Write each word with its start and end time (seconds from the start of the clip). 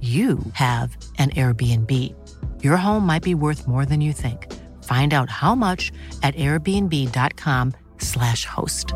you 0.00 0.38
have 0.52 0.96
an 1.18 1.30
Airbnb. 1.30 2.14
Your 2.62 2.76
home 2.76 3.04
might 3.04 3.24
be 3.24 3.34
worth 3.34 3.66
more 3.66 3.84
than 3.84 4.00
you 4.00 4.12
think. 4.12 4.46
Find 4.84 5.12
out 5.12 5.28
how 5.28 5.56
much 5.56 5.90
at 6.22 6.36
airbnb.com/slash 6.36 8.44
host. 8.44 8.94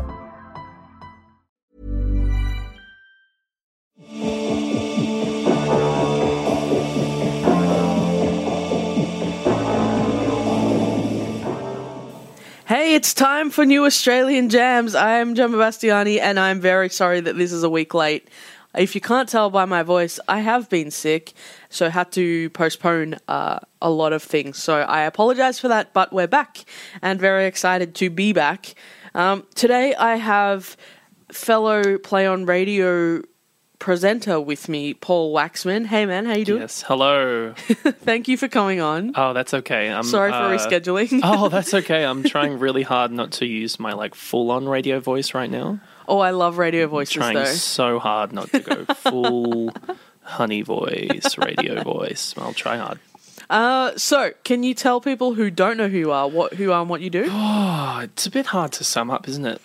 Hey, 12.65 12.95
it's 12.95 13.13
time 13.13 13.49
for 13.49 13.65
new 13.65 13.83
Australian 13.85 14.49
jams. 14.49 14.95
I 14.95 15.17
am 15.17 15.35
Gemma 15.35 15.57
Bastiani, 15.57 16.17
and 16.19 16.39
I'm 16.39 16.61
very 16.61 16.89
sorry 16.89 17.19
that 17.19 17.37
this 17.37 17.51
is 17.51 17.61
a 17.61 17.69
week 17.69 17.93
late. 17.93 18.29
If 18.75 18.95
you 18.95 19.01
can't 19.01 19.29
tell 19.29 19.49
by 19.49 19.65
my 19.65 19.83
voice, 19.83 20.19
I 20.27 20.39
have 20.39 20.69
been 20.69 20.89
sick, 20.89 21.33
so 21.69 21.89
had 21.89 22.11
to 22.13 22.49
postpone 22.51 23.17
uh, 23.27 23.59
a 23.81 23.89
lot 23.89 24.13
of 24.13 24.23
things. 24.23 24.61
So 24.61 24.81
I 24.81 25.01
apologize 25.01 25.59
for 25.59 25.67
that, 25.67 25.93
but 25.93 26.11
we're 26.11 26.27
back 26.27 26.65
and 27.01 27.19
very 27.19 27.45
excited 27.45 27.93
to 27.95 28.09
be 28.09 28.33
back. 28.33 28.73
Um, 29.13 29.45
today 29.53 29.93
I 29.93 30.15
have 30.15 30.75
fellow 31.31 31.97
Play 31.99 32.25
on 32.25 32.45
Radio 32.45 33.21
presenter 33.83 34.39
with 34.39 34.69
me, 34.69 34.93
Paul 34.93 35.35
Waxman. 35.35 35.85
Hey 35.85 36.05
man, 36.05 36.25
how 36.25 36.35
you 36.35 36.45
doing? 36.45 36.61
Yes. 36.61 36.83
Hello. 36.83 37.53
Thank 37.57 38.29
you 38.29 38.37
for 38.37 38.47
coming 38.47 38.79
on. 38.79 39.11
Oh, 39.13 39.33
that's 39.33 39.53
okay. 39.53 39.91
I'm 39.91 40.03
Sorry 40.03 40.31
for 40.31 40.37
uh, 40.37 40.57
rescheduling. 40.57 41.19
oh, 41.23 41.49
that's 41.49 41.73
okay. 41.81 42.05
I'm 42.05 42.23
trying 42.23 42.59
really 42.59 42.83
hard 42.83 43.11
not 43.11 43.33
to 43.33 43.45
use 43.45 43.81
my 43.81 43.91
like 43.91 44.15
full-on 44.15 44.69
radio 44.69 45.01
voice 45.01 45.33
right 45.33 45.51
now. 45.51 45.81
Oh, 46.07 46.19
I 46.19 46.31
love 46.31 46.57
radio 46.57 46.87
voices 46.87 47.13
trying 47.13 47.35
though. 47.35 47.45
so 47.45 47.99
hard 47.99 48.33
not 48.33 48.49
to 48.51 48.59
go 48.59 48.85
full 48.95 49.71
honey 50.23 50.61
voice, 50.61 51.37
radio 51.37 51.81
voice. 51.83 52.33
I'll 52.37 52.53
try 52.53 52.77
hard. 52.77 52.99
Uh, 53.49 53.91
so, 53.97 54.31
can 54.43 54.63
you 54.63 54.73
tell 54.73 55.01
people 55.01 55.33
who 55.33 55.49
don't 55.51 55.77
know 55.77 55.89
who 55.89 55.97
you 55.97 56.11
are, 56.11 56.27
what 56.29 56.53
who 56.53 56.71
are 56.71 56.81
and 56.81 56.89
what 56.89 57.01
you 57.01 57.09
do? 57.09 57.29
Oh, 57.31 57.99
it's 58.03 58.25
a 58.25 58.31
bit 58.31 58.47
hard 58.47 58.71
to 58.73 58.83
sum 58.83 59.11
up, 59.11 59.27
isn't 59.27 59.45
it? 59.45 59.61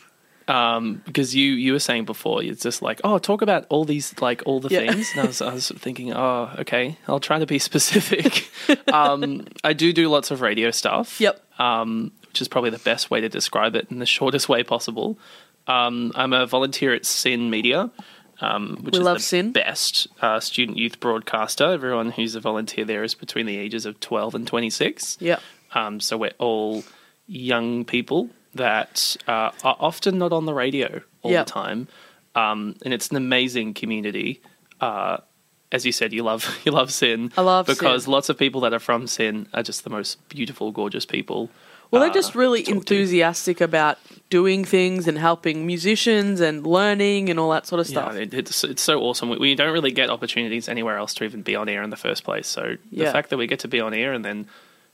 Um, 0.48 1.02
because 1.04 1.34
you 1.34 1.52
you 1.52 1.72
were 1.72 1.78
saying 1.78 2.04
before, 2.06 2.42
it's 2.42 2.62
just 2.62 2.80
like, 2.82 3.00
oh, 3.04 3.18
talk 3.18 3.42
about 3.42 3.66
all 3.68 3.84
these 3.84 4.18
like 4.20 4.42
all 4.46 4.60
the 4.60 4.68
Yeah. 4.70 4.90
things. 4.90 5.10
And 5.12 5.20
I 5.22 5.26
was 5.26 5.40
I 5.42 5.52
was 5.54 5.68
thinking, 5.76 6.12
oh, 6.12 6.50
okay, 6.60 6.96
I'll 7.06 7.20
try 7.20 7.38
to 7.38 7.46
be 7.46 7.58
specific. 7.58 8.48
um, 8.92 9.46
I 9.64 9.72
do 9.74 9.92
do 9.92 10.08
lots 10.08 10.30
of 10.30 10.40
radio 10.40 10.70
stuff. 10.70 11.20
Yep. 11.20 11.40
Um, 11.60 12.12
which 12.28 12.40
is 12.42 12.48
probably 12.48 12.70
the 12.70 12.78
best 12.78 13.10
way 13.10 13.20
to 13.20 13.28
describe 13.28 13.74
it 13.74 13.88
in 13.90 13.98
the 13.98 14.06
shortest 14.06 14.48
way 14.48 14.62
possible. 14.62 15.18
Um, 15.68 16.12
I'm 16.14 16.32
a 16.32 16.46
volunteer 16.46 16.92
at 16.94 17.04
SYN 17.06 17.50
Media. 17.50 17.90
Um, 18.40 18.78
which 18.82 18.92
We 18.94 19.00
is 19.00 19.04
love 19.04 19.16
the 19.16 19.22
SYN. 19.22 19.50
best 19.52 20.06
uh, 20.22 20.38
student 20.38 20.78
youth 20.78 21.00
broadcaster. 21.00 21.64
Everyone 21.72 22.12
who's 22.12 22.36
a 22.36 22.40
volunteer 22.40 22.84
there 22.84 23.02
is 23.02 23.14
between 23.14 23.46
the 23.46 23.56
ages 23.58 23.84
of 23.84 23.98
12 23.98 24.34
and 24.36 24.46
26. 24.46 25.18
Yep. 25.20 25.42
Um, 25.74 25.98
so 25.98 26.16
we're 26.16 26.30
all 26.38 26.84
young 27.26 27.84
people 27.84 28.30
that 28.54 29.16
uh, 29.26 29.50
are 29.64 29.76
often 29.80 30.18
not 30.18 30.32
on 30.32 30.46
the 30.46 30.54
radio 30.54 31.00
all 31.22 31.32
Yep. 31.32 31.46
the 31.46 31.52
time, 31.52 31.88
um, 32.36 32.76
and 32.84 32.94
it's 32.94 33.08
an 33.08 33.16
amazing 33.16 33.74
community. 33.74 34.40
Uh, 34.80 35.18
as 35.72 35.84
you 35.84 35.90
said, 35.92 36.12
you 36.12 36.22
love 36.22 36.58
you 36.64 36.70
love 36.70 36.92
SYN. 36.92 37.32
I 37.36 37.40
love 37.42 37.66
because 37.66 38.04
SYN. 38.04 38.12
lots 38.12 38.28
of 38.28 38.38
people 38.38 38.60
that 38.62 38.72
are 38.72 38.78
from 38.78 39.08
SYN 39.08 39.48
are 39.52 39.64
just 39.64 39.82
the 39.82 39.90
most 39.90 40.26
beautiful, 40.28 40.70
gorgeous 40.70 41.04
people. 41.04 41.50
Well, 41.90 42.00
they're 42.02 42.10
uh, 42.10 42.14
just 42.14 42.34
really 42.34 42.68
enthusiastic 42.68 43.60
about 43.60 43.98
doing 44.30 44.64
things 44.64 45.08
and 45.08 45.16
helping 45.16 45.66
musicians 45.66 46.40
and 46.40 46.66
learning 46.66 47.30
and 47.30 47.40
all 47.40 47.50
that 47.50 47.66
sort 47.66 47.80
of 47.80 47.86
stuff. 47.86 48.12
Yeah, 48.14 48.20
it, 48.22 48.34
it's 48.34 48.62
it's 48.64 48.82
so 48.82 49.00
awesome. 49.00 49.30
We, 49.30 49.38
we 49.38 49.54
don't 49.54 49.72
really 49.72 49.90
get 49.92 50.10
opportunities 50.10 50.68
anywhere 50.68 50.98
else 50.98 51.14
to 51.14 51.24
even 51.24 51.42
be 51.42 51.56
on 51.56 51.68
air 51.68 51.82
in 51.82 51.90
the 51.90 51.96
first 51.96 52.24
place. 52.24 52.46
So 52.46 52.76
Yeah. 52.90 53.06
the 53.06 53.12
fact 53.12 53.30
that 53.30 53.36
we 53.38 53.46
get 53.46 53.60
to 53.60 53.68
be 53.68 53.80
on 53.80 53.94
air 53.94 54.12
and 54.12 54.24
then 54.24 54.46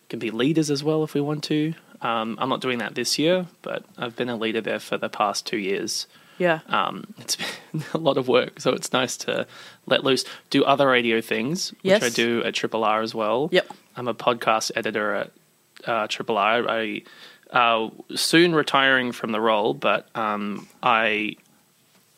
can 0.09 0.19
be 0.21 0.31
leaders 0.31 0.71
as 0.71 0.85
well 0.85 1.03
if 1.03 1.15
we 1.15 1.21
want 1.21 1.43
to. 1.45 1.75
Um, 2.01 2.37
I'm 2.41 2.49
not 2.49 2.61
doing 2.61 2.79
that 2.79 2.95
this 2.95 3.19
year, 3.19 3.47
but 3.63 3.85
I've 3.97 4.15
been 4.15 4.29
a 4.29 4.37
leader 4.37 4.61
there 4.61 4.79
for 4.79 4.99
the 4.99 5.09
past 5.09 5.47
two 5.47 5.57
years. 5.57 6.07
yeah. 6.39 6.61
Um, 6.69 7.05
it's 7.19 7.37
been 7.73 7.83
a 7.95 7.99
lot 7.99 8.19
of 8.19 8.29
work, 8.29 8.61
so 8.61 8.71
it's 8.73 8.93
nice 8.93 9.17
to 9.19 9.47
let 9.87 10.05
loose, 10.05 10.25
do 10.51 10.63
other 10.65 10.87
radio 10.87 11.21
things, 11.21 11.71
which 11.71 11.81
Yes. 11.85 12.03
I 12.05 12.11
do 12.11 12.43
at 12.45 12.55
Triple 12.55 12.85
R 12.85 13.01
as 13.03 13.15
well. 13.15 13.49
Yep. 13.53 13.67
I'm 13.97 14.07
a 14.09 14.15
podcast 14.15 14.71
editor 14.77 15.15
at 15.15 15.31
uh, 15.87 16.07
Triple 16.09 16.39
R. 16.39 16.69
I 16.69 17.03
uh, 17.51 17.91
soon 18.15 18.55
retiring 18.55 19.13
from 19.13 19.33
the 19.33 19.41
role, 19.41 19.75
but 19.75 20.09
um, 20.17 20.69
I 20.83 21.37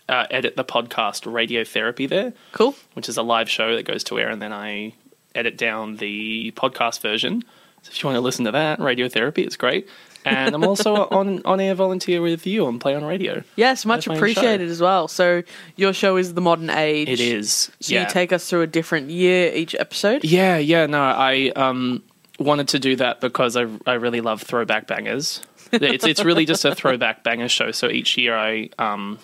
uh, 0.09 0.27
edit 0.31 0.57
the 0.57 0.65
podcast 0.65 1.31
Radiotherapy 1.31 2.09
there, 2.09 2.33
Cool. 2.53 2.75
which 2.95 3.09
is 3.09 3.17
a 3.17 3.23
live 3.23 3.51
show 3.51 3.77
that 3.77 3.85
goes 3.85 4.05
to 4.05 4.19
air, 4.19 4.31
and 4.31 4.41
then 4.41 4.53
I 4.53 4.95
edit 5.35 5.59
down 5.59 5.97
the 5.97 6.53
podcast 6.53 7.01
version. 7.01 7.43
So 7.83 7.91
if 7.91 8.03
you 8.03 8.07
want 8.09 8.17
to 8.17 8.21
listen 8.21 8.45
to 8.47 8.53
that, 8.53 8.79
Radiotherapy, 8.79 9.39
it's 9.39 9.57
great. 9.57 9.89
And 10.25 10.55
I'm 10.55 10.65
also 10.65 10.95
on 11.11 11.41
on 11.45 11.61
air 11.61 11.75
volunteer 11.75 12.21
with 12.21 12.47
you 12.47 12.67
on 12.67 12.81
Play 12.81 12.95
on 12.97 13.05
Radio. 13.05 13.45
Yes, 13.55 13.85
much 13.87 13.99
That's 13.99 14.07
my 14.09 14.15
own 14.15 14.19
appreciated 14.19 14.69
as 14.69 14.81
well. 14.81 15.07
So, 15.07 15.43
your 15.77 15.93
show 15.93 16.17
is 16.17 16.35
The 16.35 16.41
Modern 16.41 16.69
Age. 16.71 17.09
It 17.09 17.21
is. 17.21 17.71
So, 17.81 17.95
yeah. 17.95 18.03
you 18.03 18.11
take 18.11 18.33
us 18.33 18.49
through 18.51 18.63
a 18.63 18.67
different 18.67 19.11
year 19.11 19.53
each 19.55 19.75
episode? 19.77 20.25
Yeah, 20.25 20.57
yeah, 20.57 20.87
no, 20.87 21.01
I 21.01 21.53
um 21.55 22.03
wanted 22.39 22.69
to 22.69 22.79
do 22.79 22.97
that 22.97 23.21
because 23.21 23.57
I 23.57 23.67
I 23.87 23.95
really 23.95 24.21
love 24.21 24.43
throwback 24.43 24.87
bangers. 24.87 25.43
it's 25.73 26.07
it's 26.07 26.25
really 26.25 26.47
just 26.47 26.65
a 26.65 26.75
throwback 26.75 27.23
banger 27.25 27.49
show. 27.49 27.71
So 27.73 27.89
each 27.89 28.17
year 28.17 28.37
I 28.37 28.71
um 28.79 29.19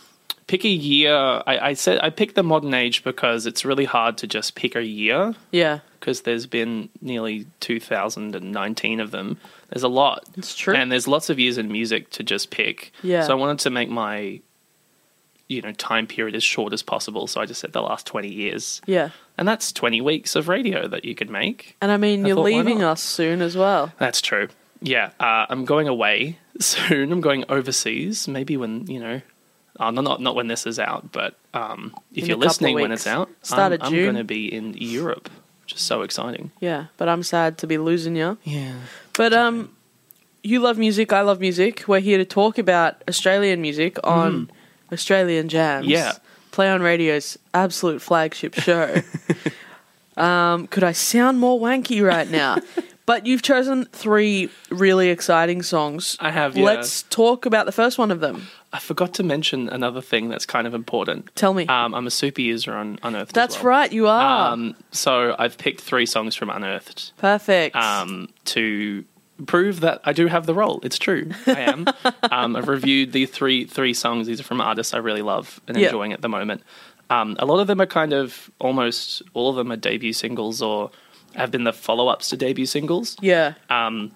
pick 0.49 0.65
a 0.65 0.69
year. 0.69 1.15
I, 1.15 1.59
I 1.71 1.73
said 1.75 2.01
I 2.03 2.11
picked 2.11 2.35
the 2.35 2.43
modern 2.43 2.75
age 2.75 3.05
because 3.05 3.47
it's 3.47 3.65
really 3.65 3.85
hard 3.85 4.19
to 4.19 4.27
just 4.27 4.55
pick 4.55 4.75
a 4.77 4.83
year 4.85 5.35
Yeah. 5.53 5.79
because 6.01 6.23
there's 6.23 6.47
been 6.47 6.89
nearly 7.01 7.47
2019 7.61 9.01
of 9.01 9.11
them. 9.13 9.39
There's 9.71 9.83
a 9.85 9.89
lot. 9.89 10.25
It's 10.37 10.55
true. 10.57 10.75
And 10.75 10.91
there's 10.93 11.07
lots 11.09 11.31
of 11.31 11.39
years 11.39 11.59
in 11.59 11.71
music 11.71 12.11
to 12.11 12.23
just 12.23 12.51
pick. 12.51 12.93
Yeah. 13.03 13.23
So 13.23 13.33
I 13.33 13.35
wanted 13.37 13.61
to 13.61 13.71
make 13.71 13.89
my 13.89 14.41
you 15.53 15.63
know 15.63 15.73
time 15.73 16.07
period 16.07 16.35
as 16.35 16.43
short 16.45 16.73
as 16.73 16.83
possible. 16.83 17.27
So 17.27 17.41
I 17.41 17.47
just 17.47 17.61
said 17.61 17.73
the 17.73 17.83
last 17.83 18.07
20 18.07 18.29
years. 18.29 18.81
Yeah. 18.87 19.11
And 19.39 19.47
that's 19.49 19.73
20 19.73 20.01
weeks 20.01 20.37
of 20.37 20.49
radio 20.49 20.87
that 20.89 21.05
you 21.05 21.15
could 21.15 21.31
make. 21.31 21.77
And 21.81 21.91
I 21.91 21.97
mean, 21.97 22.25
I 22.25 22.29
you're 22.29 22.37
thought, 22.37 22.45
leaving 22.45 22.83
us 22.83 23.03
soon 23.03 23.41
as 23.43 23.57
well. 23.57 23.93
That's 23.99 24.21
true. 24.21 24.49
Yeah, 24.81 25.11
uh, 25.21 25.47
I'm 25.49 25.65
going 25.65 25.89
away 25.89 26.39
soon. 26.61 27.13
I'm 27.13 27.21
going 27.21 27.45
overseas. 27.49 28.27
Maybe 28.29 28.57
when 28.57 28.87
you 28.89 29.01
know, 29.01 29.21
uh, 29.79 29.91
no, 29.91 30.01
not 30.03 30.21
not 30.21 30.35
when 30.35 30.49
this 30.49 30.67
is 30.67 30.79
out, 30.79 31.13
but 31.13 31.39
um, 31.55 31.95
if 32.13 32.25
In 32.25 32.31
you're 32.31 32.37
a 32.37 32.41
couple 32.41 32.43
of 32.43 32.51
listening 32.51 32.75
when 32.75 32.93
it's 32.93 33.07
out, 33.07 33.31
Start 33.43 33.73
I'm, 33.73 33.83
I'm 33.83 33.93
going 33.93 34.17
to 34.17 34.25
be 34.25 34.53
in 34.53 34.75
Europe, 34.75 35.31
which 35.63 35.75
is 35.75 35.81
so 35.81 36.03
exciting. 36.03 36.51
Yeah. 36.61 36.87
But 36.97 37.09
I'm 37.09 37.23
sad 37.23 37.59
to 37.59 37.67
be 37.67 37.79
losing 37.79 38.17
you. 38.17 38.39
Yeah, 38.45 38.75
But 39.17 39.33
um, 39.33 39.71
you 40.43 40.61
love 40.61 40.79
music. 40.79 41.13
I 41.13 41.21
love 41.23 41.41
music. 41.41 41.85
We're 41.87 42.01
here 42.01 42.19
to 42.19 42.25
talk 42.25 42.59
about 42.59 43.03
Australian 43.09 43.61
music 43.63 43.99
on 44.05 44.51
Australian 44.93 45.49
Jams. 45.49 45.87
Yeah. 45.87 46.13
Play 46.51 46.69
on 46.69 46.83
Radio's 46.83 47.39
absolute 47.55 48.03
flagship 48.03 48.55
show. 48.55 48.97
um, 50.17 50.67
could 50.67 50.85
I 50.85 50.93
sound 50.93 51.39
more 51.39 51.59
wanky 51.59 52.07
right 52.07 52.29
now? 52.31 52.59
But 53.05 53.27
you've 53.27 53.43
chosen 53.43 53.87
three 53.87 54.49
really 54.71 55.09
exciting 55.09 55.63
songs. 55.63 56.17
I 56.21 56.31
have, 56.31 56.57
yeah. 56.57 56.65
Let's 56.65 57.03
talk 57.03 57.47
about 57.47 57.67
the 57.67 57.73
first 57.73 57.99
one 57.99 58.13
of 58.13 58.21
them. 58.21 58.47
I 58.73 58.79
forgot 58.79 59.13
to 59.15 59.23
mention 59.25 59.69
another 59.69 60.01
thing 60.01 60.29
that's 60.29 60.47
kind 60.47 60.67
of 60.69 60.73
important. 60.73 61.35
Tell 61.35 61.53
me. 61.53 61.67
Um, 61.67 61.95
I'm 61.95 62.07
a 62.07 62.11
super 62.11 62.41
user 62.41 62.73
on 62.73 63.01
Unearthed. 63.03 63.33
as 63.33 63.35
That's 63.35 63.57
well. 63.57 63.67
right, 63.71 63.93
you 63.93 64.07
are. 64.07 64.53
Um, 64.53 64.77
so 64.93 65.35
I've 65.39 65.59
picked 65.59 65.81
three 65.81 66.07
songs 66.07 66.37
from 66.37 66.49
Unearthed 66.49 67.13
Perfect. 67.19 67.75
um, 67.75 68.29
to 68.47 69.05
prove 69.47 69.81
that 69.81 70.01
I 70.05 70.13
do 70.13 70.27
have 70.27 70.47
the 70.47 70.55
role. 70.55 70.81
It's 70.83 70.99
true. 70.99 71.31
I 71.47 71.61
am. 71.61 71.87
um, 72.31 72.57
I've 72.57 72.69
reviewed 72.69 73.13
the 73.13 73.27
three 73.27 73.65
three 73.65 73.95
songs. 73.95 74.27
These 74.27 74.41
are 74.41 74.45
from 74.45 74.61
artists 74.61 74.95
I 74.95 74.99
really 74.99 75.23
love 75.23 75.61
and 75.67 75.77
enjoying 75.77 76.13
at 76.13 76.21
the 76.21 76.29
moment. 76.29 76.63
Um, 77.11 77.37
a 77.39 77.45
lot 77.47 77.61
of 77.61 77.67
them 77.67 77.81
are 77.81 77.87
kind 77.87 78.13
of 78.13 78.51
almost 78.59 79.23
all 79.35 79.51
of 79.51 79.57
them 79.57 79.71
are 79.73 79.77
debut 79.77 80.13
singles 80.13 80.63
or 80.63 80.91
have 81.35 81.51
been 81.51 81.65
the 81.65 81.73
follow 81.73 82.09
ups 82.09 82.29
to 82.31 82.37
debut 82.37 82.67
singles. 82.67 83.17
yeah. 83.21 83.55
Um, 83.71 84.13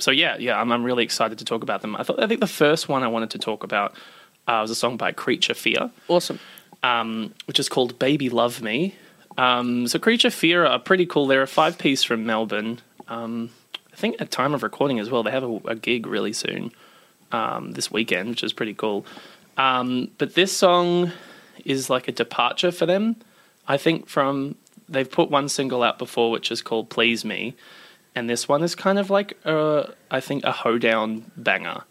so 0.00 0.10
yeah, 0.10 0.36
yeah, 0.38 0.60
I'm, 0.60 0.70
I'm 0.70 0.84
really 0.84 1.02
excited 1.04 1.38
to 1.38 1.44
talk 1.44 1.62
about 1.62 1.82
them. 1.82 1.96
I 1.96 2.02
thought 2.02 2.22
I 2.22 2.26
think 2.26 2.40
the 2.40 2.46
first 2.46 2.88
one 2.88 3.02
I 3.02 3.08
wanted 3.08 3.30
to 3.30 3.38
talk 3.38 3.64
about 3.64 3.94
uh, 4.46 4.58
was 4.62 4.70
a 4.70 4.74
song 4.74 4.96
by 4.96 5.12
Creature 5.12 5.54
Fear 5.54 5.90
awesome. 6.08 6.38
um, 6.82 7.34
which 7.46 7.58
is 7.58 7.68
called 7.68 7.98
Baby 7.98 8.28
Love 8.30 8.62
Me. 8.62 8.94
Um, 9.36 9.86
so 9.88 9.98
Creature 9.98 10.30
Fear 10.30 10.66
are 10.66 10.78
pretty 10.78 11.06
cool. 11.06 11.26
They're 11.26 11.42
a 11.42 11.46
five 11.46 11.78
piece 11.78 12.02
from 12.02 12.24
Melbourne. 12.26 12.80
Um, 13.08 13.50
think 13.98 14.20
at 14.20 14.30
time 14.30 14.54
of 14.54 14.62
recording 14.62 14.98
as 14.98 15.10
well, 15.10 15.22
they 15.22 15.30
have 15.30 15.42
a, 15.44 15.56
a 15.66 15.74
gig 15.74 16.06
really 16.06 16.32
soon 16.32 16.70
um, 17.32 17.72
this 17.72 17.90
weekend, 17.90 18.30
which 18.30 18.42
is 18.42 18.52
pretty 18.52 18.74
cool. 18.74 19.04
Um, 19.56 20.10
but 20.18 20.34
this 20.34 20.56
song 20.56 21.12
is 21.64 21.90
like 21.90 22.08
a 22.08 22.12
departure 22.12 22.70
for 22.72 22.86
them. 22.86 23.16
I 23.66 23.76
think 23.76 24.08
from 24.08 24.54
they've 24.88 25.10
put 25.10 25.30
one 25.30 25.48
single 25.48 25.82
out 25.82 25.98
before, 25.98 26.30
which 26.30 26.50
is 26.50 26.62
called 26.62 26.88
Please 26.88 27.24
Me, 27.24 27.54
and 28.14 28.30
this 28.30 28.48
one 28.48 28.62
is 28.62 28.74
kind 28.74 28.98
of 28.98 29.10
like 29.10 29.36
a, 29.44 29.92
I 30.10 30.20
think 30.20 30.44
a 30.44 30.52
hoedown 30.52 31.30
banger. 31.36 31.82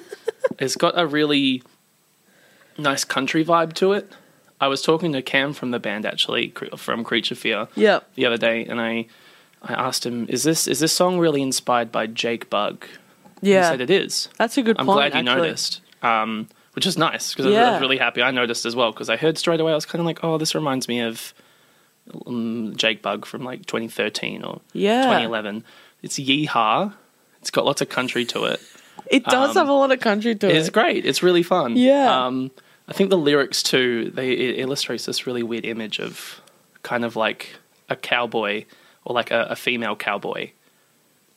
it's 0.58 0.76
got 0.76 0.98
a 0.98 1.06
really 1.06 1.62
nice 2.78 3.04
country 3.04 3.44
vibe 3.44 3.72
to 3.74 3.92
it. 3.92 4.12
I 4.60 4.68
was 4.68 4.82
talking 4.82 5.12
to 5.12 5.22
Cam 5.22 5.52
from 5.52 5.72
the 5.72 5.80
band 5.80 6.06
actually 6.06 6.52
from 6.76 7.04
Creature 7.04 7.34
Fear 7.34 7.68
Yeah. 7.74 8.00
the 8.14 8.26
other 8.26 8.36
day, 8.38 8.64
and 8.64 8.80
I 8.80 9.06
I 9.64 9.72
asked 9.74 10.04
him, 10.06 10.26
"Is 10.28 10.42
this 10.42 10.66
is 10.68 10.80
this 10.80 10.92
song 10.92 11.18
really 11.18 11.42
inspired 11.42 11.90
by 11.90 12.06
Jake 12.06 12.50
Bugg?" 12.50 12.86
He 13.40 13.52
Yeah. 13.52 13.70
said 13.70 13.80
it 13.80 13.90
is. 13.90 14.28
That's 14.38 14.56
a 14.58 14.62
good 14.62 14.76
I'm 14.78 14.86
point. 14.86 14.96
glad 14.96 15.14
you 15.14 15.20
actually. 15.30 15.42
noticed, 15.42 15.80
um, 16.02 16.48
which 16.74 16.86
is 16.86 16.96
nice 16.98 17.32
because 17.32 17.46
I 17.46 17.72
was 17.72 17.80
really 17.80 17.98
happy 17.98 18.22
I 18.22 18.30
noticed 18.30 18.64
as 18.66 18.74
well 18.76 18.90
because 18.92 19.10
I 19.10 19.16
heard 19.16 19.36
straight 19.38 19.60
away. 19.60 19.72
I 19.72 19.74
was 19.74 19.86
kind 19.86 20.00
of 20.00 20.06
like, 20.06 20.20
"Oh, 20.22 20.38
this 20.38 20.54
reminds 20.54 20.88
me 20.88 21.00
of 21.00 21.34
um, 22.26 22.74
Jake 22.76 23.02
Bugg 23.02 23.24
from 23.26 23.44
like 23.44 23.66
2013 23.66 24.44
or 24.44 24.60
Yeah. 24.72 25.02
2011." 25.04 25.64
It's 26.02 26.18
yeehaw. 26.18 26.92
It's 27.40 27.50
got 27.50 27.64
lots 27.64 27.80
of 27.80 27.88
country 27.88 28.24
to 28.26 28.44
it. 28.44 28.60
It 29.10 29.24
does 29.24 29.50
Um, 29.50 29.56
have 29.56 29.68
a 29.68 29.72
lot 29.72 29.92
of 29.92 30.00
country 30.00 30.34
to 30.34 30.48
it. 30.48 30.56
It's 30.56 30.70
great. 30.70 31.04
It's 31.04 31.22
really 31.22 31.42
fun. 31.42 31.76
Yeah. 31.76 32.26
Um, 32.26 32.50
I 32.88 32.92
think 32.92 33.10
the 33.10 33.18
lyrics 33.18 33.62
too. 33.62 34.10
They 34.14 34.32
it 34.32 34.58
illustrates 34.58 35.06
this 35.06 35.26
really 35.26 35.42
weird 35.42 35.64
image 35.64 35.98
of 35.98 36.40
kind 36.82 37.04
of 37.04 37.16
like 37.16 37.56
a 37.88 37.96
cowboy 37.96 38.64
or 39.04 39.14
like 39.14 39.30
a, 39.30 39.42
a 39.50 39.56
female 39.56 39.96
cowboy. 39.96 40.50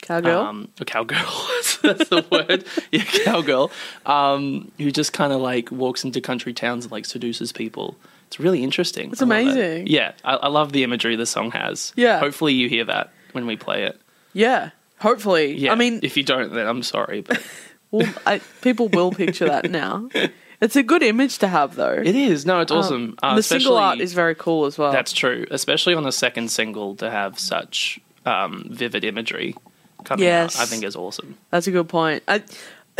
Cowgirl. 0.01 0.41
Um, 0.41 0.67
a 0.79 0.85
cowgirl. 0.85 1.17
That's 1.81 2.09
the 2.09 2.25
word. 2.31 2.65
Yeah, 2.91 3.03
cowgirl. 3.03 3.71
Um, 4.05 4.71
who 4.77 4.91
just 4.91 5.11
kind 5.11 5.33
of 5.33 5.41
like 5.41 5.71
walks 5.71 6.03
into 6.03 6.21
country 6.21 6.53
towns 6.53 6.85
and 6.85 6.91
like 6.91 7.05
seduces 7.05 7.51
people. 7.51 7.95
It's 8.27 8.39
really 8.39 8.63
interesting. 8.63 9.11
It's 9.11 9.21
I 9.21 9.25
love 9.25 9.31
it. 9.37 9.41
amazing. 9.51 9.87
Yeah, 9.87 10.11
I, 10.23 10.35
I 10.35 10.47
love 10.49 10.71
the 10.71 10.83
imagery 10.83 11.15
the 11.15 11.25
song 11.25 11.51
has. 11.51 11.93
Yeah. 11.95 12.19
Hopefully 12.19 12.53
you 12.53 12.69
hear 12.69 12.85
that 12.85 13.11
when 13.31 13.45
we 13.47 13.55
play 13.55 13.83
it. 13.83 13.99
yeah. 14.33 14.71
Hopefully. 14.99 15.53
Yeah. 15.55 15.71
I 15.71 15.75
mean, 15.75 15.99
if 16.01 16.17
you 16.17 16.23
don't, 16.23 16.51
then 16.53 16.65
I'm 16.65 16.81
sorry, 16.81 17.21
but 17.21 17.39
well, 17.91 18.11
I, 18.25 18.39
people 18.61 18.87
will 18.89 19.11
picture 19.11 19.45
that 19.45 19.69
now. 19.69 20.09
It's 20.59 20.75
a 20.75 20.81
good 20.83 21.04
image 21.04 21.38
to 21.39 21.48
have, 21.48 21.75
though. 21.75 21.92
it 21.94 22.15
is. 22.15 22.45
No, 22.45 22.59
it's 22.62 22.71
Um, 22.71 22.77
awesome. 22.80 23.15
Uh, 23.21 23.36
the 23.36 23.44
single 23.44 23.77
art 23.77 24.00
is 24.00 24.13
very 24.13 24.33
cool 24.36 24.65
as 24.65 24.77
well. 24.77 24.92
That's 24.92 25.13
true, 25.13 25.45
especially 25.51 25.94
on 25.94 26.04
the 26.04 26.12
second 26.12 26.50
single 26.50 26.95
to 26.95 27.09
have 27.12 27.38
such 27.39 28.00
um, 28.25 28.65
vivid 28.69 29.04
imagery 29.04 29.56
coming 30.04 30.25
Yes. 30.25 30.56
out. 30.57 30.63
I 30.63 30.65
think 30.65 30.83
is 30.83 30.95
awesome. 30.95 31.38
That's 31.51 31.68
a 31.68 31.71
good 31.71 31.88
point. 31.89 32.24
I 32.27 32.42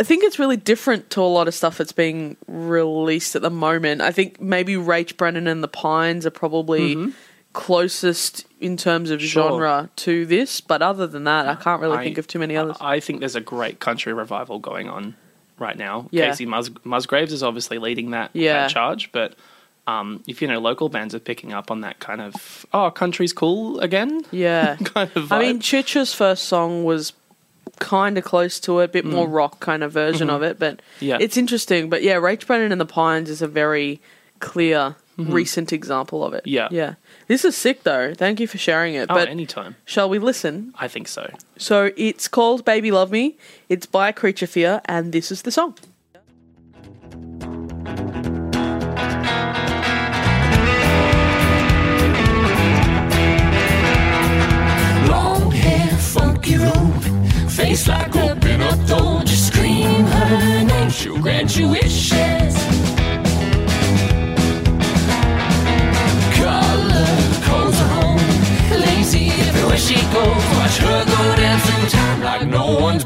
I 0.00 0.04
think 0.04 0.22
it's 0.22 0.38
really 0.38 0.56
different 0.56 1.10
to 1.10 1.20
a 1.20 1.22
lot 1.22 1.48
of 1.48 1.54
stuff 1.54 1.76
that's 1.76 1.90
being 1.90 2.36
released 2.46 3.34
at 3.34 3.42
the 3.42 3.50
moment. 3.50 4.00
I 4.00 4.12
think 4.12 4.40
maybe 4.40 4.74
Rach 4.74 5.16
Brennan 5.16 5.48
and 5.48 5.60
the 5.64 5.66
Pines 5.68 6.24
are 6.24 6.30
probably 6.30 7.12
closest 7.52 8.46
in 8.60 8.76
terms 8.76 9.10
of 9.10 9.18
Mm-hmm. 9.18 9.26
Sure. 9.26 9.50
genre 9.50 9.90
to 9.96 10.24
this, 10.26 10.60
but 10.60 10.80
other 10.82 11.06
than 11.08 11.24
that, 11.24 11.48
I 11.48 11.56
can't 11.56 11.82
really 11.82 11.96
I- 11.98 12.04
think 12.04 12.16
of 12.18 12.28
too 12.28 12.38
many 12.38 12.56
others. 12.56 12.76
I 12.80 13.00
think 13.00 13.18
there's 13.20 13.34
a 13.34 13.40
great 13.40 13.80
country 13.80 14.12
revival 14.12 14.60
going 14.60 14.88
on 14.88 15.16
right 15.58 15.76
now. 15.76 16.08
Yeah. 16.10 16.30
Kacey 16.30 16.46
Mus- 16.46 16.70
Musgraves 16.84 17.32
is 17.32 17.42
obviously 17.42 17.78
leading 17.78 18.10
that, 18.12 18.30
Yeah. 18.32 18.62
that 18.62 18.70
charge, 18.70 19.10
but 19.12 19.34
um, 19.86 20.22
if 20.26 20.42
you 20.42 20.48
know 20.48 20.58
local 20.60 20.88
bands 20.90 21.14
are 21.14 21.18
picking 21.18 21.52
up 21.54 21.70
on 21.70 21.80
that 21.80 21.98
kind 21.98 22.20
of 22.20 22.66
oh 22.74 22.90
country's 22.90 23.32
cool 23.32 23.80
again 23.80 24.20
yeah. 24.30 24.76
kind 24.84 25.10
of 25.14 25.24
vibe. 25.28 25.32
I 25.32 25.38
mean, 25.40 25.60
Chicha's 25.60 26.12
first 26.12 26.44
song 26.44 26.84
was 26.84 27.14
kind 27.78 28.18
of 28.18 28.24
close 28.24 28.58
to 28.60 28.80
it, 28.80 28.84
a 28.84 28.88
bit 28.88 29.04
more 29.04 29.26
rock 29.28 29.60
kind 29.60 29.82
of 29.82 29.92
version 29.92 30.28
of 30.30 30.42
it, 30.42 30.58
but 30.58 30.76
Mm. 30.76 30.80
Mm-hmm. 30.80 31.04
Yeah. 31.06 31.18
it's 31.20 31.36
interesting. 31.36 31.88
But 31.88 32.02
yeah, 32.02 32.16
Rach 32.16 32.46
Brennan 32.46 32.72
and 32.72 32.80
the 32.80 32.86
Pines 32.86 33.30
is 33.30 33.40
a 33.40 33.48
very 33.48 34.00
clear, 34.40 34.96
recent 35.18 35.72
example 35.72 36.24
of 36.24 36.32
it. 36.34 36.44
Mm-hmm. 36.44 36.48
Yeah. 36.48 36.68
Yeah. 36.70 36.94
This 37.26 37.44
is 37.44 37.56
sick 37.56 37.82
though. 37.82 38.14
Thank 38.14 38.40
you 38.40 38.46
for 38.46 38.58
sharing 38.58 38.94
it. 38.94 39.06
oh, 39.10 39.14
but 39.14 39.28
anytime. 39.28 39.76
shall 39.84 40.08
we 40.08 40.18
listen? 40.18 40.72
I 40.78 40.88
think 40.88 41.08
so. 41.08 41.30
So 41.56 41.90
it's 41.96 42.28
called 42.28 42.64
Baby 42.64 42.90
Love 42.90 43.10
Me. 43.10 43.36
It's 43.68 43.86
by 43.86 44.12
Creature 44.12 44.46
Fear, 44.46 44.80
and 44.86 45.12
this 45.12 45.30
is 45.30 45.42
the 45.42 45.50
song. 45.50 45.74
Long 55.08 55.50
hair, 55.50 55.88
funky 55.98 56.56
robe, 56.56 57.02
face 57.50 57.88
like 57.88 58.14
open 58.16 58.60
a 58.60 58.86
door. 58.86 59.22
Just 59.24 59.48
scream 59.48 60.04
her 60.04 60.64
name, 60.64 60.90
she'll 60.90 61.18
grant 61.18 61.56
you 61.56 61.68
wishes. 61.70 62.54
She 69.88 69.94
goes. 70.12 70.44
Watch 70.58 70.76
her 70.84 71.04
go 71.06 71.20
through 71.64 71.88
time 71.88 72.20
like 72.20 72.46
no 72.46 72.78
one's 72.78 73.04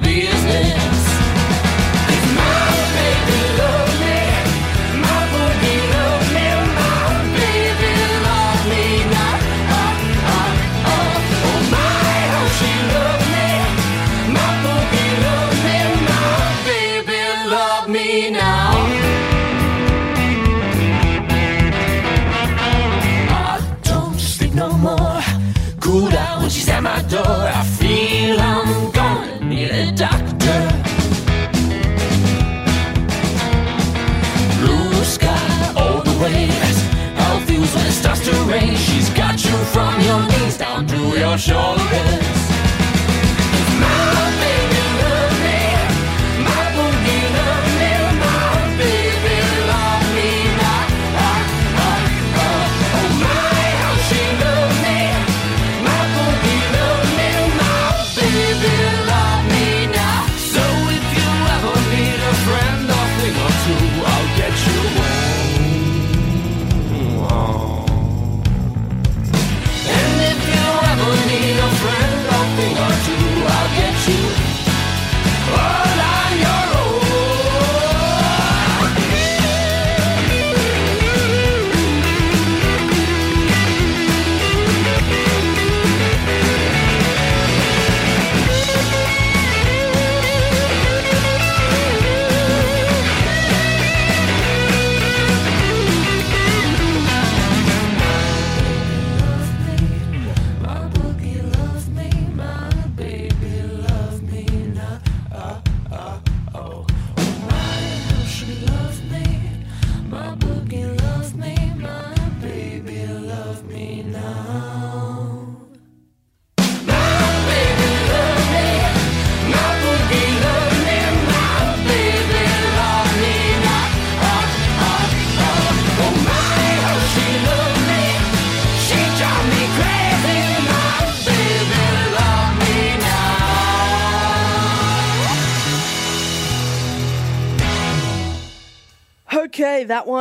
your 41.32 41.38
shoulders. 41.38 42.21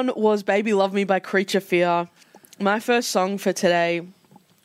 One 0.08 0.12
was 0.16 0.42
Baby 0.42 0.74
Love 0.74 0.94
Me 0.94 1.04
by 1.04 1.20
Creature 1.20 1.60
Fear. 1.60 2.10
My 2.60 2.80
first 2.80 3.12
song 3.12 3.38
for 3.38 3.54
today 3.54 4.02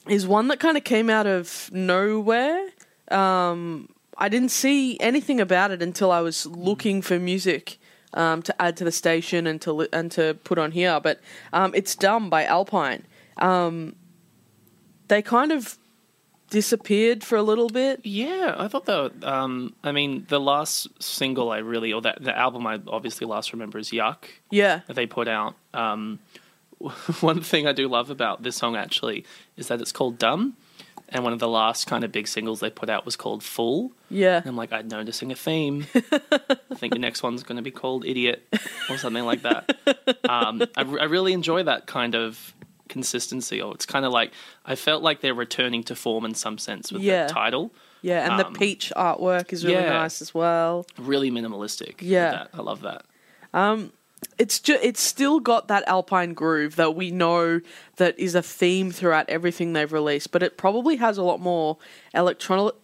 is 0.09 0.26
one 0.26 0.49
that 0.49 0.61
kind 0.61 0.78
of 0.78 0.85
came 0.85 1.11
out 1.11 1.26
of 1.26 1.69
nowhere. 1.75 2.71
Um, 3.11 3.90
I 4.16 4.31
didn't 4.31 4.49
see 4.49 4.99
anything 4.99 5.38
about 5.38 5.73
it 5.73 5.83
until 5.83 6.11
I 6.11 6.23
was 6.23 6.47
looking 6.47 7.02
for 7.02 7.19
music 7.19 7.76
um, 8.14 8.40
to 8.45 8.62
add 8.62 8.78
to 8.78 8.85
the 8.85 8.93
station 8.93 9.47
and 9.47 9.61
to 9.61 9.75
li- 9.75 9.88
and 9.93 10.11
to 10.12 10.38
put 10.43 10.57
on 10.57 10.73
here. 10.73 10.99
But 11.00 11.21
um, 11.52 11.73
it's 11.75 11.95
"Dumb" 11.95 12.31
by 12.31 12.47
Alpine. 12.47 13.07
Um, 13.37 13.95
they 15.09 15.21
kind 15.21 15.52
of 15.52 15.76
disappeared 16.57 17.23
for 17.23 17.37
a 17.37 17.43
little 17.43 17.69
bit. 17.69 18.01
Yeah, 18.03 18.55
I 18.57 18.67
thought 18.67 18.87
that. 18.87 19.13
Um, 19.23 19.75
I 19.85 19.93
mean, 19.93 20.25
the 20.31 20.41
last 20.41 20.89
single 21.03 21.51
I 21.51 21.59
really, 21.59 21.93
or 21.93 22.01
that 22.01 22.25
the 22.25 22.35
album 22.35 22.67
I 22.67 22.81
obviously 22.89 23.27
last 23.27 23.53
remember 23.53 23.77
is 23.77 23.91
"Yuck" 23.91 24.25
Yeah, 24.51 24.81
that 24.87 24.95
they 24.95 25.05
put 25.05 25.29
out. 25.29 25.55
Um, 25.75 26.19
one 27.21 27.43
thing 27.43 27.67
I 27.67 27.73
do 27.73 27.89
love 27.89 28.09
about 28.09 28.43
this 28.43 28.57
song 28.57 28.75
actually 28.75 29.27
is 29.59 29.69
that 29.69 29.83
it's 29.83 29.93
called 29.93 30.17
"Dumb," 30.17 30.57
and 31.11 31.25
one 31.25 31.35
of 31.35 31.41
the 31.41 31.49
last 31.49 31.87
kind 31.87 32.05
of 32.05 32.11
big 32.11 32.27
singles 32.27 32.61
they 32.61 32.71
put 32.71 32.89
out 32.89 33.05
was 33.05 33.17
called 33.17 33.43
"Fool." 33.43 33.93
yeah, 34.09 34.39
And 34.39 34.47
I'm 34.47 34.57
like, 34.57 34.73
I'm 34.73 34.89
noticing 34.89 35.31
a 35.33 35.37
theme. 35.37 35.87
I 35.95 36.75
think 36.77 36.95
the 36.95 36.99
next 36.99 37.23
one's 37.23 37.43
going 37.43 37.57
to 37.57 37.63
be 37.63 37.71
called 37.71 38.07
Idiot 38.07 38.49
or 38.89 38.97
something 38.97 39.27
like 39.27 39.43
that. 39.43 39.77
Um, 40.27 40.63
I, 40.75 40.81
I 40.81 41.05
really 41.05 41.35
enjoy 41.35 41.65
that 41.65 41.87
kind 41.87 42.15
of 42.15 42.55
consistency. 42.88 43.61
Or 43.61 43.75
it's 43.75 43.87
kind 43.87 44.05
of 44.05 44.12
like 44.12 44.33
I 44.64 44.75
felt 44.75 45.02
like 45.02 45.21
they're 45.21 45.35
returning 45.35 45.83
to 45.85 45.95
form 45.95 46.25
in 46.25 46.35
some 46.35 46.59
sense 46.59 46.93
with 46.93 47.02
Yeah. 47.02 47.26
the 47.26 47.33
title. 47.33 47.73
yeah. 48.02 48.25
And 48.31 48.40
Um, 48.40 48.52
the 48.52 48.59
peach 48.59 48.93
artwork 48.97 49.52
is 49.52 49.64
really 49.64 49.83
yeah. 49.83 49.93
nice 49.93 50.21
as 50.23 50.35
well. 50.35 50.87
Really 50.99 51.31
minimalistic. 51.31 51.95
Yeah. 52.00 52.31
that. 52.31 52.50
I 52.55 52.62
love 52.62 52.83
that. 52.83 53.05
it's 54.38 54.59
just 54.61 54.83
it's 54.83 55.00
still 55.00 55.40
got 55.40 55.69
that 55.69 55.85
alpine 55.87 56.33
groove 56.35 56.76
that 56.76 56.95
we 56.95 57.11
know 57.11 57.61
that 57.97 58.19
is 58.19 58.35
a 58.35 58.43
theme 58.43 58.90
throughout 58.90 59.28
everything 59.28 59.73
they've 59.73 59.93
released 59.93 60.31
but 60.33 60.43
it 60.43 60.57
probably 60.57 60.97
has 60.97 61.16
a 61.19 61.23
lot 61.23 61.38
more 61.40 61.76
electronic 62.14 62.75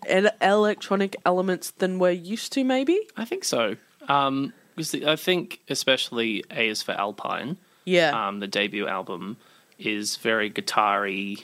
electronic 0.40 1.16
elements 1.25 1.71
than 1.71 1.99
we're 1.99 2.11
used 2.11 2.52
to 2.52 2.62
maybe 2.64 2.99
I 3.16 3.25
think 3.25 3.44
so. 3.44 3.76
Um, 4.09 4.52
because 4.76 4.94
I 4.94 5.16
think 5.16 5.61
especially 5.68 6.44
A 6.50 6.68
is 6.68 6.82
for 6.82 6.92
Alpine. 6.92 7.56
yeah 7.85 8.11
Um, 8.28 8.40
the 8.40 8.47
debut 8.49 8.87
album 8.87 9.37
is 9.79 10.17
very 10.17 10.49
guitar-y. 10.49 11.37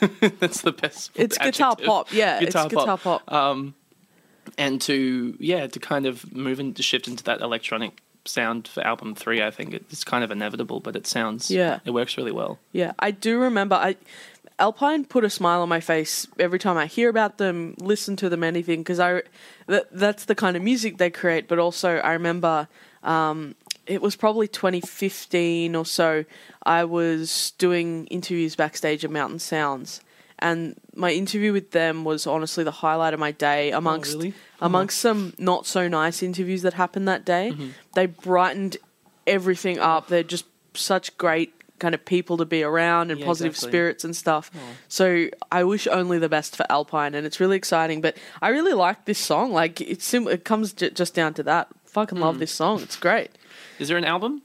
That's 0.40 0.62
the 0.62 0.72
best. 0.72 1.10
it's 1.14 1.36
guitar 1.38 1.76
pop 1.76 2.12
yeah 2.12 2.40
Guitar 2.40 2.66
it's 2.66 2.74
guitar 2.74 2.98
pop, 2.98 3.30
Um, 3.32 3.74
and 4.58 4.80
to 4.82 5.36
yeah 5.38 5.66
to 5.66 5.78
kind 5.78 6.06
of 6.06 6.34
move 6.34 6.58
into 6.60 6.82
shift 6.82 7.06
into 7.08 7.22
that 7.24 7.40
electronic 7.40 8.00
sound 8.24 8.68
for 8.68 8.80
album 8.86 9.14
three 9.14 9.42
i 9.42 9.50
think 9.50 9.74
it's 9.74 10.04
kind 10.04 10.22
of 10.22 10.30
inevitable 10.30 10.78
but 10.80 10.94
it 10.96 11.06
sounds 11.06 11.50
Yeah. 11.50 11.80
it 11.84 11.90
works 11.90 12.16
really 12.16 12.30
well 12.32 12.58
yeah 12.72 12.92
i 13.00 13.10
do 13.10 13.38
remember 13.38 13.74
i 13.76 13.96
alpine 14.60 15.04
put 15.04 15.24
a 15.24 15.30
smile 15.30 15.60
on 15.62 15.68
my 15.68 15.80
face 15.80 16.26
every 16.38 16.58
time 16.60 16.76
i 16.76 16.86
hear 16.86 17.08
about 17.08 17.38
them 17.38 17.74
listen 17.78 18.14
to 18.16 18.28
them 18.28 18.44
anything 18.44 18.80
because 18.80 19.00
i 19.00 19.22
that, 19.66 19.86
that's 19.92 20.24
the 20.26 20.34
kind 20.36 20.56
of 20.56 20.62
music 20.62 20.98
they 20.98 21.10
create 21.10 21.48
but 21.48 21.58
also 21.58 21.96
i 21.98 22.12
remember 22.12 22.68
um, 23.02 23.56
it 23.86 24.00
was 24.02 24.16
probably 24.16 24.48
2015 24.48 25.74
or 25.74 25.84
so. 25.84 26.24
I 26.64 26.84
was 26.84 27.52
doing 27.58 28.06
interviews 28.06 28.54
backstage 28.56 29.04
at 29.04 29.10
Mountain 29.10 29.40
Sounds, 29.40 30.00
and 30.38 30.74
my 30.94 31.10
interview 31.12 31.52
with 31.52 31.70
them 31.72 32.04
was 32.04 32.26
honestly 32.26 32.64
the 32.64 32.70
highlight 32.70 33.14
of 33.14 33.20
my 33.20 33.32
day. 33.32 33.70
Amongst 33.72 34.14
really? 34.14 34.34
amongst 34.60 34.98
some 34.98 35.32
not 35.38 35.66
so 35.66 35.88
nice 35.88 36.22
interviews 36.22 36.62
that 36.62 36.74
happened 36.74 37.08
that 37.08 37.24
day, 37.24 37.50
Mm-hmm. 37.52 37.68
they 37.94 38.06
brightened 38.06 38.76
everything 39.26 39.78
up. 39.78 40.08
They're 40.08 40.22
just 40.22 40.44
such 40.74 41.16
great 41.18 41.52
kind 41.78 41.94
of 41.94 42.04
people 42.04 42.36
to 42.36 42.44
be 42.44 42.62
around 42.62 43.10
and 43.10 43.18
Yeah, 43.18 43.26
positive 43.26 43.54
exactly. 43.54 43.70
spirits 43.70 44.04
and 44.04 44.14
stuff. 44.16 44.50
So 44.88 45.26
I 45.50 45.64
wish 45.64 45.88
only 45.88 46.18
the 46.20 46.28
best 46.28 46.56
for 46.56 46.64
Alpine, 46.70 47.14
and 47.16 47.26
it's 47.26 47.40
really 47.40 47.56
exciting. 47.56 48.00
But 48.00 48.16
I 48.40 48.48
really 48.50 48.72
like 48.72 49.04
this 49.04 49.18
song. 49.18 49.52
Like 49.52 49.80
it's 49.80 50.04
sim- 50.04 50.28
it 50.28 50.44
comes 50.44 50.72
j- 50.72 50.90
just 50.90 51.14
down 51.14 51.34
to 51.34 51.42
that. 51.42 51.68
Fucking 51.86 52.18
Mm. 52.18 52.22
love 52.22 52.38
this 52.38 52.52
song. 52.52 52.80
It's 52.82 52.96
great. 52.96 53.30
Is 53.78 53.88
there 53.88 53.96
an 53.98 54.04
album 54.04 54.42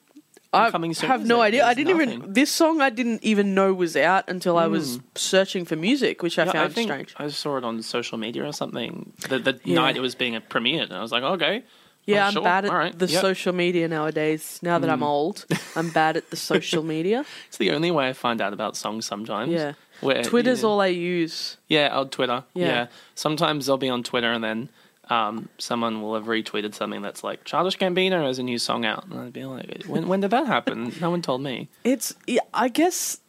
I 0.54 0.72
coming 0.72 0.94
soon? 0.94 1.10
I 1.10 1.14
have 1.14 1.22
Is 1.24 1.28
no 1.28 1.38
there- 1.38 1.46
idea. 1.46 1.64
I 1.64 1.74
there's 1.74 1.78
didn't 1.86 1.90
even 2.02 2.10
nothing? 2.10 2.22
Hmm. 2.30 2.34
this 2.34 2.52
song. 2.52 2.82
I 2.82 2.90
didn't 2.90 3.24
even 3.24 3.54
know 3.54 3.74
was 3.74 3.96
out 3.96 4.26
until 4.30 4.58
I 4.58 4.68
was 4.68 5.00
searching 5.16 5.66
for 5.66 5.76
music, 5.76 6.24
which 6.24 6.40
I 6.40 6.46
Yeah, 6.46 6.52
found 6.54 6.74
think 6.74 6.88
strange. 6.90 7.14
I 7.18 7.28
saw 7.30 7.58
it 7.58 7.64
on 7.64 7.82
social 7.82 8.18
media 8.18 8.46
or 8.46 8.54
something 8.54 9.12
the, 9.30 9.40
the 9.40 9.60
Yeah. 9.64 9.76
night 9.76 9.98
it 9.98 10.02
was 10.02 10.16
being 10.16 10.34
premiered, 10.50 10.86
and 10.86 10.94
I 10.94 11.02
was 11.02 11.12
like, 11.12 11.24
okay, 11.24 11.64
Yeah, 12.06 12.24
oh, 12.24 12.28
I'm 12.28 12.34
sure, 12.34 12.44
bad 12.44 12.64
at 12.66 12.72
all 12.72 12.78
right, 12.78 12.98
the 12.98 13.06
yep. 13.08 13.20
Hmm. 13.20 13.28
social 13.28 13.54
media 13.54 13.88
nowadays. 13.90 14.60
Now 14.64 14.80
that 14.80 14.90
I'm 14.90 15.04
old, 15.04 15.46
I'm 15.76 15.90
bad 15.90 16.16
at 16.16 16.30
the 16.30 16.38
social 16.38 16.82
media. 16.96 17.26
It's 17.50 17.58
the 17.58 17.72
only 17.72 17.92
way 17.92 18.08
I 18.08 18.14
find 18.14 18.40
out 18.42 18.54
about 18.54 18.78
songs 18.78 19.06
sometimes. 19.06 19.52
Yeah. 19.52 19.74
Where, 20.00 20.24
Twitter's 20.24 20.62
yeah. 20.62 20.68
all 20.70 20.80
I 20.80 20.88
use. 20.88 21.58
Yeah, 21.68 21.90
on 22.00 22.10
Twitter. 22.10 22.44
Yeah. 22.54 22.66
Yeah. 22.68 22.88
Sometimes 23.16 23.68
I'll 23.68 23.78
be 23.78 23.90
on 23.90 24.04
Twitter 24.04 24.32
and 24.32 24.44
then 24.44 24.70
um, 25.10 25.50
someone 25.58 26.02
will 26.02 26.16
have 26.16 26.26
retweeted 26.26 26.74
something 26.74 27.02
that's 27.02 27.24
like 27.24 27.44
Childish 27.46 27.78
Gambino 27.78 28.26
has 28.26 28.40
a 28.40 28.44
new 28.44 28.58
song 28.58 28.86
out, 28.86 29.06
and 29.06 29.20
I'd 29.20 29.34
be 29.34 29.46
like, 29.46 29.84
when 29.86 30.08
when 30.08 30.20
did 30.22 30.32
that 30.32 30.48
happen? 30.48 30.94
no 31.02 31.10
one 31.10 31.22
told 31.22 31.42
me. 31.42 31.70
It's. 31.84 32.14
I 32.54 32.70
guess. 32.70 33.20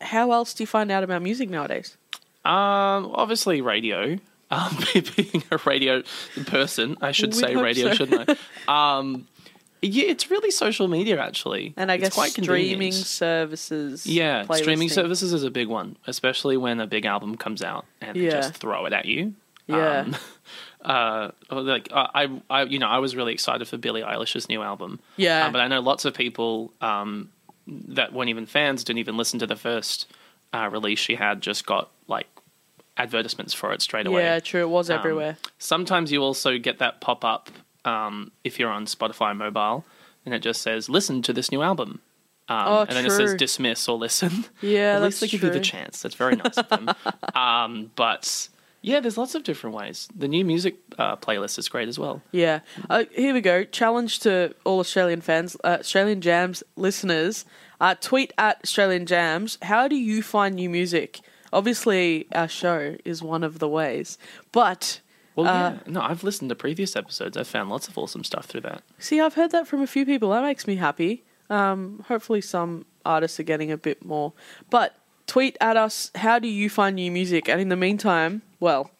How 0.00 0.30
else 0.32 0.54
do 0.54 0.62
you 0.62 0.66
find 0.68 0.90
out 0.92 1.02
about 1.02 1.22
music 1.22 1.50
nowadays? 1.50 1.96
Um, 2.44 3.10
obviously 3.14 3.60
radio. 3.60 4.18
Um, 4.50 4.78
being 5.16 5.42
a 5.50 5.58
radio 5.66 6.02
person, 6.46 6.96
I 7.02 7.12
should 7.12 7.34
We'd 7.34 7.38
say 7.40 7.54
radio, 7.54 7.88
so. 7.88 7.94
shouldn't 7.96 8.30
I? 8.68 8.96
Um, 8.98 9.28
yeah, 9.82 10.04
it's 10.06 10.30
really 10.30 10.50
social 10.50 10.88
media 10.88 11.20
actually, 11.20 11.74
And 11.76 11.92
I 11.92 11.96
It's 11.96 12.04
guess 12.04 12.14
quite 12.14 12.30
streaming 12.30 12.70
convenient. 12.70 12.94
services. 12.94 14.06
Yeah, 14.06 14.46
streaming 14.54 14.88
services 14.88 15.34
is 15.34 15.44
a 15.44 15.50
big 15.50 15.68
one, 15.68 15.96
especially 16.06 16.56
when 16.56 16.80
a 16.80 16.86
big 16.86 17.04
album 17.04 17.36
comes 17.36 17.62
out 17.62 17.84
and 18.00 18.16
they 18.18 18.30
just 18.30 18.54
throw 18.54 18.86
it 18.86 18.94
at 18.94 19.04
you. 19.04 19.34
Yeah. 19.66 20.00
Um, 20.06 20.16
uh, 20.88 21.30
like 21.50 21.88
I, 21.92 22.28
I, 22.50 22.62
you 22.64 22.78
know, 22.78 22.88
I 22.88 22.98
was 22.98 23.14
really 23.14 23.32
excited 23.32 23.68
for 23.68 23.76
Billie 23.76 24.02
Eilish's 24.02 24.48
new 24.48 24.62
album. 24.62 24.98
Yeah. 25.16 25.46
Um, 25.46 25.52
but 25.52 25.60
I 25.60 25.68
know 25.68 25.80
lots 25.80 26.04
of 26.04 26.14
people 26.14 26.72
um, 26.80 27.28
that 27.66 28.12
weren't 28.12 28.30
even 28.30 28.46
fans, 28.46 28.82
didn't 28.84 28.98
even 29.00 29.16
listen 29.16 29.38
to 29.40 29.46
the 29.46 29.56
first 29.56 30.10
uh, 30.54 30.68
release 30.72 30.98
she 30.98 31.14
had, 31.14 31.40
just 31.42 31.66
got 31.66 31.90
like 32.06 32.26
advertisements 32.96 33.52
for 33.54 33.72
it 33.72 33.82
straight 33.82 34.06
away. 34.06 34.22
Yeah, 34.24 34.40
true. 34.40 34.62
It 34.62 34.70
was 34.70 34.90
Um, 34.90 34.98
everywhere. 34.98 35.36
Sometimes 35.58 36.10
you 36.10 36.22
also 36.22 36.58
get 36.58 36.78
that 36.78 37.00
pop 37.00 37.24
up 37.24 37.50
um, 37.84 38.32
if 38.44 38.58
you're 38.58 38.70
on 38.70 38.86
Spotify 38.86 39.36
mobile, 39.36 39.84
and 40.24 40.34
it 40.34 40.40
just 40.40 40.62
says, 40.62 40.88
"Listen 40.88 41.22
to 41.22 41.32
this 41.32 41.52
new 41.52 41.62
album." 41.62 42.00
Um, 42.50 42.64
Oh, 42.66 42.80
and 42.80 42.90
then 42.96 43.04
it 43.04 43.10
says 43.10 43.34
dismiss 43.34 43.88
or 43.88 43.98
listen. 43.98 44.46
Yeah, 44.62 44.96
At 44.96 45.02
least 45.02 45.20
they 45.20 45.28
give 45.28 45.42
you 45.42 45.50
the 45.50 45.60
chance. 45.60 46.00
That's 46.02 46.14
very 46.14 46.34
nice 46.36 46.56
of 46.56 46.68
them. 46.70 46.90
um, 47.34 47.90
but 47.94 48.48
yeah, 48.88 49.00
there's 49.00 49.18
lots 49.18 49.34
of 49.34 49.42
different 49.44 49.76
ways. 49.76 50.08
The 50.16 50.28
new 50.28 50.44
music 50.44 50.76
uh, 50.98 51.16
playlist 51.16 51.58
is 51.58 51.68
great 51.68 51.88
as 51.88 51.98
well. 51.98 52.22
Yeah. 52.32 52.60
Uh, 52.88 53.04
here 53.12 53.34
we 53.34 53.40
go. 53.40 53.64
Challenge 53.64 54.18
to 54.20 54.54
all 54.64 54.80
Australian 54.80 55.20
fans, 55.20 55.56
uh, 55.62 55.76
Australian 55.80 56.20
Jams 56.20 56.62
listeners. 56.76 57.44
Uh, 57.80 57.94
tweet 58.00 58.32
at 58.38 58.60
Australian 58.64 59.06
Jams. 59.06 59.58
How 59.62 59.86
do 59.88 59.96
you 59.96 60.22
find 60.22 60.54
new 60.56 60.70
music? 60.70 61.20
Obviously, 61.52 62.26
our 62.34 62.48
show 62.48 62.96
is 63.04 63.22
one 63.22 63.42
of 63.44 63.58
the 63.58 63.68
ways. 63.68 64.18
But 64.52 65.00
Well, 65.36 65.46
Uh, 65.46 65.70
yeah. 65.70 65.78
No, 65.86 66.00
I've 66.00 66.24
listened 66.24 66.48
to 66.48 66.54
previous 66.56 66.96
episodes. 66.96 67.36
I've 67.36 67.46
found 67.46 67.70
lots 67.70 67.86
of 67.88 67.96
awesome 67.96 68.24
stuff 68.24 68.46
through 68.46 68.62
that. 68.62 68.82
see, 68.98 69.20
I've 69.20 69.34
heard 69.34 69.52
that 69.52 69.68
from 69.68 69.80
a 69.82 69.86
few 69.86 70.04
people. 70.04 70.30
That 70.30 70.42
makes 70.42 70.66
me 70.66 70.76
happy. 70.76 71.22
Um, 71.50 72.04
hopefully, 72.08 72.40
some 72.40 72.84
artists 73.04 73.38
are 73.38 73.44
getting 73.44 73.70
a 73.70 73.76
bit 73.76 74.04
more. 74.04 74.32
But 74.70 74.96
tweet 75.28 75.56
at 75.60 75.76
us. 75.76 76.10
How 76.16 76.40
do 76.40 76.48
you 76.48 76.68
find 76.68 76.96
new 76.96 77.12
music? 77.12 77.48
And 77.48 77.60
in 77.60 77.68
the 77.68 77.76
meantime, 77.76 78.42
well, 78.58 78.90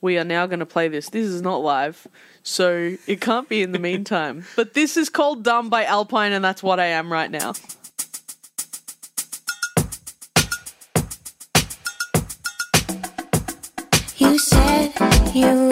we 0.00 0.18
are 0.18 0.24
now 0.24 0.46
going 0.46 0.60
to 0.60 0.66
play 0.66 0.86
this. 0.86 1.08
This 1.08 1.26
is 1.26 1.42
not 1.42 1.56
live, 1.56 2.06
so 2.44 2.96
it 3.06 3.20
can't 3.20 3.48
be 3.48 3.62
in 3.62 3.72
the 3.72 3.78
meantime. 3.90 4.44
but 4.54 4.74
this 4.74 4.96
is 4.96 5.08
called 5.08 5.42
Dumb 5.42 5.70
by 5.70 5.84
Alpine, 5.84 6.32
and 6.32 6.44
that's 6.44 6.62
what 6.62 6.78
I 6.78 6.86
am 6.86 7.12
right 7.12 7.30
now. 7.30 7.54
You 14.18 14.38
said 14.38 14.92
you 15.34 15.63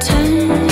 sometimes 0.00 0.63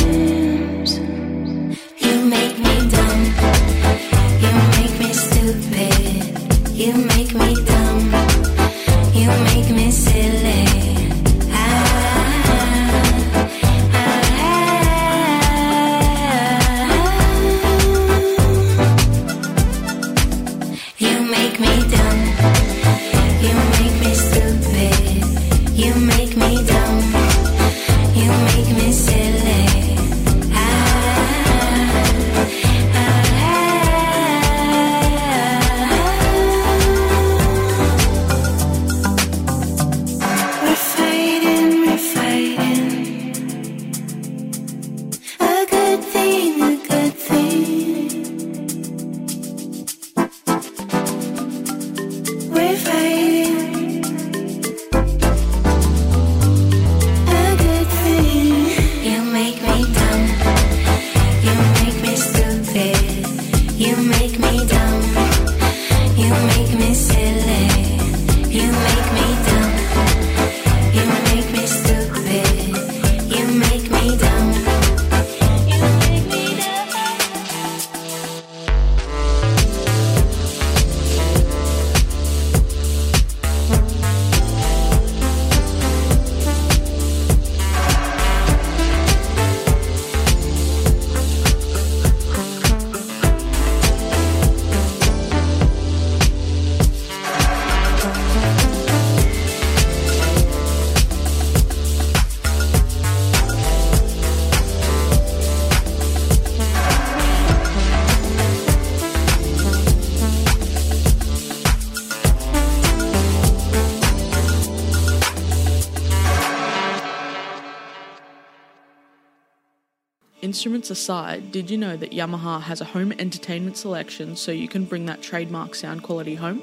Instruments 120.52 120.90
aside, 120.90 121.50
did 121.50 121.70
you 121.70 121.78
know 121.78 121.96
that 121.96 122.10
Yamaha 122.10 122.60
has 122.60 122.82
a 122.82 122.84
home 122.84 123.10
entertainment 123.12 123.78
selection 123.78 124.36
so 124.36 124.52
you 124.52 124.68
can 124.68 124.84
bring 124.84 125.06
that 125.06 125.22
trademark 125.22 125.74
sound 125.74 126.02
quality 126.02 126.34
home? 126.34 126.60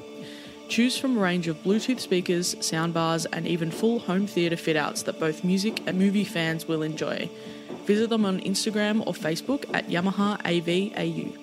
Choose 0.68 0.96
from 0.96 1.18
a 1.18 1.20
range 1.20 1.48
of 1.48 1.60
Bluetooth 1.64 1.98
speakers, 1.98 2.54
soundbars, 2.54 3.26
and 3.32 3.48
even 3.48 3.72
full 3.72 3.98
home 3.98 4.28
theatre 4.28 4.56
fit 4.56 4.76
outs 4.76 5.02
that 5.02 5.18
both 5.18 5.42
music 5.42 5.82
and 5.88 5.98
movie 5.98 6.22
fans 6.22 6.68
will 6.68 6.82
enjoy. 6.82 7.28
Visit 7.84 8.10
them 8.10 8.24
on 8.24 8.38
Instagram 8.42 9.04
or 9.08 9.12
Facebook 9.12 9.68
at 9.74 9.88
Yamaha 9.88 10.40
AVAU. 10.42 11.36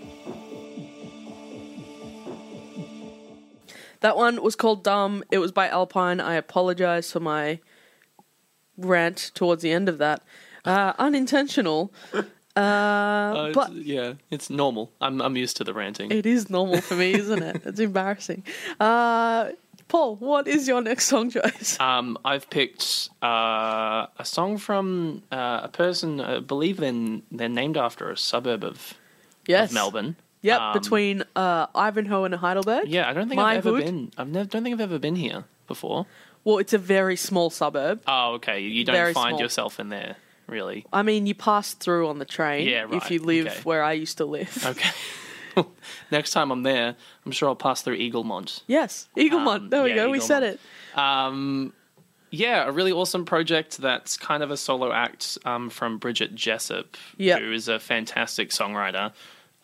That 4.00 4.16
one 4.16 4.42
was 4.42 4.56
called 4.56 4.86
Dumb. 4.86 5.22
It 5.32 5.40
was 5.40 5.52
by 5.52 5.68
Alpine. 5.68 6.22
I 6.22 6.36
apologize 6.36 7.12
for 7.12 7.20
my 7.20 7.60
rant 8.78 9.32
towards 9.34 9.64
the 9.64 9.74
end 9.74 9.90
of 9.90 9.98
that. 9.98 10.24
Uh, 10.64 10.94
unintentional. 10.98 11.94
Uh, 12.58 12.62
Uh, 12.62 13.52
but 13.54 13.70
it's- 13.72 13.86
yeah, 13.86 14.14
it's 14.32 14.50
normal. 14.50 14.90
I'm 15.00 15.22
I'm 15.22 15.36
used 15.38 15.58
to 15.58 15.64
the 15.64 15.74
ranting. 15.74 16.12
it 16.12 16.26
is 16.26 16.50
normal 16.50 16.82
for 16.82 16.96
me, 16.96 17.14
isn't 17.14 17.44
it? 17.44 17.62
It's 17.66 17.80
embarrassing. 17.80 18.44
Uh, 18.80 19.52
Paul, 19.88 20.16
what 20.18 20.48
is 20.48 20.68
your 20.68 20.82
next 20.82 21.06
song 21.06 21.30
choice? 21.30 21.78
Um, 21.90 22.18
I've 22.26 22.50
picked 22.50 23.10
uh, 23.24 24.08
a 24.20 24.26
song 24.26 24.58
from 24.58 25.22
uh, 25.32 25.62
a 25.64 25.70
person. 25.70 26.20
I 26.20 26.40
believe 26.40 26.78
they're, 26.78 27.22
they're 27.32 27.48
named 27.62 27.78
after 27.78 28.10
a 28.12 28.18
suburb 28.18 28.64
of, 28.66 28.96
Yes, 29.48 29.70
of 29.70 29.74
Melbourne. 29.76 30.16
Yep, 30.42 30.60
Um, 30.62 30.74
between 30.74 31.24
uh, 31.36 31.68
Ivanhoe 31.74 32.26
and 32.26 32.36
Heidelberg. 32.36 32.88
Yeah, 32.90 33.10
I 33.10 33.14
don't 33.14 33.30
think 33.30 33.38
My 33.40 33.52
I've 33.56 33.66
ever 33.66 33.78
hood. 33.78 33.86
been. 33.86 34.12
I've 34.18 34.28
never 34.30 34.48
don't 34.50 34.64
think 34.64 34.74
I've 34.76 34.82
ever 34.92 35.00
been 35.00 35.16
here 35.16 35.46
before. 35.68 36.06
Well, 36.44 36.58
it's 36.60 36.74
a 36.74 36.78
very 36.78 37.16
small 37.16 37.50
suburb. 37.50 38.02
Oh, 38.08 38.34
okay. 38.36 38.60
You 38.62 38.84
don't 38.84 38.96
Very 38.96 39.14
find 39.14 39.32
small. 39.36 39.42
yourself 39.42 39.80
in 39.80 39.88
there, 39.90 40.16
really. 40.48 40.86
I 40.92 41.04
mean, 41.04 41.26
you 41.28 41.36
pass 41.36 41.74
through 41.74 42.08
on 42.08 42.20
the 42.20 42.26
train 42.26 42.68
Yeah, 42.68 42.84
right. 42.84 42.94
if 42.94 43.12
you 43.12 43.20
live 43.22 43.48
okay. 43.48 43.60
where 43.64 43.84
I 43.84 43.94
used 43.94 44.18
to 44.18 44.26
live. 44.26 44.66
Okay. 44.66 44.90
Next 46.12 46.32
time 46.32 46.52
I'm 46.52 46.64
there, 46.64 46.96
I'm 47.26 47.32
sure 47.32 47.50
I'll 47.50 47.56
pass 47.56 47.82
through 47.82 47.98
Eaglemont. 47.98 48.62
Yes, 48.68 49.08
Eaglemont. 49.18 49.56
Um, 49.56 49.70
there 49.70 49.84
we 49.84 49.90
yeah, 49.90 49.96
go. 49.96 50.10
We 50.12 50.20
said 50.20 50.44
it. 50.44 50.60
Um, 50.96 51.74
yeah, 52.30 52.66
a 52.68 52.72
really 52.72 52.92
awesome 52.92 53.26
project 53.26 53.78
that's 53.78 54.18
kind 54.18 54.44
of 54.44 54.52
a 54.52 54.58
solo 54.58 54.92
act 54.92 55.38
um, 55.46 55.70
from 55.70 55.98
Bridget 55.98 56.36
Jessup, 56.36 56.98
Yep. 57.18 57.40
who 57.40 57.52
is 57.52 57.68
a 57.68 57.80
fantastic 57.80 58.50
songwriter. 58.50 59.12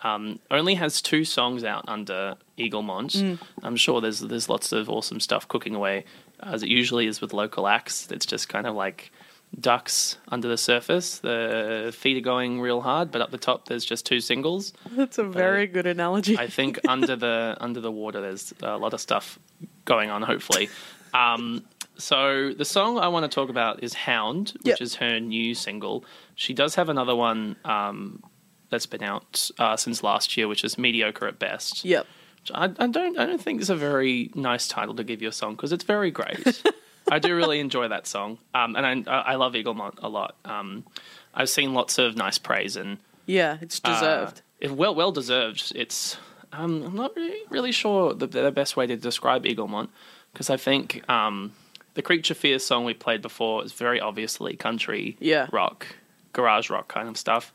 Um, 0.04 0.39
only 0.52 0.76
has 0.76 1.02
two 1.02 1.24
songs 1.24 1.63
out 1.63 1.86
under 1.88 2.36
Eaglemont. 2.58 3.15
Mm. 3.15 3.39
I'm 3.62 3.76
sure 3.78 4.02
there's 4.02 4.19
there's 4.19 4.50
lots 4.50 4.72
of 4.74 4.89
awesome 4.89 5.19
stuff 5.22 5.48
cooking 5.48 5.76
away, 5.76 6.04
as 6.41 6.62
it 6.62 6.69
usually 6.69 7.08
is 7.08 7.22
with 7.22 7.34
local 7.34 7.67
acts. 7.67 8.12
It's 8.12 8.26
just 8.26 8.50
kind 8.50 8.67
of 8.67 8.76
like 8.76 9.12
ducks 9.59 10.17
under 10.29 10.47
the 10.47 10.57
surface. 10.57 11.19
The 11.19 11.93
feet 11.95 12.17
are 12.17 12.21
going 12.21 12.59
real 12.61 12.81
hard, 12.81 13.11
but 13.11 13.21
up 13.21 13.31
the 13.31 13.37
top 13.37 13.67
there's 13.67 13.85
just 13.85 14.05
two 14.05 14.19
singles. 14.19 14.73
That's 14.91 15.17
a 15.17 15.23
very 15.23 15.67
good 15.67 15.85
analogy. 15.85 16.37
I 16.37 16.47
think 16.47 16.79
under 16.87 17.15
the 17.15 17.55
under 17.59 17.79
the 17.81 17.91
water, 17.91 18.21
there's 18.21 18.53
a 18.61 18.77
lot 18.77 18.93
of 18.93 19.01
stuff 19.01 19.39
going 19.85 20.09
on. 20.09 20.21
Hopefully, 20.21 20.69
um, 21.13 21.63
so 21.97 22.53
the 22.53 22.65
song 22.65 22.97
I 22.99 23.07
want 23.07 23.29
to 23.29 23.33
talk 23.33 23.49
about 23.49 23.83
is 23.83 23.93
"Hound," 23.93 24.53
which 24.57 24.67
Yep. 24.67 24.81
is 24.81 24.95
her 24.95 25.19
new 25.19 25.53
single. 25.55 26.05
She 26.35 26.53
does 26.53 26.75
have 26.75 26.89
another 26.89 27.15
one 27.15 27.55
um, 27.65 28.23
that's 28.69 28.87
been 28.87 29.03
out 29.03 29.49
uh, 29.59 29.77
since 29.77 30.01
last 30.03 30.35
year, 30.35 30.47
which 30.47 30.63
is 30.63 30.77
"Mediocre 30.77 31.27
at 31.27 31.37
Best." 31.39 31.85
yep. 31.85 32.07
I, 32.53 32.65
I 32.65 32.87
don't 32.87 33.17
I 33.17 33.25
don't 33.25 33.41
think 33.41 33.61
it's 33.61 33.69
a 33.69 33.75
very 33.75 34.29
nice 34.35 34.67
title 34.67 34.93
to 34.95 35.03
give 35.05 35.21
you 35.21 35.29
a 35.29 35.31
song 35.31 35.55
because 35.55 35.71
it's 35.71 35.85
very 35.85 36.11
great. 36.11 36.61
I 37.11 37.19
do 37.19 37.35
really 37.35 37.59
enjoy 37.59 37.87
that 37.89 38.07
song, 38.07 38.37
um, 38.53 38.75
and 38.75 39.07
I 39.09 39.11
I 39.33 39.35
love 39.35 39.53
Eaglemont 39.53 39.95
a 40.01 40.09
lot. 40.09 40.35
Um, 40.45 40.85
I've 41.33 41.49
seen 41.49 41.73
lots 41.73 41.97
of 41.97 42.15
nice 42.15 42.37
praise 42.37 42.75
and 42.75 42.97
Yeah, 43.25 43.57
it's 43.61 43.81
uh, 43.83 43.93
deserved. 43.93 44.41
it, 44.59 44.71
well, 44.71 44.95
well 44.95 45.11
deserved. 45.11 45.71
It's. 45.75 46.17
Um, 46.51 46.83
I'm 46.83 46.95
not 46.95 47.15
really, 47.15 47.39
really 47.49 47.71
sure 47.71 48.13
the, 48.13 48.27
the 48.27 48.51
best 48.51 48.77
way 48.77 48.85
to 48.85 48.95
describe 48.95 49.43
Eaglemont 49.43 49.89
because 50.31 50.51
I 50.51 50.57
think 50.57 51.03
um, 51.09 51.53
the 51.95 52.03
Creature 52.03 52.35
Fear 52.35 52.59
song 52.59 52.85
we 52.85 52.93
played 52.93 53.23
before 53.23 53.63
is 53.65 53.73
very 53.73 53.99
obviously 53.99 54.55
country 54.55 55.17
Yeah. 55.19 55.47
rock, 55.51 55.87
garage 56.34 56.69
rock 56.69 56.88
kind 56.88 57.08
of 57.08 57.17
stuff. 57.17 57.54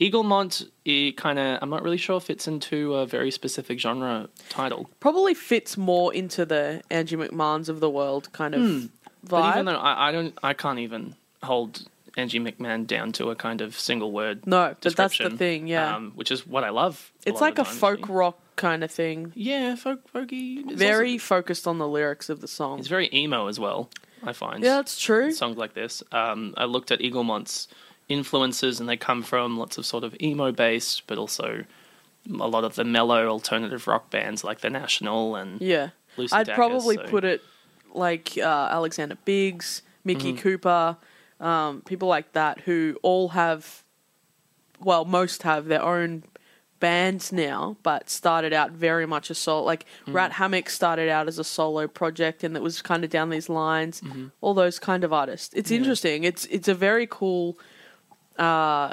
Eaglemont, 0.00 0.68
it 0.84 1.16
kind 1.16 1.38
of 1.38 1.58
I'm 1.60 1.68
not 1.68 1.82
really 1.82 1.98
sure 1.98 2.20
fits 2.20 2.48
into 2.48 2.94
a 2.94 3.06
very 3.06 3.30
specific 3.30 3.78
genre 3.78 4.28
title. 4.48 4.88
Probably 5.00 5.34
fits 5.34 5.76
more 5.76 6.14
into 6.14 6.46
the 6.46 6.82
Angie 6.90 7.16
McMahon's 7.16 7.68
of 7.68 7.80
the 7.80 7.90
world 7.90 8.32
kind 8.32 8.54
of 8.54 8.60
vibe. 8.62 8.80
Hmm. 8.80 8.86
But 9.22 9.52
even 9.52 9.66
though 9.66 9.76
I, 9.76 10.08
I 10.08 10.12
don't, 10.12 10.38
I 10.42 10.54
can't 10.54 10.78
even 10.78 11.14
hold 11.42 11.84
Angie 12.16 12.40
McMahon 12.40 12.86
down 12.86 13.12
to 13.12 13.30
a 13.30 13.36
kind 13.36 13.60
of 13.60 13.78
single 13.78 14.12
word. 14.12 14.46
No, 14.46 14.74
but 14.80 14.96
that's 14.96 15.18
the 15.18 15.28
thing, 15.28 15.66
yeah. 15.66 15.96
um, 15.96 16.12
which 16.14 16.30
is 16.30 16.46
what 16.46 16.64
I 16.64 16.70
love. 16.70 17.12
it's 17.26 17.34
lot 17.40 17.46
like 17.48 17.58
a 17.58 17.64
time, 17.64 17.74
folk 17.74 18.08
rock 18.08 18.38
kind 18.56 18.82
of 18.82 18.90
thing. 18.90 19.32
Yeah, 19.34 19.74
folk 19.74 20.00
folky. 20.12 20.64
It's 20.70 20.72
Very 20.78 21.12
also- 21.14 21.24
focused 21.24 21.66
on 21.66 21.76
the 21.78 21.86
lyrics 21.86 22.30
of 22.30 22.40
the 22.40 22.48
song. 22.48 22.78
it's 22.78 22.88
very 22.88 23.10
emo 23.12 23.46
as 23.48 23.60
well. 23.60 23.90
I 24.22 24.32
find. 24.34 24.62
Yeah, 24.62 24.76
that's 24.76 25.00
true. 25.00 25.32
Songs 25.32 25.56
like 25.56 25.72
this. 25.74 26.02
Um, 26.12 26.52
I 26.56 26.64
looked 26.64 26.90
at 26.90 27.00
Eaglemont's 27.00 27.68
influences, 28.10 28.80
and 28.80 28.88
they 28.88 28.96
come 28.96 29.22
from 29.22 29.56
lots 29.58 29.78
of 29.78 29.86
sort 29.86 30.04
of 30.04 30.14
emo 30.20 30.52
based, 30.52 31.06
but 31.06 31.16
also 31.16 31.64
a 32.28 32.48
lot 32.48 32.64
of 32.64 32.74
the 32.74 32.84
mellow 32.84 33.28
alternative 33.28 33.86
rock 33.86 34.10
bands 34.10 34.44
like 34.44 34.60
The 34.60 34.68
National 34.70 35.36
and 35.36 35.60
Yeah. 35.60 35.90
Lucy 36.18 36.34
I'd 36.34 36.48
Dacus, 36.48 36.54
probably 36.54 36.96
so- 36.96 37.04
put 37.04 37.24
it 37.24 37.40
like 37.94 38.36
uh, 38.36 38.68
Alexander 38.70 39.16
Biggs, 39.24 39.82
Mickey 40.04 40.32
Mm-hmm. 40.32 40.42
Cooper, 40.42 40.96
um, 41.40 41.82
people 41.82 42.08
like 42.08 42.32
that 42.34 42.60
who 42.60 42.98
all 43.02 43.28
have, 43.30 43.82
well, 44.80 45.04
most 45.04 45.42
have 45.44 45.66
their 45.66 45.82
own 45.82 46.24
bands 46.78 47.30
now, 47.32 47.76
but 47.82 48.08
started 48.08 48.52
out 48.52 48.70
very 48.70 49.06
much 49.06 49.28
a 49.30 49.34
solo. 49.34 49.64
Like 49.64 49.84
Rat 50.06 50.32
Hammock 50.32 50.70
started 50.70 51.08
out 51.08 51.28
as 51.28 51.38
a 51.38 51.44
solo 51.44 51.86
project, 51.88 52.42
and 52.44 52.56
it 52.56 52.62
was 52.62 52.80
kind 52.82 53.04
of 53.04 53.10
down 53.10 53.30
these 53.30 53.48
lines. 53.48 54.02
All 54.40 54.54
those 54.54 54.78
kind 54.78 55.04
of 55.04 55.12
artists. 55.12 55.52
It's 55.54 55.70
interesting. 55.70 56.24
It's 56.24 56.44
it's 56.46 56.68
a 56.68 56.74
very 56.74 57.06
cool 57.06 57.58
uh, 58.40 58.92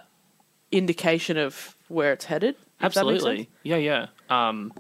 indication 0.71 1.38
of 1.38 1.75
where 1.88 2.13
it's 2.13 2.25
headed. 2.25 2.55
if 2.81 2.93
that 2.93 3.05
makes 3.05 3.15
Absolutely. 3.23 3.49
Yeah, 3.63 3.77
yeah. 3.77 4.07
Um, 4.29 4.73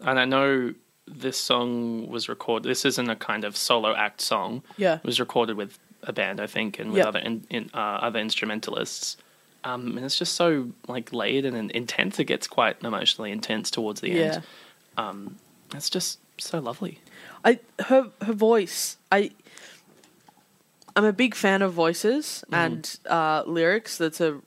and 0.00 0.18
I 0.18 0.24
know 0.24 0.74
this 1.06 1.36
song 1.36 2.08
was 2.08 2.28
recorded. 2.28 2.68
This 2.70 2.84
isn't 2.84 3.10
a 3.10 3.16
kind 3.16 3.44
of 3.44 3.56
solo 3.56 3.94
act 3.94 4.20
song. 4.20 4.62
Yeah. 4.76 4.94
It 4.96 5.04
was 5.04 5.20
recorded 5.20 5.56
with 5.56 5.78
a 6.04 6.12
band, 6.12 6.40
I 6.40 6.46
think, 6.46 6.78
and 6.78 6.90
with 6.92 6.98
Yeah. 6.98 7.08
other 7.08 7.18
in, 7.18 7.44
in, 7.50 7.70
uh, 7.74 7.76
other 8.06 8.18
instrumentalists. 8.20 9.16
Um, 9.64 9.96
and 9.96 10.04
it's 10.04 10.16
just 10.18 10.34
so 10.34 10.70
like 10.88 11.12
layered 11.12 11.44
and 11.44 11.70
intense. 11.72 12.18
It 12.18 12.24
gets 12.24 12.46
quite 12.46 12.82
emotionally 12.82 13.30
intense 13.30 13.70
towards 13.70 14.00
the 14.00 14.10
Yeah. 14.10 14.22
end. 14.22 14.42
Um, 14.96 15.36
it's 15.74 15.90
just 15.90 16.18
so 16.38 16.58
lovely. 16.60 17.00
I 17.44 17.58
her 17.86 18.10
her 18.22 18.32
voice. 18.32 18.96
I 19.10 19.30
I'm 20.94 21.04
a 21.04 21.12
big 21.12 21.34
fan 21.34 21.62
of 21.62 21.72
voices 21.72 22.44
and 22.52 22.98
uh, 23.08 23.42
lyrics. 23.46 23.96
That's 23.98 24.20
a 24.20 24.40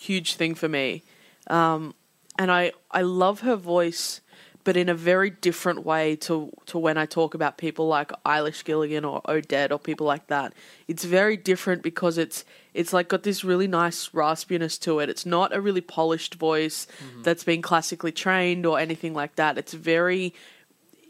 huge 0.00 0.34
thing 0.34 0.54
for 0.54 0.68
me, 0.68 1.02
um, 1.46 1.94
and 2.38 2.50
I 2.50 2.72
I 2.90 3.02
love 3.02 3.40
her 3.40 3.56
voice, 3.56 4.20
but 4.64 4.76
in 4.76 4.88
a 4.88 4.94
very 4.94 5.30
different 5.30 5.84
way 5.84 6.16
to 6.16 6.50
to 6.66 6.78
when 6.78 6.98
I 6.98 7.06
talk 7.06 7.34
about 7.34 7.56
people 7.56 7.86
like 7.86 8.10
Eilish 8.24 8.64
Gilligan 8.64 9.04
or 9.04 9.20
Odette 9.28 9.70
or 9.70 9.78
people 9.78 10.06
like 10.06 10.26
that. 10.26 10.52
It's 10.88 11.04
very 11.04 11.36
different 11.36 11.82
because 11.82 12.18
it's 12.18 12.44
it's 12.74 12.92
like 12.92 13.08
got 13.08 13.22
this 13.22 13.44
really 13.44 13.68
nice 13.68 14.08
raspiness 14.10 14.80
to 14.80 14.98
it. 14.98 15.08
It's 15.08 15.26
not 15.26 15.54
a 15.54 15.60
really 15.60 15.82
polished 15.82 16.34
voice 16.34 16.86
that's 17.22 17.44
been 17.44 17.62
classically 17.62 18.12
trained 18.12 18.66
or 18.66 18.78
anything 18.80 19.14
like 19.14 19.36
that. 19.36 19.56
It's 19.58 19.72
very 19.74 20.34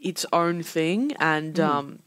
its 0.01 0.25
own 0.33 0.61
thing 0.61 1.13
and 1.19 1.57
um 1.59 1.99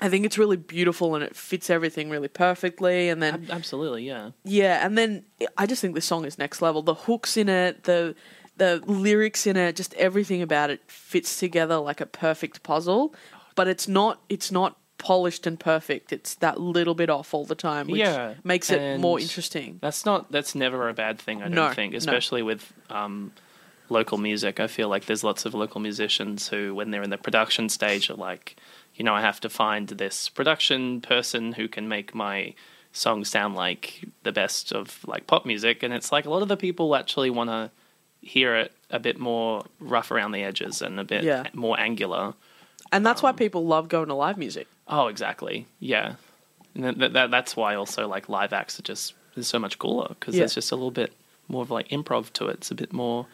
I 0.00 0.08
think 0.08 0.24
it's 0.24 0.38
really 0.38 0.56
beautiful 0.56 1.14
and 1.14 1.24
it 1.24 1.34
fits 1.34 1.70
everything 1.70 2.08
really 2.10 2.28
perfectly 2.28 3.08
and 3.08 3.22
then 3.22 3.48
absolutely, 3.50 4.04
yeah. 4.06 4.30
yeah, 4.44 4.84
and 4.84 4.96
then 4.96 5.24
I 5.56 5.66
just 5.66 5.80
think 5.82 5.94
the 5.94 6.00
song 6.00 6.24
is 6.24 6.38
next 6.38 6.62
level. 6.62 6.82
The 6.82 6.94
hooks 6.94 7.36
in 7.36 7.48
it, 7.48 7.84
the 7.84 8.14
the 8.56 8.82
lyrics 8.86 9.46
in 9.46 9.56
it, 9.56 9.76
just 9.76 9.94
everything 9.94 10.42
about 10.42 10.70
it 10.70 10.80
fits 10.90 11.38
together 11.38 11.76
like 11.78 12.00
a 12.00 12.06
perfect 12.06 12.62
puzzle. 12.62 13.14
But 13.54 13.66
it's 13.68 13.88
not 13.88 14.20
it's 14.28 14.52
not 14.52 14.76
polished 14.98 15.46
and 15.46 15.58
perfect. 15.58 16.12
It's 16.12 16.34
that 16.36 16.60
little 16.60 16.94
bit 16.94 17.08
off 17.10 17.32
all 17.34 17.44
the 17.44 17.54
time, 17.54 17.86
which 17.88 18.00
Yeah, 18.00 18.34
makes 18.44 18.70
it 18.70 18.98
more 19.00 19.18
interesting. 19.20 19.78
That's 19.80 20.04
not. 20.04 20.30
That's 20.30 20.54
never 20.54 20.88
a 20.88 20.94
bad 20.94 21.18
thing. 21.20 21.38
I 21.40 21.44
don't 21.46 21.54
No, 21.54 21.72
think, 21.72 21.92
no. 21.92 21.98
especially 21.98 22.42
with 22.42 22.72
um, 22.90 23.32
local 23.88 24.18
music. 24.18 24.58
I 24.60 24.66
feel 24.66 24.88
like 24.88 25.06
there's 25.06 25.22
lots 25.24 25.44
of 25.44 25.54
local 25.54 25.80
musicians 25.80 26.48
who, 26.48 26.74
when 26.74 26.90
they're 26.90 27.02
in 27.02 27.10
the 27.10 27.18
production 27.18 27.68
stage, 27.68 28.10
are 28.10 28.14
like, 28.14 28.56
you 28.98 29.04
know, 29.04 29.14
I 29.14 29.22
have 29.22 29.40
to 29.40 29.48
find 29.48 29.88
this 29.88 30.28
production 30.28 31.00
person 31.00 31.52
who 31.52 31.68
can 31.68 31.88
make 31.88 32.14
my 32.14 32.52
song 32.92 33.24
sound 33.24 33.54
like 33.54 34.04
the 34.24 34.32
best 34.32 34.72
of 34.72 34.98
like 35.06 35.26
pop 35.26 35.46
music. 35.46 35.82
And 35.82 35.94
it's 35.94 36.12
like 36.12 36.26
a 36.26 36.30
lot 36.30 36.42
of 36.42 36.48
the 36.48 36.56
people 36.56 36.94
actually 36.96 37.30
want 37.30 37.48
to 37.48 37.70
hear 38.20 38.56
it 38.56 38.72
a 38.90 38.98
bit 38.98 39.18
more 39.18 39.64
rough 39.78 40.10
around 40.10 40.32
the 40.32 40.42
edges 40.42 40.82
and 40.82 40.98
a 40.98 41.04
bit 41.04 41.22
Yeah. 41.24 41.44
more 41.54 41.78
angular. 41.78 42.34
And 42.90 43.06
that's 43.06 43.22
um, 43.22 43.28
why 43.28 43.32
people 43.32 43.64
love 43.66 43.88
going 43.88 44.08
to 44.08 44.14
live 44.14 44.36
music. 44.36 44.66
Oh, 44.88 45.06
exactly. 45.06 45.66
Yeah, 45.78 46.14
and 46.74 47.00
that, 47.00 47.12
that 47.12 47.30
that's 47.30 47.54
why 47.56 47.74
also 47.74 48.08
like 48.08 48.28
live 48.28 48.52
acts 48.52 48.78
are 48.78 48.82
just 48.82 49.14
is 49.36 49.46
so 49.46 49.58
much 49.58 49.78
cooler 49.78 50.08
because 50.08 50.34
Yeah. 50.34 50.40
there's 50.40 50.54
just 50.54 50.72
a 50.72 50.76
little 50.76 50.90
bit 50.90 51.12
more 51.46 51.62
of 51.62 51.70
like 51.70 51.88
improv 51.88 52.32
to 52.34 52.48
it. 52.48 52.54
It's 52.56 52.70
a 52.70 52.74
bit 52.74 52.92
more 52.92 53.26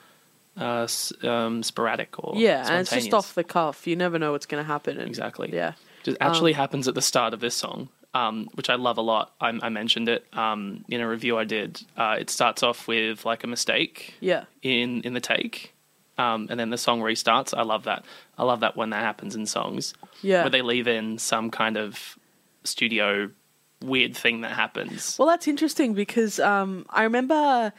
uh, 0.57 0.87
um, 1.23 1.62
sporadic 1.62 2.19
or 2.19 2.35
Yeah, 2.37 2.67
and 2.69 2.81
it's 2.81 2.90
just 2.90 3.12
off 3.14 3.35
the 3.35 3.45
cuff. 3.45 3.87
You 3.87 3.97
never 3.97 4.19
know 4.19 4.33
what's 4.33 4.47
going 4.47 4.62
to 4.62 4.67
happen. 4.67 4.99
And, 4.99 5.09
Exactly. 5.09 5.51
Yeah. 5.53 5.73
Just 6.03 6.19
actually 6.21 6.53
happens 6.53 6.87
at 6.87 6.95
the 6.95 7.03
start 7.03 7.33
of 7.33 7.40
this 7.40 7.55
song, 7.57 7.88
um, 8.12 8.49
which 8.55 8.69
I 8.69 8.75
love 8.75 8.99
a 8.99 9.03
lot. 9.03 9.33
I, 9.40 9.59
I 9.62 9.69
mentioned 9.71 10.09
it 10.09 10.27
um, 10.35 10.85
in 10.88 11.01
a 11.01 11.09
review 11.09 11.38
I 11.38 11.45
did. 11.45 11.81
Uh, 11.97 12.17
it 12.21 12.29
starts 12.31 12.62
off 12.62 12.87
with 12.87 13.25
like 13.25 13.43
a 13.43 13.47
mistake 13.47 14.14
Yeah. 14.21 14.45
in 14.62 15.01
in 15.03 15.14
the 15.14 15.21
take, 15.21 15.73
um, 16.19 16.49
and 16.51 16.61
then 16.61 16.69
the 16.71 16.77
song 16.79 17.01
restarts. 17.01 17.57
I 17.57 17.62
love 17.62 17.85
that. 17.85 18.05
I 18.37 18.45
love 18.45 18.61
that 18.61 18.77
when 18.77 18.90
that 18.90 19.03
happens 19.03 19.35
in 19.35 19.47
songs. 19.47 19.95
Yeah. 20.23 20.43
where 20.43 20.51
they 20.51 20.62
leave 20.62 20.87
in 20.88 21.19
some 21.19 21.51
kind 21.51 21.77
of 21.77 22.19
studio 22.64 23.31
weird 23.83 24.17
thing 24.17 24.40
that 24.43 24.53
happens. 24.53 25.17
Well, 25.19 25.29
that's 25.29 25.49
interesting 25.49 25.95
because 25.95 26.38
um, 26.40 26.87
I 26.90 27.03
remember 27.05 27.73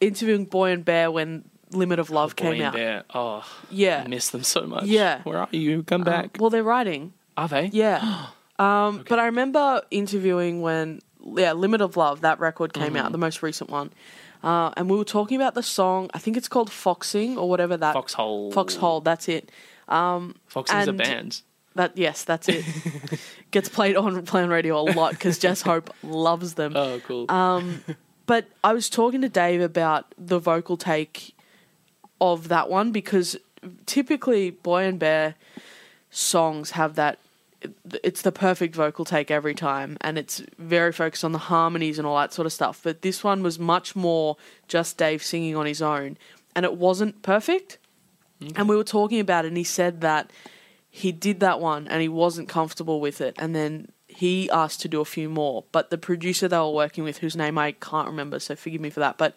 interviewing 0.00 0.44
Boy 0.44 0.70
and 0.70 0.84
Bear 0.84 1.10
when 1.10 1.44
Limit 1.76 1.98
of 1.98 2.10
Love 2.10 2.34
came 2.36 2.60
out. 2.62 3.04
Oh, 3.14 3.44
Yeah. 3.70 4.02
I 4.04 4.08
miss 4.08 4.30
them 4.30 4.42
so 4.42 4.66
much. 4.66 4.84
Yeah. 4.84 5.20
where 5.22 5.38
are 5.38 5.48
you? 5.52 5.82
Come 5.84 6.02
back. 6.04 6.36
Well, 6.40 6.50
they're 6.50 6.62
writing. 6.64 7.12
are 7.36 7.48
they? 7.48 7.66
Yeah. 7.72 8.26
Um, 8.58 9.04
But 9.06 9.18
I 9.18 9.26
remember 9.26 9.82
interviewing 9.90 10.62
when, 10.62 11.00
yeah, 11.22 11.52
Limit 11.52 11.82
of 11.82 11.98
Love, 11.98 12.22
that 12.22 12.40
record 12.40 12.72
came 12.72 12.94
Mm-hmm. 12.94 12.96
out, 12.96 13.12
the 13.12 13.18
most 13.18 13.42
recent 13.42 13.68
one. 13.68 13.92
Uh, 14.42 14.70
and 14.78 14.88
we 14.88 14.96
were 14.96 15.04
talking 15.04 15.36
about 15.36 15.54
the 15.54 15.62
song, 15.62 16.08
I 16.14 16.18
think 16.18 16.38
it's 16.38 16.48
called 16.48 16.70
Foxing 16.72 17.36
or 17.36 17.50
whatever 17.50 17.76
that. 17.76 17.92
Foxhole. 17.92 18.52
Foxhole, 18.52 19.02
that's 19.02 19.28
it. 19.28 19.52
Foxing's 19.86 20.88
a 20.88 20.92
band. 20.94 21.42
That 21.74 21.98
Yes, 21.98 22.24
that's 22.24 22.48
it. 22.48 22.64
Gets 23.50 23.68
played 23.68 23.94
on 23.96 24.24
Play 24.24 24.42
on 24.42 24.48
Radio 24.48 24.80
a 24.80 24.88
lot 24.92 25.10
because 25.12 25.38
Jess 25.38 25.60
Hope 25.60 25.92
loves 26.02 26.54
them. 26.54 26.72
Oh, 26.74 26.98
cool. 27.06 27.30
Um, 27.30 27.82
But 28.24 28.46
I 28.64 28.72
was 28.72 28.88
talking 28.88 29.20
to 29.20 29.28
Dave 29.28 29.60
about 29.60 30.06
the 30.18 30.38
vocal 30.38 30.76
take 30.78 31.34
of 32.20 32.48
that 32.48 32.68
one 32.68 32.92
because 32.92 33.36
typically 33.86 34.50
Boy 34.50 34.84
and 34.84 34.98
Bear 34.98 35.34
songs 36.10 36.72
have 36.72 36.94
that. 36.94 37.18
It's 38.04 38.22
the 38.22 38.32
perfect 38.32 38.74
vocal 38.74 39.04
take 39.04 39.30
every 39.30 39.54
time, 39.54 39.96
and 40.00 40.18
it's 40.18 40.42
very 40.58 40.92
focused 40.92 41.24
on 41.24 41.32
the 41.32 41.38
harmonies 41.38 41.98
and 41.98 42.06
all 42.06 42.16
that 42.16 42.32
sort 42.32 42.46
of 42.46 42.52
stuff. 42.52 42.80
But 42.82 43.02
this 43.02 43.24
one 43.24 43.42
was 43.42 43.58
much 43.58 43.96
more 43.96 44.36
just 44.68 44.98
Dave 44.98 45.22
singing 45.22 45.56
on 45.56 45.66
his 45.66 45.82
own, 45.82 46.16
and 46.54 46.64
it 46.64 46.76
wasn't 46.76 47.22
perfect. 47.22 47.78
And 48.54 48.68
we 48.68 48.76
were 48.76 48.84
talking 48.84 49.20
about 49.20 49.46
it, 49.46 49.48
and 49.48 49.56
he 49.56 49.64
said 49.64 50.00
that 50.02 50.30
he 50.90 51.12
did 51.12 51.40
that 51.40 51.60
one 51.60 51.86
and 51.88 52.00
he 52.00 52.08
wasn't 52.08 52.48
comfortable 52.48 53.00
with 53.00 53.20
it, 53.20 53.34
and 53.38 53.54
then 53.54 53.88
he 54.06 54.48
asked 54.50 54.80
to 54.80 54.88
do 54.88 55.00
a 55.00 55.04
few 55.04 55.28
more. 55.28 55.64
But 55.72 55.90
the 55.90 55.98
producer 55.98 56.48
they 56.48 56.56
were 56.56 56.70
working 56.70 57.04
with, 57.04 57.18
whose 57.18 57.36
name 57.36 57.58
I 57.58 57.72
can't 57.72 58.08
remember, 58.08 58.38
so 58.38 58.56
forgive 58.56 58.80
me 58.80 58.90
for 58.90 59.00
that, 59.00 59.18
but 59.18 59.34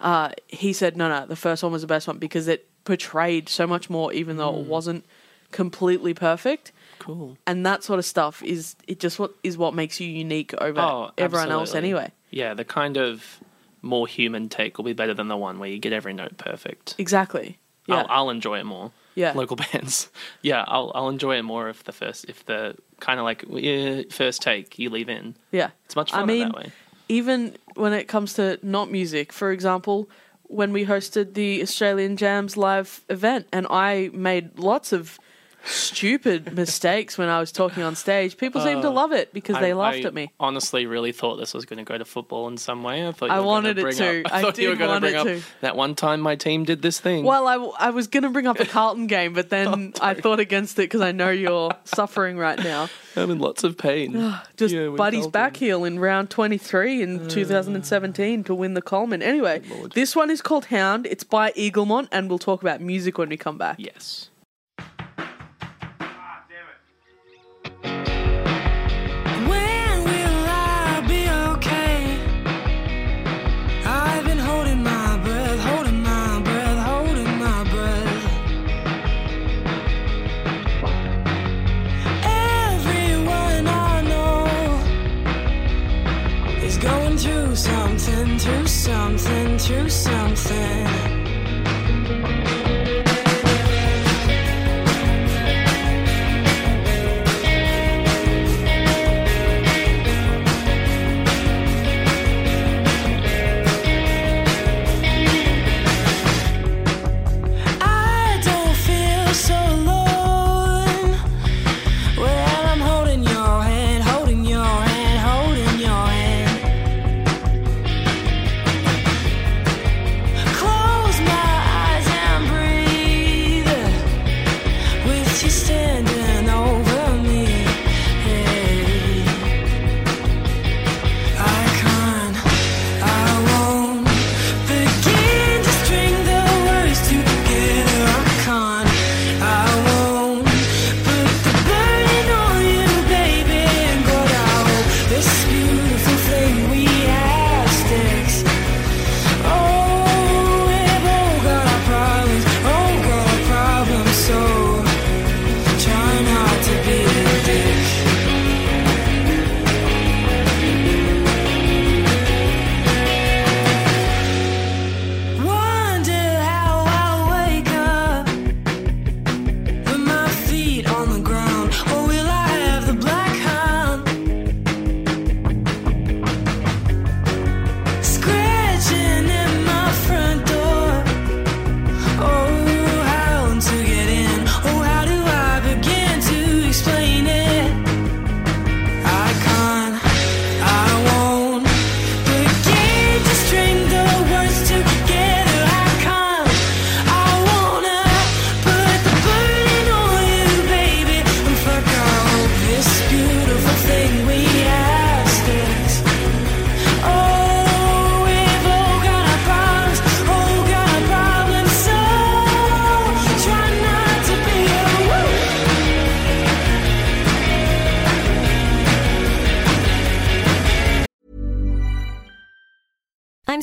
uh, 0.00 0.30
he 0.48 0.72
said 0.72 0.96
no, 0.96 1.08
no, 1.08 1.26
the 1.26 1.36
first 1.36 1.62
one 1.62 1.72
was 1.72 1.82
the 1.82 1.88
best 1.88 2.06
one 2.08 2.18
because 2.18 2.48
it 2.48 2.66
portrayed 2.84 3.48
so 3.48 3.66
much 3.66 3.88
more, 3.90 4.12
even 4.12 4.36
though 4.36 4.58
it 4.58 4.66
wasn't 4.66 5.04
completely 5.52 6.14
perfect. 6.14 6.72
cool. 6.98 7.36
And 7.46 7.64
that 7.66 7.82
sort 7.84 7.98
of 7.98 8.04
stuff 8.04 8.42
is 8.42 8.76
it 8.86 9.00
just 9.00 9.18
what 9.18 9.32
is 9.42 9.58
what 9.58 9.74
makes 9.74 10.00
you 10.00 10.08
unique 10.08 10.54
over 10.54 10.80
Oh, 10.80 11.10
everyone 11.18 11.50
else 11.50 11.70
absolutely. 11.70 11.88
anyway. 11.90 12.12
Yeah, 12.30 12.54
the 12.54 12.64
kind 12.64 12.96
of 12.96 13.40
more 13.82 14.06
human 14.06 14.48
take 14.48 14.76
will 14.78 14.84
be 14.84 14.92
better 14.92 15.14
than 15.14 15.28
the 15.28 15.36
one 15.36 15.58
where 15.58 15.68
you 15.68 15.78
get 15.78 15.92
every 15.92 16.12
note 16.12 16.36
perfect. 16.38 16.94
Exactly. 16.98 17.58
Yeah. 17.86 17.96
I'll, 17.96 18.06
I'll 18.10 18.30
enjoy 18.30 18.60
it 18.60 18.64
more. 18.66 18.92
Yeah. 19.16 19.32
local 19.34 19.56
bands. 19.72 20.08
Yeah, 20.40 20.64
I'll 20.68 20.92
I'll 20.94 21.08
enjoy 21.08 21.36
it 21.38 21.42
more 21.42 21.68
if 21.68 21.82
the 21.84 21.92
first 21.92 22.26
if 22.28 22.46
the 22.46 22.76
kind 23.00 23.18
of 23.18 23.24
like 23.24 23.44
first 24.12 24.40
take 24.42 24.78
you 24.78 24.88
leave 24.90 25.08
in. 25.08 25.34
yeah. 25.50 25.70
It's 25.86 25.96
much 25.96 26.12
I 26.14 26.22
funner 26.22 26.26
mean, 26.26 26.48
that 26.48 26.54
way. 26.56 26.72
Even 27.10 27.56
when 27.74 27.92
it 27.92 28.06
comes 28.06 28.34
to 28.34 28.58
not 28.62 28.90
music, 28.90 29.32
for 29.32 29.50
example, 29.50 30.08
when 30.44 30.72
we 30.72 30.86
hosted 30.86 31.34
the 31.34 31.60
Australian 31.60 32.16
Jams 32.16 32.56
live 32.56 33.04
event, 33.08 33.48
and 33.52 33.66
I 33.68 34.10
made 34.12 34.58
lots 34.58 34.92
of 34.92 35.18
stupid 35.64 36.54
mistakes 36.54 37.18
when 37.18 37.28
I 37.28 37.40
was 37.40 37.52
talking 37.52 37.82
on 37.82 37.94
stage, 37.94 38.36
people 38.36 38.60
seemed 38.60 38.82
to 38.82 38.88
oh, 38.88 38.92
love 38.92 39.12
it 39.12 39.32
because 39.32 39.58
they 39.58 39.70
I- 39.70 39.74
laughed 39.74 39.98
I 39.98 40.02
at 40.02 40.14
me. 40.14 40.32
Honestly, 40.40 40.86
really 40.86 41.12
thought 41.12 41.36
this 41.36 41.54
was 41.54 41.64
going 41.64 41.78
to 41.78 41.84
go 41.84 41.98
to 41.98 42.04
football 42.04 42.48
in 42.48 42.56
some 42.56 42.82
way. 42.82 43.06
I 43.06 43.12
thought 43.12 43.26
you 43.26 43.34
I 43.34 43.40
were 43.40 43.46
wanted 43.46 43.76
gonna 43.76 43.88
it 43.88 43.96
bring 43.96 44.22
to. 44.24 44.26
Up, 44.26 44.32
I 44.34 44.42
thought 44.42 44.58
you 44.58 44.68
were 44.68 44.74
did 44.74 44.78
gonna 44.78 44.90
want 44.92 45.02
bring 45.02 45.14
it 45.14 45.18
up 45.18 45.26
to. 45.26 45.42
that 45.60 45.76
one 45.76 45.94
time 45.94 46.20
my 46.20 46.36
team 46.36 46.64
did 46.64 46.82
this 46.82 46.98
thing. 47.00 47.24
Well, 47.24 47.46
I, 47.46 47.54
w- 47.54 47.72
I 47.78 47.90
was 47.90 48.06
going 48.08 48.22
to 48.22 48.30
bring 48.30 48.46
up 48.46 48.58
a 48.60 48.64
Carlton 48.66 49.06
game, 49.06 49.32
but 49.32 49.50
then 49.50 49.92
oh, 49.96 49.98
I 50.00 50.14
thought 50.14 50.40
against 50.40 50.78
it 50.78 50.82
because 50.82 51.00
I 51.02 51.12
know 51.12 51.30
you're 51.30 51.72
suffering 51.84 52.36
right 52.38 52.58
now. 52.58 52.88
I'm 53.16 53.30
in 53.30 53.38
lots 53.38 53.64
of 53.64 53.76
pain. 53.76 54.12
Just 54.56 54.74
Yeah, 54.74 54.88
with 54.88 54.96
Buddy's 54.98 55.20
Carlton. 55.20 55.30
back 55.32 55.56
heel 55.56 55.84
in 55.84 55.98
round 55.98 56.30
23 56.30 57.02
in 57.02 57.20
uh. 57.26 57.28
2017 57.28 58.44
to 58.44 58.54
win 58.54 58.74
the 58.74 58.82
Coleman. 58.82 59.22
Anyway, 59.22 59.62
this 59.94 60.16
one 60.16 60.30
is 60.30 60.40
called 60.40 60.66
Hound. 60.66 61.06
It's 61.06 61.24
by 61.24 61.52
Eaglemont, 61.52 62.08
and 62.12 62.28
we'll 62.28 62.38
talk 62.38 62.62
about 62.62 62.80
music 62.80 63.18
when 63.18 63.28
we 63.28 63.36
come 63.36 63.58
back. 63.58 63.76
Yes. 63.78 64.29
something 88.90 89.56
to 89.56 89.88
something. 89.88 90.99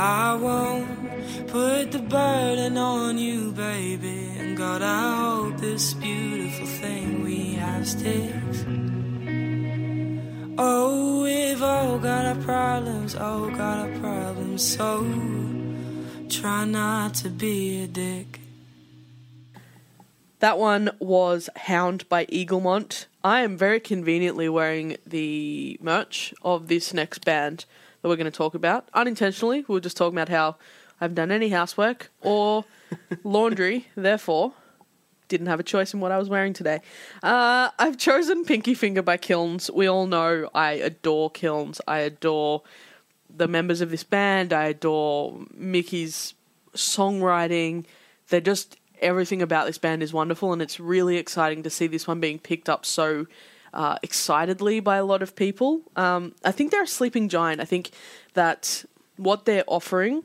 I 0.00 0.36
won't 0.36 1.48
put 1.48 1.90
the 1.90 1.98
burden 1.98 2.78
on 2.78 3.18
you, 3.18 3.50
baby. 3.50 4.30
And 4.38 4.56
God, 4.56 4.80
I 4.80 5.16
hope 5.16 5.56
this 5.58 5.94
beautiful 5.94 6.66
thing 6.66 7.24
we 7.24 7.54
have 7.54 7.86
sticks. 7.86 8.64
Oh, 10.56 11.22
we've 11.24 11.62
all 11.62 11.98
got 11.98 12.26
our 12.26 12.42
problems, 12.44 13.16
all 13.16 13.50
got 13.50 13.88
our 13.88 13.98
problems. 13.98 14.62
So 14.62 15.04
try 16.28 16.64
not 16.64 17.14
to 17.14 17.28
be 17.28 17.82
a 17.82 17.88
dick. 17.88 18.38
That 20.38 20.58
one 20.58 20.90
was 21.00 21.50
Hound 21.56 22.08
by 22.08 22.26
Eaglemont. 22.26 23.06
I 23.24 23.40
am 23.40 23.56
very 23.56 23.80
conveniently 23.80 24.48
wearing 24.48 24.96
the 25.04 25.76
merch 25.82 26.32
of 26.42 26.68
this 26.68 26.94
next 26.94 27.24
band 27.24 27.64
that 28.00 28.08
we're 28.08 28.16
going 28.16 28.30
to 28.30 28.36
talk 28.36 28.54
about. 28.54 28.88
Unintentionally, 28.94 29.64
we 29.68 29.74
were 29.74 29.80
just 29.80 29.96
talking 29.96 30.16
about 30.16 30.28
how 30.28 30.56
I 31.00 31.04
haven't 31.04 31.16
done 31.16 31.30
any 31.30 31.48
housework 31.48 32.10
or 32.20 32.64
laundry, 33.24 33.88
therefore, 33.94 34.52
didn't 35.28 35.46
have 35.46 35.60
a 35.60 35.64
choice 35.64 35.94
in 35.94 36.00
what 36.00 36.10
I 36.10 36.18
was 36.18 36.28
wearing 36.28 36.52
today. 36.52 36.80
Uh, 37.22 37.70
I've 37.78 37.98
chosen 37.98 38.44
Pinky 38.44 38.74
Finger 38.74 39.02
by 39.02 39.16
Kilns. 39.16 39.70
We 39.70 39.86
all 39.86 40.06
know 40.06 40.50
I 40.54 40.72
adore 40.72 41.30
Kilns. 41.30 41.80
I 41.86 41.98
adore 41.98 42.62
the 43.34 43.46
members 43.46 43.80
of 43.80 43.90
this 43.90 44.04
band. 44.04 44.52
I 44.52 44.64
adore 44.66 45.44
Mickey's 45.54 46.34
songwriting. 46.74 47.84
They're 48.28 48.40
just 48.40 48.78
everything 49.00 49.42
about 49.42 49.66
this 49.66 49.78
band 49.78 50.02
is 50.02 50.12
wonderful, 50.12 50.52
and 50.52 50.62
it's 50.62 50.80
really 50.80 51.16
exciting 51.16 51.62
to 51.62 51.70
see 51.70 51.86
this 51.86 52.06
one 52.06 52.20
being 52.20 52.38
picked 52.38 52.68
up 52.68 52.84
so 52.84 53.26
uh, 53.74 53.96
excitedly 54.02 54.80
by 54.80 54.96
a 54.96 55.04
lot 55.04 55.22
of 55.22 55.36
people. 55.36 55.82
Um, 55.96 56.34
I 56.44 56.52
think 56.52 56.70
they're 56.70 56.82
a 56.82 56.86
sleeping 56.86 57.28
giant. 57.28 57.60
I 57.60 57.64
think 57.64 57.90
that 58.34 58.84
what 59.16 59.44
they're 59.44 59.64
offering 59.66 60.24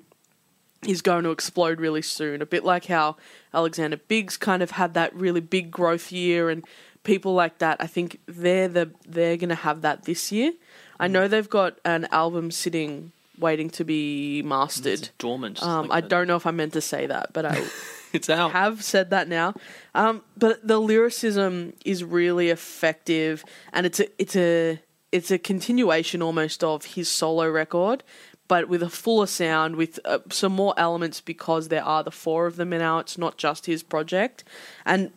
is 0.87 1.01
going 1.01 1.23
to 1.23 1.31
explode 1.31 1.79
really 1.79 2.01
soon. 2.01 2.41
A 2.41 2.45
bit 2.45 2.63
like 2.65 2.85
how 2.85 3.15
Alexander 3.53 3.97
Biggs 3.97 4.37
kind 4.37 4.61
of 4.61 4.71
had 4.71 4.93
that 4.95 5.15
really 5.15 5.41
big 5.41 5.71
growth 5.71 6.11
year 6.11 6.49
and 6.49 6.65
people 7.03 7.33
like 7.33 7.59
that, 7.59 7.77
I 7.79 7.87
think 7.87 8.19
they're 8.25 8.67
the 8.67 8.91
they're 9.07 9.37
gonna 9.37 9.55
have 9.55 9.81
that 9.81 10.05
this 10.05 10.31
year. 10.31 10.53
I 10.99 11.07
know 11.07 11.27
they've 11.27 11.49
got 11.49 11.77
an 11.85 12.07
album 12.11 12.51
sitting 12.51 13.11
waiting 13.37 13.69
to 13.71 13.83
be 13.83 14.41
mastered. 14.43 14.99
It's 14.99 15.09
dormant. 15.17 15.61
Um, 15.61 15.87
like 15.87 15.97
I 15.97 16.01
that. 16.01 16.09
don't 16.09 16.27
know 16.27 16.35
if 16.35 16.45
I 16.47 16.51
meant 16.51 16.73
to 16.73 16.81
say 16.81 17.05
that, 17.07 17.33
but 17.33 17.45
I 17.45 17.63
It's 18.13 18.29
out. 18.29 18.51
have 18.51 18.83
said 18.83 19.09
that 19.09 19.27
now. 19.27 19.55
Um, 19.95 20.23
but 20.37 20.65
the 20.65 20.79
lyricism 20.79 21.73
is 21.83 22.03
really 22.03 22.49
effective, 22.49 23.43
and 23.73 23.85
it's 23.85 23.99
a 23.99 24.07
it's 24.21 24.35
a 24.35 24.79
it's 25.11 25.31
a 25.31 25.37
continuation 25.37 26.21
almost 26.21 26.63
of 26.63 26.85
his 26.85 27.09
solo 27.09 27.49
record, 27.49 28.03
but 28.47 28.69
with 28.69 28.83
a 28.83 28.89
fuller 28.89 29.27
sound, 29.27 29.75
with 29.75 29.99
uh, 30.05 30.19
some 30.29 30.53
more 30.53 30.73
elements 30.77 31.21
because 31.21 31.69
there 31.69 31.83
are 31.83 32.03
the 32.03 32.11
four 32.11 32.45
of 32.45 32.55
them 32.55 32.69
now. 32.69 32.99
It's 32.99 33.17
not 33.17 33.37
just 33.37 33.65
his 33.65 33.83
project, 33.83 34.43
and 34.85 35.11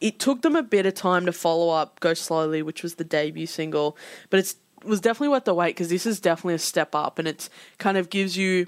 it 0.00 0.18
took 0.18 0.42
them 0.42 0.56
a 0.56 0.62
bit 0.62 0.86
of 0.86 0.94
time 0.94 1.26
to 1.26 1.32
follow 1.32 1.70
up 1.70 2.00
"Go 2.00 2.14
Slowly," 2.14 2.62
which 2.62 2.82
was 2.82 2.94
the 2.94 3.04
debut 3.04 3.46
single, 3.46 3.96
but 4.30 4.40
it 4.40 4.54
was 4.84 5.00
definitely 5.00 5.28
worth 5.28 5.44
the 5.44 5.54
wait 5.54 5.76
because 5.76 5.90
this 5.90 6.06
is 6.06 6.20
definitely 6.20 6.54
a 6.54 6.58
step 6.58 6.94
up, 6.94 7.18
and 7.18 7.28
it 7.28 7.48
kind 7.78 7.96
of 7.96 8.10
gives 8.10 8.36
you 8.36 8.66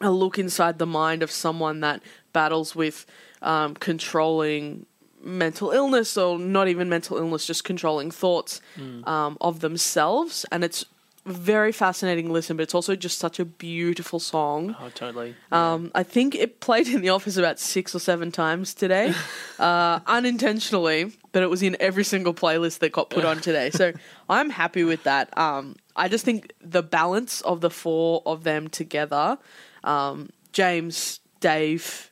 a 0.00 0.10
look 0.10 0.38
inside 0.38 0.78
the 0.78 0.86
mind 0.86 1.22
of 1.22 1.30
someone 1.30 1.80
that 1.80 2.02
battles 2.34 2.76
with 2.76 3.06
um, 3.40 3.72
controlling 3.74 4.84
mental 5.22 5.70
illness 5.70 6.18
or 6.18 6.38
not 6.38 6.68
even 6.68 6.90
mental 6.90 7.16
illness, 7.16 7.46
just 7.46 7.64
controlling 7.64 8.10
thoughts 8.10 8.60
um, 9.06 9.38
of 9.40 9.60
themselves. 9.60 10.44
And 10.52 10.62
it's 10.62 10.84
very 11.24 11.72
fascinating 11.72 12.30
listen, 12.30 12.56
but 12.56 12.64
it's 12.64 12.74
also 12.74 12.94
just 12.94 13.18
such 13.18 13.38
a 13.38 13.44
beautiful 13.44 14.20
song. 14.20 14.76
Oh, 14.78 14.90
totally. 14.90 15.34
Um, 15.50 15.90
I 15.94 16.02
think 16.02 16.34
it 16.34 16.60
played 16.60 16.86
in 16.88 17.00
the 17.00 17.08
office 17.08 17.36
about 17.38 17.58
six 17.58 17.94
or 17.94 17.98
seven 17.98 18.30
times 18.30 18.74
today, 18.74 19.14
uh, 19.58 20.00
unintentionally, 20.06 21.12
but 21.32 21.42
it 21.42 21.48
was 21.48 21.62
in 21.62 21.76
every 21.80 22.04
single 22.04 22.34
playlist 22.34 22.80
that 22.80 22.92
got 22.92 23.08
put 23.08 23.24
on 23.24 23.40
today. 23.40 23.70
So 23.70 23.92
I'm 24.28 24.50
happy 24.50 24.84
with 24.84 25.04
that. 25.04 25.36
Um, 25.38 25.76
I 25.96 26.08
just 26.08 26.24
think 26.24 26.52
the 26.60 26.82
balance 26.82 27.40
of 27.42 27.62
the 27.62 27.70
four 27.70 28.22
of 28.26 28.44
them 28.44 28.68
together, 28.68 29.38
um, 29.82 30.28
James, 30.52 31.20
Dave, 31.40 32.10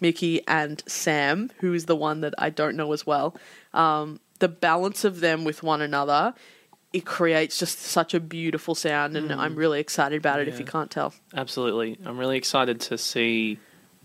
Mickey, 0.00 0.46
and 0.46 0.82
Sam, 0.86 1.50
who 1.60 1.72
is 1.72 1.86
the 1.86 1.96
one 1.96 2.20
that 2.20 2.34
I 2.38 2.50
don't 2.50 2.76
know 2.76 2.92
as 2.92 3.06
well, 3.06 3.36
um, 3.74 4.20
the 4.38 4.48
balance 4.48 5.04
of 5.04 5.20
them 5.20 5.44
with 5.44 5.62
one 5.62 5.80
another. 5.80 6.34
It 6.92 7.04
creates 7.04 7.58
just 7.58 7.80
such 7.80 8.14
a 8.14 8.20
beautiful 8.20 8.74
sound, 8.74 9.16
and 9.16 9.30
I'm 9.30 9.54
mm. 9.54 9.58
really 9.58 9.80
excited 9.80 10.16
about 10.16 10.40
it. 10.40 10.48
If 10.48 10.58
you 10.58 10.64
can't 10.64 10.90
tell, 10.90 11.12
Absolutely. 11.34 11.98
I'm 12.06 12.16
really 12.16 12.38
excited 12.38 12.80
to 12.82 12.96
see 12.96 13.58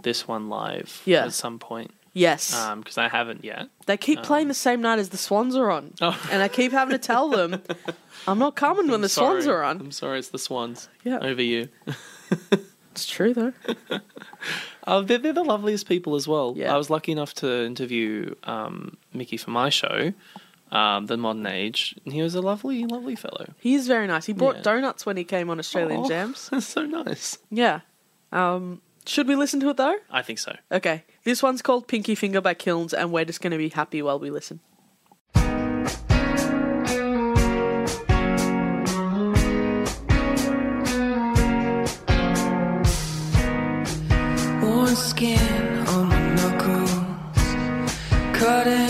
this 0.04 0.28
one 0.28 0.50
live 0.50 1.02
Yeah. 1.06 1.26
at 1.26 1.34
some 1.34 1.60
point 1.60 1.92
yes, 2.14 2.54
um, 2.54 2.80
because 2.80 2.98
I 2.98 3.08
haven't 3.08 3.44
yet. 3.44 3.70
They 3.86 3.98
keep 3.98 4.20
um, 4.20 4.26
playing 4.26 4.48
the 4.48 4.54
same 4.54 4.82
night 4.82 5.00
as 5.00 5.10
the 5.10 5.18
Swans 5.18 5.56
are 5.56 5.70
on. 5.72 5.94
Oh. 6.02 6.20
And 6.32 6.42
I 6.42 6.48
keep 6.48 6.72
having 6.72 6.94
to 6.94 6.98
tell 6.98 7.30
them, 7.30 7.62
I'm 8.28 8.40
not 8.40 8.56
coming 8.56 8.90
when 8.90 9.02
the 9.02 9.10
Swans 9.10 9.48
are 9.48 9.64
on. 9.64 9.80
I'm 9.80 9.92
sorry, 9.92 10.20
it's 10.20 10.30
the 10.30 10.40
Swans 10.40 10.90
Yeah. 11.04 11.20
over 11.20 11.42
you. 11.42 11.70
It's 12.92 13.08
true, 13.08 13.34
though. 13.34 13.54
Oh, 14.88 15.02
they're, 15.02 15.18
they're 15.18 15.34
the 15.34 15.44
loveliest 15.44 15.88
people 15.88 16.16
as 16.16 16.28
well. 16.28 16.54
Yeah. 16.58 16.74
I 16.74 16.78
was 16.78 16.90
lucky 16.90 17.12
enough 17.12 17.34
to 17.36 17.66
interview 17.66 18.36
um, 18.44 18.98
Mickey 19.14 19.38
for 19.38 19.52
my 19.52 19.70
show, 19.70 20.14
um, 20.72 21.06
The 21.08 21.18
Modern 21.18 21.46
Age, 21.46 21.96
and 22.06 22.14
he 22.14 22.22
was 22.22 22.36
a 22.36 22.42
lovely, 22.42 22.86
lovely 22.86 23.16
fellow. 23.16 23.54
He 23.60 23.76
is 23.76 23.88
very 23.88 24.08
nice. 24.08 24.26
He 24.26 24.34
brought 24.34 24.58
Yeah. 24.58 24.62
donuts 24.64 25.06
when 25.06 25.18
he 25.18 25.24
came 25.24 25.50
on 25.50 25.60
Australian 25.60 26.02
Oh, 26.02 26.08
Jams. 26.08 26.50
That's 26.50 26.66
so 26.78 26.86
nice. 26.86 27.38
Yeah. 27.50 27.82
Um, 28.32 28.82
should 29.06 29.28
we 29.28 29.36
listen 29.36 29.60
to 29.62 29.70
it, 29.70 29.78
though? 29.78 29.98
I 30.10 30.22
think 30.22 30.40
so. 30.40 30.56
Okay. 30.72 31.04
This 31.24 31.42
one's 31.44 31.62
called 31.62 31.88
Pinky 31.88 32.16
Finger 32.16 32.40
by 32.42 32.54
Kilns, 32.54 32.94
and 32.94 33.12
we're 33.12 33.26
just 33.26 33.42
going 33.42 33.52
to 33.52 33.58
be 33.58 33.70
happy 33.70 34.02
while 34.02 34.20
we 34.20 34.30
listen. 34.30 34.60
Skin 45.22 45.88
on 45.88 46.08
my 46.10 46.20
knuckles, 46.34 46.94
cut 48.34 48.81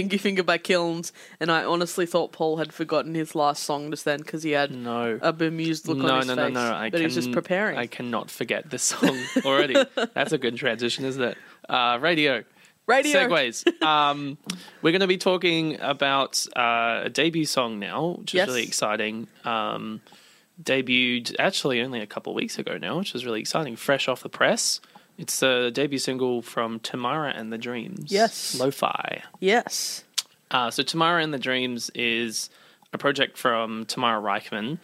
That 0.00 0.04
one 0.04 0.08
was 0.08 0.12
Pinky 0.12 0.18
Finger 0.22 0.42
by 0.42 0.58
Kilns, 0.58 1.12
and 1.40 1.50
I 1.50 1.64
honestly 1.64 2.06
thought 2.06 2.32
Paul 2.32 2.56
had 2.58 2.72
forgotten 2.72 3.14
his 3.14 3.34
last 3.34 3.62
song 3.64 3.90
just 3.90 4.04
then 4.04 4.18
because 4.18 4.42
he 4.42 4.52
had 4.52 4.70
No. 4.70 5.18
a 5.20 5.32
bemused 5.32 5.86
look 5.88 5.98
no, 5.98 6.08
on 6.08 6.18
his 6.20 6.26
no, 6.28 6.36
face. 6.36 6.54
no, 6.54 6.70
no, 6.70 6.74
I 6.76 6.90
but 6.90 7.00
he 7.00 7.06
was 7.06 7.14
just 7.14 7.32
preparing. 7.32 7.76
I 7.78 7.86
cannot 7.86 8.30
forget 8.30 8.70
this 8.70 8.82
song 8.82 9.18
already. 9.44 9.76
That's 10.14 10.32
a 10.32 10.38
good 10.38 10.56
transition, 10.56 11.04
isn't 11.04 11.22
it? 11.22 11.38
Uh, 11.68 11.98
radio. 12.00 12.44
Radio. 12.86 13.28
Segues. 13.28 13.82
um, 13.82 14.36
we're 14.82 14.90
going 14.90 15.00
to 15.00 15.06
be 15.06 15.18
talking 15.18 15.78
about 15.80 16.44
uh, 16.56 17.02
a 17.04 17.10
debut 17.10 17.44
song 17.44 17.78
now, 17.78 18.16
which 18.18 18.34
is 18.34 18.38
Yes. 18.38 18.48
really 18.48 18.62
exciting. 18.64 19.28
Um, 19.44 20.00
debuted 20.62 21.34
actually 21.38 21.80
only 21.80 22.00
a 22.00 22.06
couple 22.06 22.32
of 22.32 22.36
weeks 22.36 22.58
ago 22.58 22.76
now, 22.78 22.98
which 22.98 23.14
is 23.14 23.24
really 23.24 23.40
exciting. 23.40 23.76
Fresh 23.76 24.08
off 24.08 24.22
the 24.22 24.28
press. 24.28 24.80
It's 25.20 25.42
a 25.42 25.70
debut 25.70 25.98
single 25.98 26.40
from 26.42 26.80
Tamara 26.80 27.32
and 27.36 27.52
the 27.52 27.58
Dreams. 27.58 28.10
Yes. 28.10 28.58
Lo-fi. 28.58 29.22
Yes. 29.38 30.02
Uh, 30.50 30.70
so 30.70 30.82
Tamara 30.82 31.22
and 31.22 31.32
the 31.32 31.38
Dreams 31.38 31.90
is 31.94 32.48
a 32.92 32.98
project 32.98 33.36
from 33.36 33.84
Tamara 33.84 34.20
Reichman. 34.20 34.78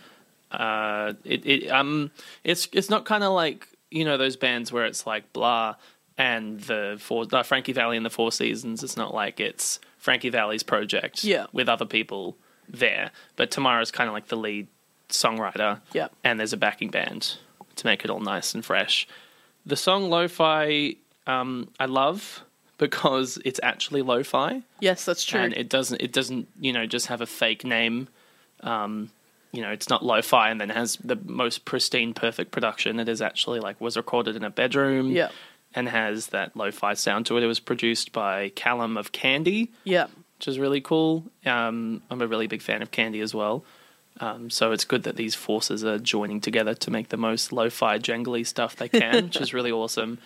Uh, 0.50 1.14
it, 1.24 1.44
it 1.44 1.68
um 1.70 2.10
it's 2.44 2.68
it's 2.72 2.88
not 2.88 3.04
kind 3.04 3.24
of 3.24 3.32
like 3.32 3.66
you 3.90 4.04
know 4.04 4.16
those 4.16 4.36
bands 4.36 4.70
where 4.70 4.84
it's 4.86 5.06
like 5.06 5.32
blah 5.32 5.74
and 6.18 6.60
the 6.60 6.96
four 7.00 7.26
uh, 7.32 7.42
Frankie 7.42 7.72
Valli 7.72 7.96
and 7.96 8.06
the 8.06 8.10
Four 8.10 8.30
Seasons. 8.30 8.84
It's 8.84 8.96
not 8.96 9.12
like 9.14 9.40
it's 9.40 9.80
Frankie 9.98 10.30
Valli's 10.30 10.62
project 10.62 11.24
Yeah. 11.24 11.46
with 11.52 11.68
other 11.68 11.84
people 11.86 12.36
there, 12.68 13.10
but 13.36 13.50
Tamara's 13.50 13.90
kind 13.90 14.08
of 14.08 14.14
like 14.14 14.28
the 14.28 14.36
lead 14.36 14.68
songwriter. 15.08 15.80
Yeah. 15.92 16.08
and 16.22 16.38
there's 16.38 16.52
a 16.52 16.56
backing 16.56 16.90
band 16.90 17.36
to 17.76 17.86
make 17.86 18.04
it 18.04 18.10
all 18.10 18.20
nice 18.20 18.54
and 18.54 18.64
fresh. 18.64 19.06
The 19.66 19.76
song 19.76 20.08
"Lo-Fi" 20.10 20.96
um, 21.26 21.68
I 21.80 21.86
love 21.86 22.42
because 22.78 23.38
it's 23.44 23.58
actually 23.62 24.02
lo-fi 24.02 24.62
Yes, 24.80 25.04
that's 25.04 25.24
true. 25.24 25.40
and 25.40 25.52
it 25.54 25.68
doesn't 25.68 26.00
it 26.00 26.12
doesn't 26.12 26.46
you 26.60 26.72
know 26.72 26.86
just 26.86 27.06
have 27.06 27.20
a 27.22 27.26
fake 27.26 27.64
name 27.64 28.06
um 28.60 29.10
you 29.52 29.62
know 29.62 29.70
it's 29.70 29.88
not 29.88 30.04
lo-fi 30.04 30.50
and 30.50 30.60
then 30.60 30.68
has 30.68 30.96
the 30.96 31.16
most 31.24 31.64
pristine 31.64 32.12
perfect 32.12 32.50
production 32.50 33.00
it 33.00 33.08
is 33.08 33.22
actually 33.22 33.60
like 33.60 33.80
was 33.80 33.96
recorded 33.96 34.36
in 34.36 34.44
a 34.44 34.50
bedroom 34.50 35.10
Yeah. 35.10 35.30
and 35.74 35.88
has 35.88 36.26
that 36.28 36.54
lo-fi 36.54 36.92
sound 36.94 37.24
to 37.26 37.36
it 37.38 37.42
it 37.42 37.46
was 37.46 37.60
produced 37.60 38.12
by 38.12 38.50
callum 38.50 38.96
of 38.98 39.12
candy 39.12 39.70
yeah. 39.84 40.06
which 40.38 40.46
is 40.48 40.58
really 40.58 40.82
cool 40.82 41.24
um 41.46 42.02
i'm 42.10 42.20
a 42.20 42.26
really 42.26 42.46
big 42.46 42.60
fan 42.60 42.82
of 42.82 42.90
candy 42.90 43.20
as 43.20 43.34
well 43.34 43.64
um, 44.20 44.50
so 44.50 44.72
it's 44.72 44.84
good 44.84 45.02
that 45.04 45.16
these 45.16 45.34
forces 45.34 45.84
are 45.84 45.98
joining 45.98 46.40
together 46.40 46.74
to 46.74 46.90
make 46.90 47.08
the 47.10 47.16
most 47.16 47.52
lo-fi 47.52 47.98
jangly 47.98 48.46
stuff 48.46 48.74
they 48.76 48.88
can 48.88 49.24
which 49.26 49.36
is 49.40 49.52
really 49.54 49.70
awesome 49.82 50.18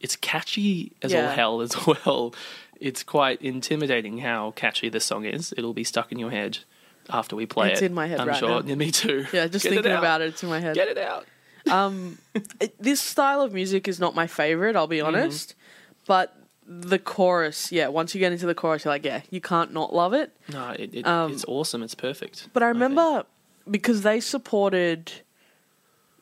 it's 0.00 0.16
catchy 0.16 0.92
as 1.02 1.14
all 1.14 1.28
hell 1.28 1.60
as 1.62 1.74
well. 1.86 2.34
It's 2.78 3.02
quite 3.02 3.40
intimidating 3.40 4.18
how 4.18 4.50
catchy 4.50 4.90
this 4.90 5.06
song 5.06 5.24
is. 5.24 5.54
It'll 5.56 5.72
be 5.72 5.84
stuck 5.84 6.12
in 6.12 6.18
your 6.18 6.30
head 6.30 6.58
after 7.08 7.34
we 7.34 7.46
play 7.46 7.72
It's 7.72 7.80
it. 7.80 7.86
in 7.86 7.94
my 7.94 8.06
head 8.06 8.20
I'm 8.20 8.28
right 8.28 8.36
sure. 8.36 8.60
now. 8.60 8.68
Yeah, 8.68 8.74
me 8.74 8.90
too. 8.90 9.24
Yeah, 9.32 9.46
just 9.46 9.62
Get 9.62 9.72
thinking 9.72 9.92
out. 9.92 10.00
about 10.00 10.20
it, 10.20 10.28
it's 10.28 10.42
in 10.42 10.50
my 10.50 10.60
head. 10.60 10.74
Get 10.74 10.88
it 10.88 10.98
out. 10.98 11.24
It- 12.60 12.74
this 12.78 13.00
style 13.00 13.40
of 13.40 13.54
music 13.54 13.88
is 13.88 13.98
not 13.98 14.14
my 14.14 14.26
favorite, 14.26 14.76
I'll 14.76 14.86
be 14.86 14.98
Mm-hmm. 14.98 15.06
honest. 15.06 15.54
But 16.06 16.35
the 16.68 16.98
chorus, 16.98 17.70
yeah, 17.70 17.88
once 17.88 18.14
you 18.14 18.18
get 18.18 18.32
into 18.32 18.46
the 18.46 18.54
chorus, 18.54 18.84
you're 18.84 18.92
like, 18.92 19.04
yeah, 19.04 19.22
you 19.30 19.40
can't 19.40 19.72
not 19.72 19.94
love 19.94 20.12
it. 20.12 20.36
No, 20.52 20.70
it, 20.70 20.92
it, 20.94 21.06
Um, 21.06 21.32
it's 21.32 21.44
awesome. 21.46 21.82
It's 21.82 21.94
perfect. 21.94 22.48
But 22.52 22.62
I 22.62 22.68
remember 22.68 23.24
because 23.70 24.02
they 24.02 24.20
supported 24.20 25.12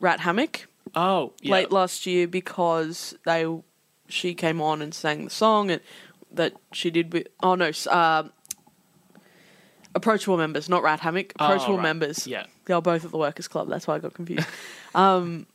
Rat 0.00 0.20
Hammock 0.20 0.66
Oh, 0.94 1.32
yeah. 1.40 1.52
late 1.52 1.72
last 1.72 2.04
year 2.06 2.28
because 2.28 3.14
they 3.24 3.46
she 4.08 4.34
came 4.34 4.60
on 4.60 4.82
and 4.82 4.94
sang 4.94 5.24
the 5.24 5.30
song 5.30 5.70
and 5.70 5.80
that 6.30 6.52
she 6.72 6.90
did 6.90 7.12
with 7.12 7.26
oh 7.42 7.54
no 7.54 7.70
uh, 7.90 8.24
approachable 9.94 10.36
members 10.36 10.68
not 10.68 10.82
rat 10.82 11.00
hammock 11.00 11.32
Oh, 11.38 11.44
approachable 11.46 11.76
right. 11.76 11.82
members 11.84 12.26
Yeah. 12.26 12.44
they 12.66 12.74
were 12.74 12.80
both 12.80 13.04
at 13.04 13.10
the 13.10 13.18
workers 13.18 13.48
club 13.48 13.68
that's 13.68 13.86
why 13.86 13.94
i 13.96 13.98
got 13.98 14.14
confused 14.14 14.46
um, 14.94 15.46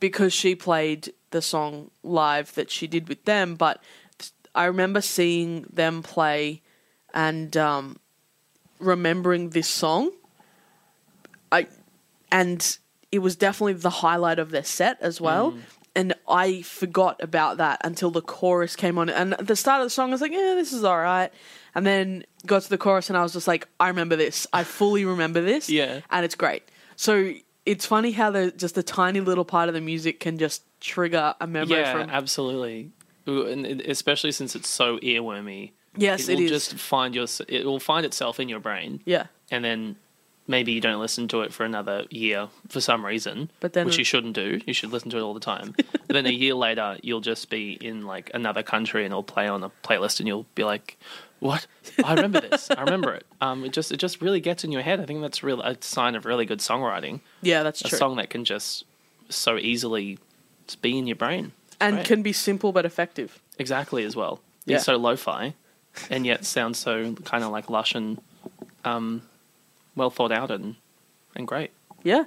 because 0.00 0.32
she 0.32 0.54
played 0.54 1.12
the 1.30 1.42
song 1.42 1.90
live 2.02 2.54
that 2.54 2.70
she 2.70 2.86
did 2.86 3.08
with 3.08 3.24
them 3.24 3.54
but 3.54 3.82
i 4.54 4.64
remember 4.64 5.00
seeing 5.00 5.66
them 5.72 6.02
play 6.02 6.62
and 7.12 7.56
um, 7.56 7.98
remembering 8.78 9.50
this 9.50 9.68
song 9.68 10.10
i 11.52 11.66
and 12.30 12.78
it 13.14 13.20
was 13.20 13.36
definitely 13.36 13.74
the 13.74 13.90
highlight 13.90 14.40
of 14.40 14.50
their 14.50 14.64
set 14.64 15.00
as 15.00 15.20
well. 15.20 15.52
Mm. 15.52 15.60
And 15.94 16.14
I 16.28 16.62
forgot 16.62 17.22
about 17.22 17.58
that 17.58 17.80
until 17.84 18.10
the 18.10 18.20
chorus 18.20 18.74
came 18.74 18.98
on. 18.98 19.08
And 19.08 19.34
at 19.34 19.46
the 19.46 19.54
start 19.54 19.80
of 19.80 19.86
the 19.86 19.90
song, 19.90 20.08
I 20.08 20.14
was 20.14 20.20
like, 20.20 20.32
yeah, 20.32 20.54
this 20.56 20.72
is 20.72 20.82
all 20.82 20.98
right. 20.98 21.32
And 21.76 21.86
then 21.86 22.24
got 22.44 22.62
to 22.62 22.68
the 22.68 22.76
chorus, 22.76 23.08
and 23.08 23.16
I 23.16 23.22
was 23.22 23.32
just 23.32 23.46
like, 23.46 23.68
I 23.78 23.86
remember 23.86 24.16
this. 24.16 24.48
I 24.52 24.64
fully 24.64 25.04
remember 25.04 25.40
this. 25.40 25.70
Yeah. 25.70 26.00
And 26.10 26.24
it's 26.24 26.34
great. 26.34 26.64
So 26.96 27.34
it's 27.64 27.86
funny 27.86 28.10
how 28.10 28.32
the 28.32 28.50
just 28.50 28.76
a 28.78 28.82
tiny 28.82 29.20
little 29.20 29.44
part 29.44 29.68
of 29.68 29.74
the 29.74 29.80
music 29.80 30.18
can 30.18 30.36
just 30.36 30.64
trigger 30.80 31.36
a 31.40 31.46
memory 31.46 31.76
yeah, 31.76 31.92
from. 31.92 32.10
absolutely. 32.10 32.90
And 33.26 33.66
especially 33.82 34.32
since 34.32 34.54
it's 34.54 34.68
so 34.68 34.98
earwormy. 34.98 35.72
Yes, 35.96 36.28
it 36.28 36.38
it 36.38 36.42
will 36.42 36.48
just 36.48 36.74
find 36.74 37.14
your. 37.14 37.26
It 37.48 37.64
will 37.64 37.80
find 37.80 38.04
itself 38.04 38.40
in 38.40 38.48
your 38.48 38.60
brain. 38.60 39.00
yeah. 39.04 39.26
and 39.50 39.64
then 39.64 39.96
maybe 40.46 40.72
you 40.72 40.80
don't 40.80 41.00
listen 41.00 41.26
to 41.28 41.40
it 41.40 41.54
for 41.54 41.64
another 41.64 42.04
year 42.10 42.48
for 42.68 42.78
some 42.80 43.02
reason, 43.06 43.50
But 43.60 43.72
then- 43.72 43.86
which 43.86 43.96
you 43.96 44.04
shouldn't 44.04 44.34
do. 44.34 44.60
You 44.66 44.74
should 44.74 44.90
listen 44.92 45.08
to 45.10 45.16
it 45.16 45.22
all 45.22 45.32
the 45.32 45.40
time. 45.40 45.74
but 45.92 46.08
then 46.08 46.26
a 46.26 46.30
year 46.32 46.52
later, 46.54 46.98
you'll 47.02 47.22
just 47.22 47.48
be 47.48 47.72
in 47.80 48.04
like 48.04 48.30
another 48.34 48.62
country 48.62 49.04
and 49.04 49.12
it'll 49.12 49.22
play 49.22 49.48
on 49.48 49.62
a 49.64 49.70
playlist, 49.82 50.18
and 50.20 50.26
you'll 50.28 50.44
be 50.54 50.64
like, 50.64 50.98
"What? 51.40 51.66
I 52.04 52.12
remember 52.14 52.40
this. 52.40 52.70
I 52.70 52.82
remember 52.82 53.14
it." 53.14 53.24
Um, 53.40 53.64
it 53.64 53.72
just 53.72 53.92
it 53.92 53.98
just 53.98 54.20
really 54.22 54.40
gets 54.40 54.64
in 54.64 54.72
your 54.72 54.82
head. 54.82 55.00
I 55.00 55.06
think 55.06 55.20
that's 55.22 55.42
real 55.42 55.60
a 55.62 55.76
sign 55.80 56.14
of 56.14 56.24
really 56.26 56.44
good 56.46 56.58
songwriting. 56.60 57.20
Yeah, 57.42 57.62
that's 57.62 57.80
A 57.82 57.88
true. 57.88 57.98
song 57.98 58.16
that 58.16 58.30
can 58.30 58.44
just 58.44 58.84
so 59.28 59.56
easily 59.58 60.18
be 60.82 60.96
in 60.98 61.06
your 61.06 61.16
brain 61.16 61.52
and 61.80 61.96
great. 61.96 62.06
can 62.06 62.22
be 62.22 62.32
simple 62.32 62.72
but 62.72 62.84
effective. 62.84 63.40
exactly 63.58 64.04
as 64.04 64.14
well. 64.16 64.40
Yeah. 64.66 64.76
It's 64.76 64.84
so 64.84 64.96
lo-fi, 64.96 65.54
and 66.10 66.24
yet 66.26 66.44
sounds 66.44 66.78
so 66.78 67.14
kind 67.24 67.44
of 67.44 67.50
like 67.50 67.68
lush 67.70 67.94
and 67.94 68.20
um, 68.84 69.22
well 69.94 70.10
thought 70.10 70.32
out 70.32 70.50
and 70.50 70.76
and 71.36 71.46
great. 71.46 71.70
Yeah. 72.02 72.24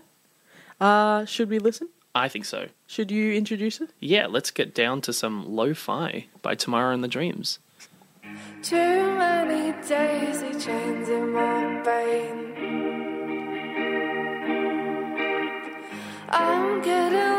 Uh, 0.80 1.26
should 1.26 1.50
we 1.50 1.60
listen? 1.60 1.90
I 2.14 2.30
think 2.30 2.46
so. 2.46 2.68
Should 2.88 3.12
you 3.12 3.34
introduce 3.34 3.80
it? 3.82 3.90
Yeah, 4.00 4.28
let's 4.28 4.50
get 4.52 4.74
down 4.74 5.02
to 5.02 5.14
some 5.14 5.56
lo-fi 5.56 6.28
by 6.42 6.56
Tamara 6.56 6.94
and 6.94 7.04
the 7.04 7.08
Dreams. 7.08 7.60
Too 8.64 8.76
many 8.76 9.72
daisy 9.88 10.52
chains 10.60 11.10
in 11.10 11.32
my 11.32 11.82
brain. 11.84 12.44
I'm 16.30 16.82
getting 16.82 17.37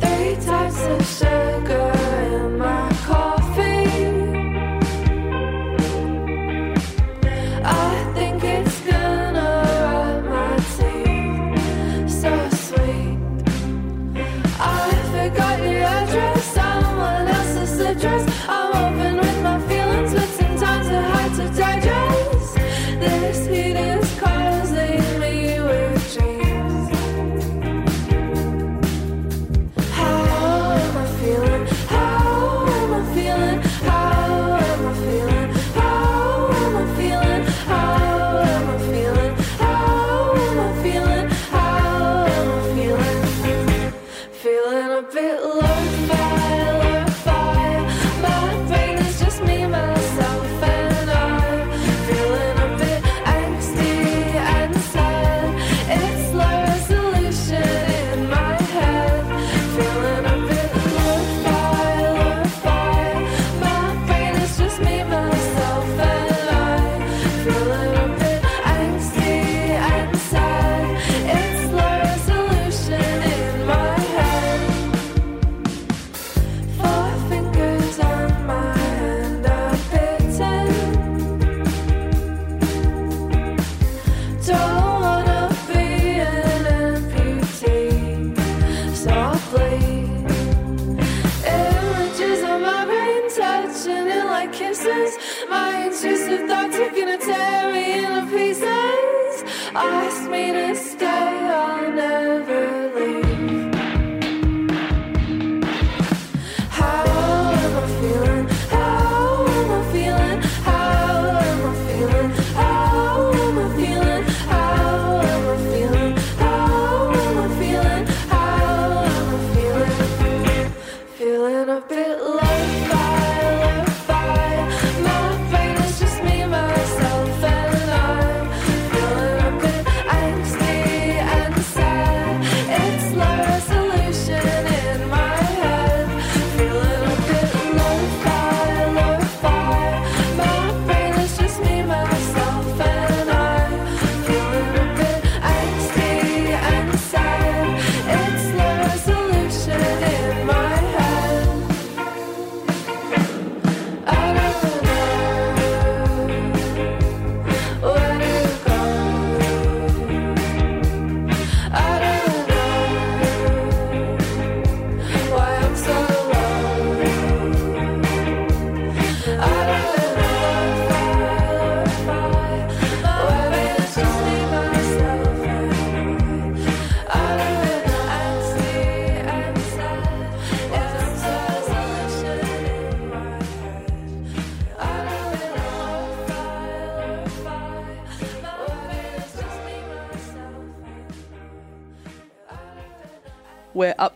Three 0.00 0.36
types 0.46 0.80
of 0.86 1.06
sugar 1.08 1.39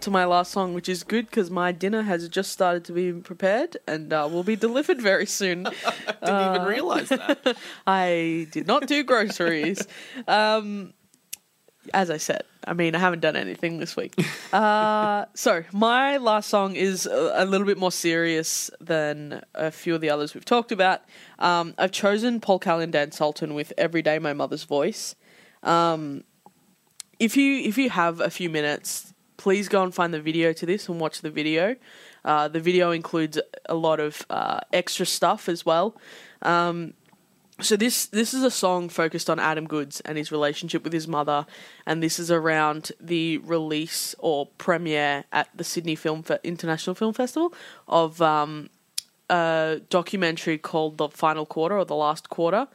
to 0.04 0.10
my 0.10 0.26
last 0.26 0.52
song, 0.52 0.74
which 0.74 0.88
is 0.88 1.02
good 1.02 1.26
because 1.26 1.50
my 1.50 1.72
dinner 1.72 2.02
has 2.02 2.28
just 2.28 2.52
started 2.52 2.84
to 2.84 2.92
be 2.92 3.12
prepared 3.12 3.78
and 3.86 4.12
uh, 4.12 4.28
will 4.30 4.42
be 4.42 4.54
delivered 4.54 5.00
very 5.00 5.24
soon. 5.24 5.62
Didn't 6.24 6.54
even 6.54 6.66
realize 6.66 7.08
that. 7.08 7.56
I 7.86 8.46
did 8.52 8.66
not 8.66 8.86
do 8.86 9.02
groceries. 9.02 9.86
um, 10.28 10.92
as 11.94 12.10
I 12.10 12.18
said, 12.18 12.44
I 12.66 12.74
mean, 12.74 12.94
I 12.94 12.98
haven't 12.98 13.20
done 13.20 13.34
anything 13.34 13.78
this 13.78 13.96
week. 13.96 14.14
Uh, 14.52 15.24
so, 15.34 15.64
my 15.72 16.18
last 16.18 16.48
song 16.48 16.76
is 16.76 17.06
a, 17.06 17.32
a 17.36 17.44
little 17.46 17.66
bit 17.66 17.78
more 17.78 17.92
serious 17.92 18.70
than 18.80 19.42
a 19.54 19.70
few 19.70 19.94
of 19.94 20.00
the 20.02 20.10
others 20.10 20.34
we've 20.34 20.44
talked 20.44 20.72
about. 20.72 21.02
Um, 21.38 21.74
I've 21.78 21.92
chosen 21.92 22.40
Paul 22.40 22.58
Kelly 22.58 22.84
and 22.84 22.92
Dan 22.92 23.10
Sultan 23.10 23.54
with 23.54 23.72
Every 23.78 24.02
Day 24.02 24.18
My 24.18 24.34
Mother's 24.34 24.64
Voice. 24.64 25.14
Um, 25.62 26.24
if 27.18 27.36
you 27.36 27.56
if 27.60 27.78
you 27.78 27.90
have 27.90 28.20
a 28.20 28.30
few 28.30 28.50
minutes, 28.50 29.13
please 29.44 29.68
go 29.68 29.82
and 29.82 29.94
find 29.94 30.14
the 30.14 30.22
video 30.22 30.54
to 30.54 30.64
this 30.64 30.88
and 30.88 30.98
watch 30.98 31.20
the 31.20 31.28
video. 31.28 31.76
Uh, 32.24 32.48
the 32.48 32.60
video 32.60 32.92
includes 32.92 33.38
a 33.68 33.74
lot 33.74 34.00
of 34.00 34.24
uh, 34.30 34.58
extra 34.72 35.04
stuff 35.04 35.50
as 35.50 35.66
well. 35.66 35.94
Um, 36.40 36.94
so 37.60 37.76
this 37.76 38.06
this 38.06 38.32
is 38.32 38.42
a 38.42 38.50
song 38.50 38.88
focused 38.88 39.28
on 39.28 39.38
Adam 39.38 39.66
Goodes 39.66 40.00
and 40.00 40.16
his 40.16 40.32
relationship 40.32 40.82
with 40.82 40.94
his 40.94 41.06
mother, 41.06 41.44
and 41.84 42.02
this 42.02 42.18
is 42.18 42.30
around 42.30 42.90
the 42.98 43.36
release 43.38 44.14
or 44.18 44.46
premiere 44.56 45.24
at 45.30 45.48
the 45.54 45.62
Sydney 45.62 45.94
Film 45.94 46.22
Fe- 46.22 46.38
International 46.42 46.94
Film 46.94 47.12
Festival 47.12 47.52
of 47.86 48.22
um, 48.22 48.70
a 49.28 49.82
documentary 49.90 50.56
called 50.56 50.96
The 50.96 51.10
Final 51.10 51.44
Quarter 51.44 51.76
or 51.80 51.84
The 51.84 51.94
Last 51.94 52.30
Quarter. 52.30 52.66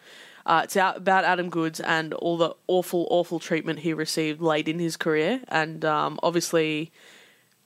Uh, 0.49 0.61
it's 0.63 0.75
out 0.75 0.97
about 0.97 1.23
Adam 1.25 1.49
Goodes 1.51 1.79
and 1.79 2.11
all 2.15 2.35
the 2.35 2.55
awful, 2.67 3.07
awful 3.11 3.39
treatment 3.39 3.77
he 3.77 3.93
received 3.93 4.41
late 4.41 4.67
in 4.67 4.79
his 4.79 4.97
career, 4.97 5.41
and 5.47 5.85
um, 5.85 6.19
obviously, 6.23 6.91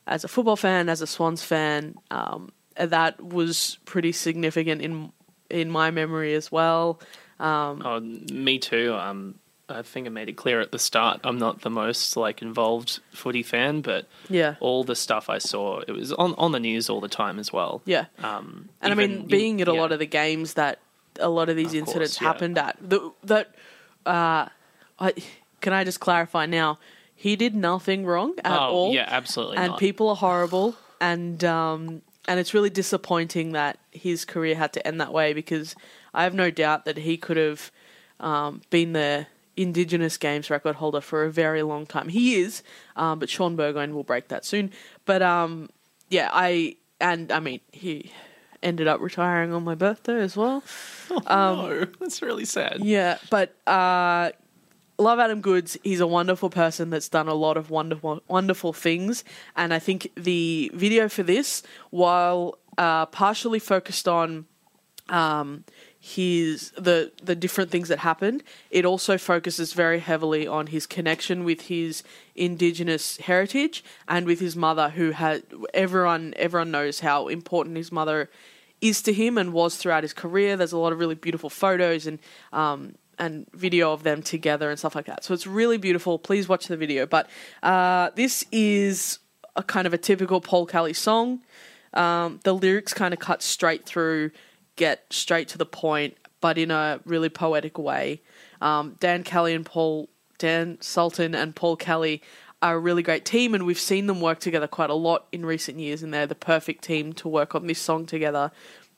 as 0.05 0.25
a 0.25 0.27
football 0.27 0.57
fan, 0.57 0.89
as 0.89 1.01
a 1.01 1.07
Swans 1.07 1.41
fan, 1.41 1.95
um, 2.11 2.51
that 2.75 3.23
was 3.23 3.77
pretty 3.85 4.11
significant 4.11 4.81
in 4.81 5.13
in 5.49 5.69
my 5.71 5.91
memory 5.91 6.33
as 6.35 6.51
well. 6.51 6.99
Oh, 7.39 7.99
me 8.01 8.59
too. 8.59 8.93
Um, 8.93 9.35
I 9.69 9.81
think 9.81 10.05
I 10.07 10.09
made 10.09 10.27
it 10.27 10.33
clear 10.35 10.59
at 10.59 10.71
the 10.73 10.79
start. 10.79 11.21
I'm 11.23 11.37
not 11.37 11.61
the 11.61 11.69
most 11.69 12.17
like 12.17 12.41
involved 12.41 12.99
footy 13.13 13.43
fan, 13.43 13.79
but 13.81 14.07
Yeah. 14.29 14.55
all 14.59 14.83
the 14.83 14.95
stuff 14.95 15.29
I 15.29 15.37
saw, 15.37 15.79
it 15.79 15.91
was 15.91 16.11
on 16.11 16.35
on 16.37 16.51
the 16.51 16.59
news 16.59 16.89
all 16.89 16.99
the 16.99 17.07
time 17.07 17.39
as 17.39 17.53
well. 17.53 17.81
Yeah. 17.85 18.05
Um, 18.21 18.69
And 18.81 18.91
I 18.91 18.95
mean, 18.95 19.11
even- 19.11 19.27
being 19.27 19.61
at 19.61 19.69
a 19.69 19.73
yeah. 19.73 19.81
lot 19.81 19.91
of 19.93 19.99
the 19.99 20.05
games 20.05 20.55
that 20.55 20.79
a 21.19 21.29
lot 21.29 21.49
of 21.49 21.55
these 21.55 21.69
Of 21.73 21.79
incidents 21.79 22.17
course, 22.17 22.21
yeah. 22.21 22.27
happened 22.27 22.57
at, 22.57 22.77
the, 22.81 23.11
that, 23.23 23.55
uh, 24.05 24.47
I, 24.99 25.13
can 25.61 25.73
I 25.73 25.83
just 25.83 25.99
clarify 25.99 26.45
now? 26.45 26.79
He 27.15 27.35
did 27.35 27.55
nothing 27.55 28.05
wrong 28.05 28.33
at 28.43 28.51
Oh, 28.59 28.65
all. 28.73 28.93
yeah, 28.93 29.05
absolutely 29.07 29.57
And 29.57 29.71
not. 29.71 29.79
people 29.79 30.09
are 30.09 30.15
horrible, 30.15 30.75
and 30.99 31.43
um, 31.43 32.01
and 32.27 32.39
it's 32.39 32.53
really 32.53 32.69
disappointing 32.69 33.51
that 33.53 33.79
his 33.91 34.25
career 34.25 34.55
had 34.55 34.73
to 34.73 34.85
end 34.87 34.99
that 35.01 35.13
way 35.13 35.33
because 35.33 35.75
I 36.13 36.23
have 36.23 36.33
no 36.33 36.49
doubt 36.51 36.85
that 36.85 36.97
he 36.97 37.17
could 37.17 37.37
have 37.37 37.71
um, 38.19 38.61
been 38.69 38.93
the 38.93 39.27
Indigenous 39.55 40.17
Games 40.17 40.49
record 40.49 40.75
holder 40.75 40.99
for 41.01 41.23
a 41.25 41.31
very 41.31 41.61
long 41.63 41.85
time. 41.85 42.09
He 42.09 42.35
is, 42.35 42.63
um, 42.95 43.19
but 43.19 43.29
Shaun 43.29 43.55
Burgoyne 43.55 43.93
will 43.93 44.03
break 44.03 44.27
that 44.29 44.43
soon. 44.45 44.71
But 45.05 45.21
um, 45.21 45.69
yeah, 46.09 46.29
I 46.33 46.75
and 46.99 47.31
I 47.31 47.39
mean 47.39 47.59
he 47.71 48.11
ended 48.63 48.87
up 48.87 49.01
retiring 49.01 49.53
on 49.53 49.63
my 49.63 49.75
birthday 49.75 50.19
as 50.19 50.35
well. 50.35 50.63
Oh 51.11 51.21
no, 51.27 51.85
that's 51.99 52.21
really 52.21 52.45
sad. 52.45 52.79
Yeah, 52.81 53.17
but 53.29 53.55
uh, 53.67 54.31
love 54.97 55.19
Adam 55.19 55.41
Goodes. 55.41 55.77
He's 55.83 55.99
a 55.99 56.07
wonderful 56.07 56.49
person 56.49 56.89
that's 56.89 57.09
done 57.09 57.27
a 57.27 57.33
lot 57.33 57.57
of 57.57 57.69
wonderful, 57.69 58.21
wonderful 58.27 58.73
things. 58.73 59.23
And 59.55 59.73
I 59.73 59.79
think 59.79 60.11
the 60.15 60.71
video 60.73 61.09
for 61.09 61.23
this, 61.23 61.63
while 61.91 62.57
uh, 62.77 63.05
partially 63.07 63.59
focused 63.59 64.07
on 64.07 64.45
um, 65.09 65.65
his 65.99 66.71
the 66.71 67.11
the 67.21 67.35
different 67.35 67.71
things 67.71 67.89
that 67.89 67.99
happened, 67.99 68.43
it 68.71 68.85
also 68.85 69.17
focuses 69.17 69.73
very 69.73 69.99
heavily 69.99 70.47
on 70.47 70.67
his 70.67 70.85
connection 70.85 71.43
with 71.43 71.61
his 71.61 72.03
indigenous 72.35 73.17
heritage 73.17 73.83
and 74.07 74.25
with 74.25 74.39
his 74.39 74.55
mother, 74.55 74.89
who 74.89 75.11
had 75.11 75.43
everyone 75.73 76.33
everyone 76.37 76.71
knows 76.71 77.01
how 77.01 77.27
important 77.27 77.77
his 77.77 77.91
mother 77.91 78.29
is 78.83 79.01
to 79.01 79.13
him 79.13 79.37
and 79.37 79.53
was 79.53 79.77
throughout 79.77 80.03
his 80.03 80.13
career. 80.13 80.57
There's 80.57 80.73
a 80.73 80.77
lot 80.77 80.91
of 80.91 80.99
really 80.99 81.15
beautiful 81.15 81.49
photos 81.49 82.05
and 82.05 82.19
um, 82.51 82.95
and 83.17 83.47
video 83.53 83.93
of 83.93 84.03
them 84.03 84.21
together 84.21 84.69
and 84.69 84.77
stuff 84.77 84.95
like 84.95 85.05
that. 85.05 85.23
So 85.23 85.33
it's 85.33 85.47
really 85.47 85.77
beautiful. 85.77 86.19
Please 86.19 86.49
watch 86.49 86.67
the 86.67 86.75
video. 86.75 87.05
But 87.05 87.29
uh, 87.61 88.09
this 88.15 88.43
is 88.51 89.19
a 89.55 89.63
kind 89.63 89.87
of 89.87 89.93
a 89.93 89.97
typical 89.97 90.41
Paul 90.41 90.65
Kelly 90.65 90.93
song. 90.93 91.41
Um, 91.93 92.39
the 92.43 92.53
lyrics 92.53 92.93
kind 92.93 93.13
of 93.13 93.19
cut 93.19 93.41
straight 93.41 93.85
through, 93.85 94.31
get 94.75 95.05
straight 95.11 95.47
to 95.49 95.57
the 95.57 95.65
point, 95.65 96.17
but 96.41 96.57
in 96.57 96.71
a 96.71 96.99
really 97.05 97.29
poetic 97.29 97.77
way. 97.77 98.21
Um, 98.61 98.97
Dan 98.99 99.23
Kelly 99.23 99.53
and 99.53 99.65
Paul 99.65 100.09
Dan 100.39 100.77
Sultan 100.81 101.35
and 101.35 101.55
Paul 101.55 101.77
Kelly 101.77 102.21
are 102.63 102.75
a 102.75 102.79
really 102.79 103.03
great 103.03 103.25
team, 103.25 103.53
and 103.53 103.65
we've 103.65 103.79
seen 103.79 104.07
them 104.07 104.21
work 104.21 104.39
together 104.39 104.67
quite 104.67 104.89
a 104.89 104.95
lot 104.95 105.27
in 105.31 105.45
recent 105.45 105.77
years, 105.79 106.01
and 106.01 106.13
they're 106.13 106.25
the 106.25 106.33
perfect 106.33 106.83
team 106.83 107.13
to 107.13 107.27
work 107.27 107.53
on 107.53 107.67
this 107.67 107.79
song 107.79 108.05
together. 108.05 108.51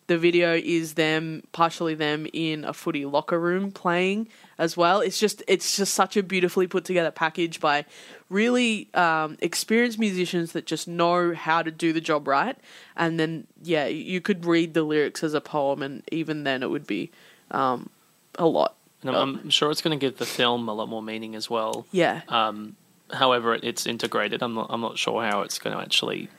The 0.08 0.20
video 0.20 0.54
is 0.54 0.94
them, 0.94 1.42
partially 1.52 1.96
them 1.96 2.28
in 2.32 2.64
a 2.64 2.74
footy 2.74 3.06
locker 3.06 3.40
room 3.40 3.72
playing 3.72 4.28
as 4.60 4.78
well. 4.78 5.00
It's 5.02 5.20
just, 5.20 5.42
it's 5.48 5.76
just 5.78 5.96
such 5.96 6.16
a 6.16 6.22
beautifully 6.22 6.68
put 6.68 6.86
together 6.86 7.10
package 7.10 7.60
by 7.60 7.86
really 8.30 8.88
um, 8.94 9.36
experienced 9.42 9.98
musicians 9.98 10.52
that 10.52 10.68
just 10.68 10.88
know 10.88 11.34
how 11.34 11.64
to 11.64 11.72
do 11.72 11.92
the 11.92 12.02
job 12.02 12.28
right. 12.28 12.56
And 12.96 13.20
then, 13.20 13.48
yeah, 13.64 13.88
you 13.88 14.22
could 14.22 14.46
read 14.46 14.76
the 14.76 14.84
lyrics 14.84 15.24
as 15.24 15.34
a 15.34 15.42
poem, 15.42 15.82
and 15.82 16.04
even 16.12 16.44
then, 16.44 16.62
it 16.62 16.70
would 16.70 16.86
be 16.86 17.10
um, 17.50 17.90
a 18.36 18.46
lot. 18.46 18.76
And 19.02 19.10
I'm, 19.10 19.40
I'm 19.40 19.50
sure 19.50 19.72
it's 19.72 19.82
going 19.82 20.00
to 20.00 20.04
give 20.04 20.20
the 20.20 20.26
film 20.28 20.70
a 20.70 20.74
lot 20.74 20.88
more 20.88 21.02
meaning 21.02 21.34
as 21.34 21.50
well. 21.50 21.88
Yeah, 21.92 22.22
Um, 22.28 22.76
however, 23.14 23.58
it's 23.62 23.86
integrated. 23.86 24.42
I'm 24.42 24.54
not. 24.54 24.68
I'm 24.70 24.82
not 24.82 24.98
sure 24.98 25.24
how 25.24 25.42
it's 25.42 25.60
going 25.60 25.76
to 25.76 25.82
actually 25.82 26.30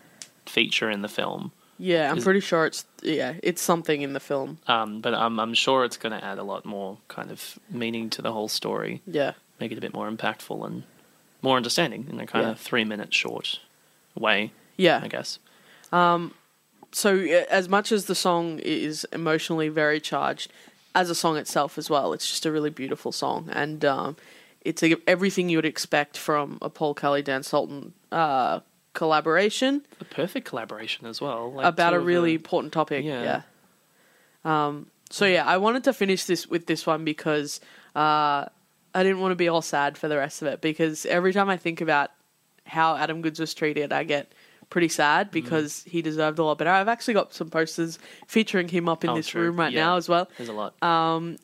feature 0.47 0.91
in 0.91 1.03
the 1.03 1.09
film. 1.09 1.53
Yeah, 1.79 2.11
I'm 2.11 2.19
Is- 2.19 2.25
pretty 2.25 2.41
sure 2.41 2.65
it's 2.67 2.87
yeah, 3.03 3.35
it's 3.43 3.61
something 3.61 4.01
in 4.03 4.13
the 4.15 4.21
film. 4.21 4.59
Um, 4.67 5.01
but 5.01 5.13
I'm 5.15 5.39
I'm 5.39 5.55
sure 5.55 5.85
it's 5.85 5.97
going 5.99 6.19
to 6.19 6.25
add 6.25 6.39
a 6.39 6.43
lot 6.43 6.65
more 6.65 6.99
kind 7.09 7.31
of 7.31 7.59
meaning 7.71 8.09
to 8.11 8.23
the 8.23 8.33
whole 8.33 8.49
story, 8.49 9.03
Yeah. 9.07 9.33
make 9.61 9.73
it 9.73 9.79
a 9.79 9.81
bit 9.81 9.93
more 9.93 10.11
impactful 10.11 10.65
and 10.67 10.85
more 11.43 11.57
understanding 11.57 12.07
in 12.11 12.19
a 12.19 12.27
kind 12.27 12.45
Yeah. 12.47 12.53
of 12.53 12.61
three 12.61 12.85
minute 12.85 13.13
short 13.13 13.61
way. 14.15 14.53
Yeah. 14.79 15.01
I 15.03 15.09
guess. 15.09 15.39
so 16.93 17.17
uh, 17.19 17.45
as 17.51 17.69
much 17.69 17.93
as 17.93 18.07
the 18.07 18.15
song 18.15 18.59
is 18.61 19.07
emotionally 19.13 19.69
very 19.69 20.01
charged 20.01 20.51
as 20.95 21.11
a 21.11 21.15
song 21.15 21.37
itself 21.37 21.77
as 21.79 21.91
well 21.91 22.13
it's 22.13 22.29
just 22.29 22.47
a 22.47 22.53
really 22.53 22.71
beautiful 22.71 23.13
song 23.13 23.49
and 23.53 23.85
um, 23.85 24.17
it's 24.67 24.83
a, 24.83 24.97
everything 25.07 25.49
you 25.49 25.59
would 25.59 25.65
expect 25.75 26.17
from 26.19 26.59
a 26.63 26.69
paul 26.71 26.95
kelly 26.95 27.23
dan 27.23 27.43
sultan 27.43 27.93
uh, 28.13 28.61
collaboration 28.93 29.85
A 30.01 30.05
perfect 30.05 30.47
collaboration 30.49 31.07
as 31.07 31.21
well. 31.21 31.53
Like 31.53 31.67
about 31.67 31.93
a 31.95 32.01
really 32.01 32.31
the- 32.31 32.41
important 32.43 32.73
topic 32.73 33.05
Yeah. 33.05 33.23
yeah, 33.23 33.43
Um, 34.45 34.87
so 35.11 35.25
yeah 35.27 35.45
i 35.47 35.57
wanted 35.57 35.85
to 35.85 35.93
finish 35.93 36.25
this 36.25 36.47
with 36.47 36.67
this 36.67 36.87
one 36.87 37.05
because 37.05 37.61
uh, 37.95 38.45
i 38.95 39.03
didn't 39.03 39.21
want 39.21 39.33
to 39.33 39.37
be 39.37 39.49
all 39.49 39.63
sad 39.63 39.97
for 39.99 40.09
the 40.09 40.17
rest 40.17 40.43
of 40.43 40.49
it 40.49 40.61
because 40.61 41.07
every 41.07 41.33
time 41.33 41.49
i 41.49 41.57
think 41.57 41.81
about 41.81 42.11
how 42.65 42.97
adam 42.97 43.23
goodes 43.23 43.39
was 43.39 43.55
treated 43.55 43.93
i 43.93 44.03
get 44.05 44.33
pretty 44.69 44.89
Mm. 44.89 44.93
sad 44.93 45.31
because 45.31 45.85
he 45.87 46.03
deserved 46.03 46.39
a 46.39 46.45
lot 46.45 46.59
better 46.59 46.71
i've 46.71 46.89
actually 46.89 47.15
got 47.15 47.33
some 47.33 47.49
posters 47.51 47.99
featuring 48.27 48.69
him 48.69 48.89
up 48.89 49.05
in 49.05 49.11
Oh, 49.11 49.17
this 49.17 49.29
true. 49.29 49.43
room 49.43 49.57
right 49.59 49.73
Yeah. 49.73 49.85
now 49.85 49.97
as 49.97 50.09
well 50.09 50.29
There's 50.37 50.49
a 50.49 50.53
lot. 50.53 50.75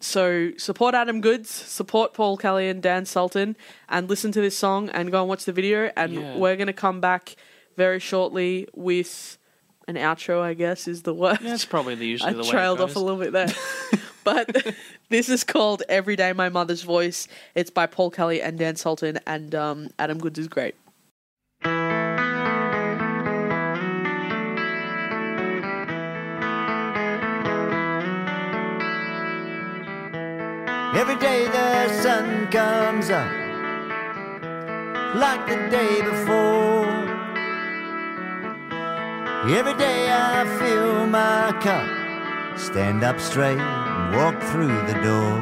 so 0.01 0.51
support 0.59 0.95
Adam 0.95 1.21
Goodes, 1.21 1.51
support 1.51 2.15
Paul 2.15 2.37
Kelly 2.37 2.69
and 2.69 2.83
Dan 2.83 3.05
Sultan, 3.07 3.57
and 3.89 4.09
listen 4.09 4.33
to 4.33 4.41
this 4.41 4.57
song 4.57 4.89
and 4.91 5.11
go 5.11 5.21
and 5.21 5.29
watch 5.29 5.45
the 5.45 5.53
video. 5.53 5.91
And 5.97 6.13
Yeah. 6.15 6.37
we're 6.37 6.57
gonna 6.57 6.73
come 6.73 7.01
back 7.01 7.37
very 7.77 7.99
shortly 8.01 8.69
with 8.75 9.39
an 9.89 9.95
outro. 9.97 10.41
I 10.41 10.55
guess 10.55 10.87
is 10.89 11.03
the 11.03 11.15
word. 11.15 11.39
That's 11.43 11.65
probably 11.65 11.95
the 11.95 12.07
usually 12.07 12.31
I 12.35 12.35
the 12.35 12.43
way 12.43 12.51
trailed 12.51 12.81
off 12.81 12.97
a 12.97 12.99
little 12.99 13.19
bit 13.21 13.33
there, 13.33 13.49
but 14.25 14.75
this 15.11 15.29
is 15.29 15.45
called 15.45 15.83
"Every 15.89 16.17
Day 16.17 16.33
My 16.33 16.49
Mother's 16.49 16.83
Voice." 16.83 17.29
It's 17.55 17.71
by 17.71 17.87
Paul 17.87 18.11
Kelly 18.11 18.43
and 18.43 18.59
Dan 18.59 18.77
Sultan, 18.77 19.19
and 19.27 19.55
um, 19.55 19.89
Adam 19.99 20.19
Goodes 20.19 20.39
is 20.39 20.49
great. 20.49 20.75
Every 31.03 31.17
day 31.17 31.47
the 31.49 32.01
sun 32.01 32.49
comes 32.53 33.11
up 33.11 33.29
like 35.17 35.45
the 35.49 35.57
day 35.69 36.01
before. 36.01 36.87
Every 39.59 39.75
day 39.75 40.13
I 40.13 40.47
fill 40.61 41.09
my 41.09 41.51
cup, 41.61 41.89
stand 42.57 43.03
up 43.03 43.19
straight 43.19 43.59
and 43.59 44.15
walk 44.15 44.41
through 44.53 44.79
the 44.87 44.95
door. 45.03 45.39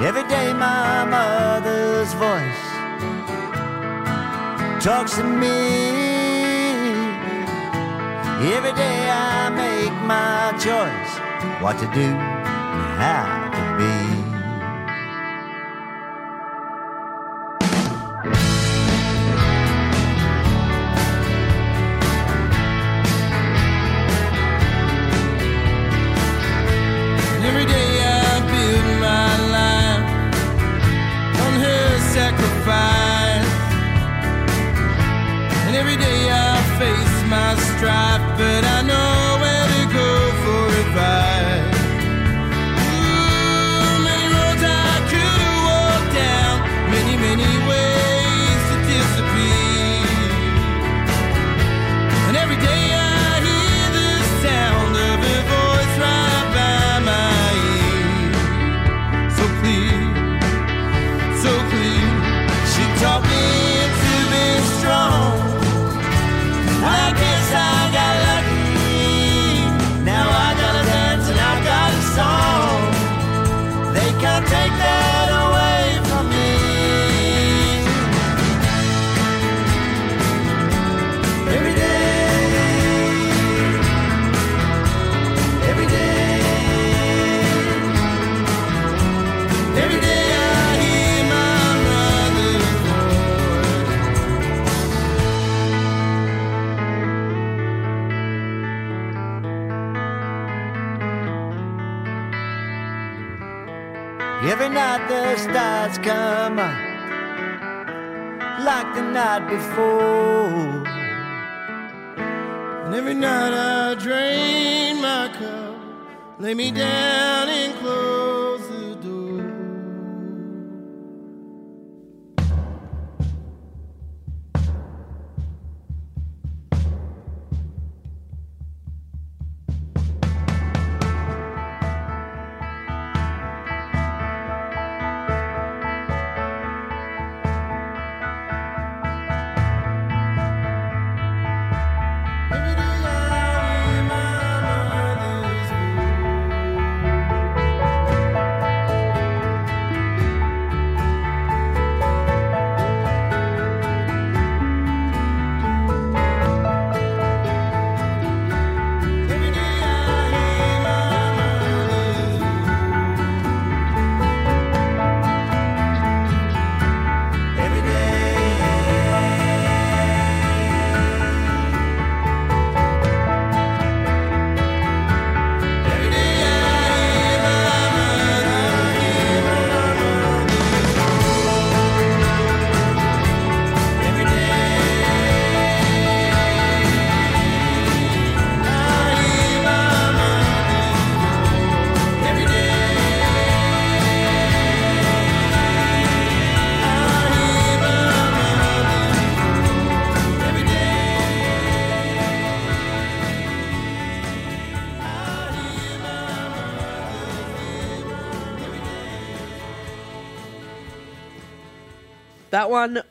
Every 0.00 0.26
day 0.28 0.52
my 0.52 1.04
mother's 1.16 2.12
voice 2.14 2.64
talks 4.80 5.16
to 5.16 5.24
me. 5.24 5.58
Every 8.54 8.74
day 8.84 9.10
I 9.10 9.50
make 9.50 9.96
my 10.04 10.52
choice 10.60 11.12
what 11.60 11.80
to 11.80 11.90
do 11.92 12.45
how 12.96 13.50
to 13.50 13.76
be. 13.78 14.15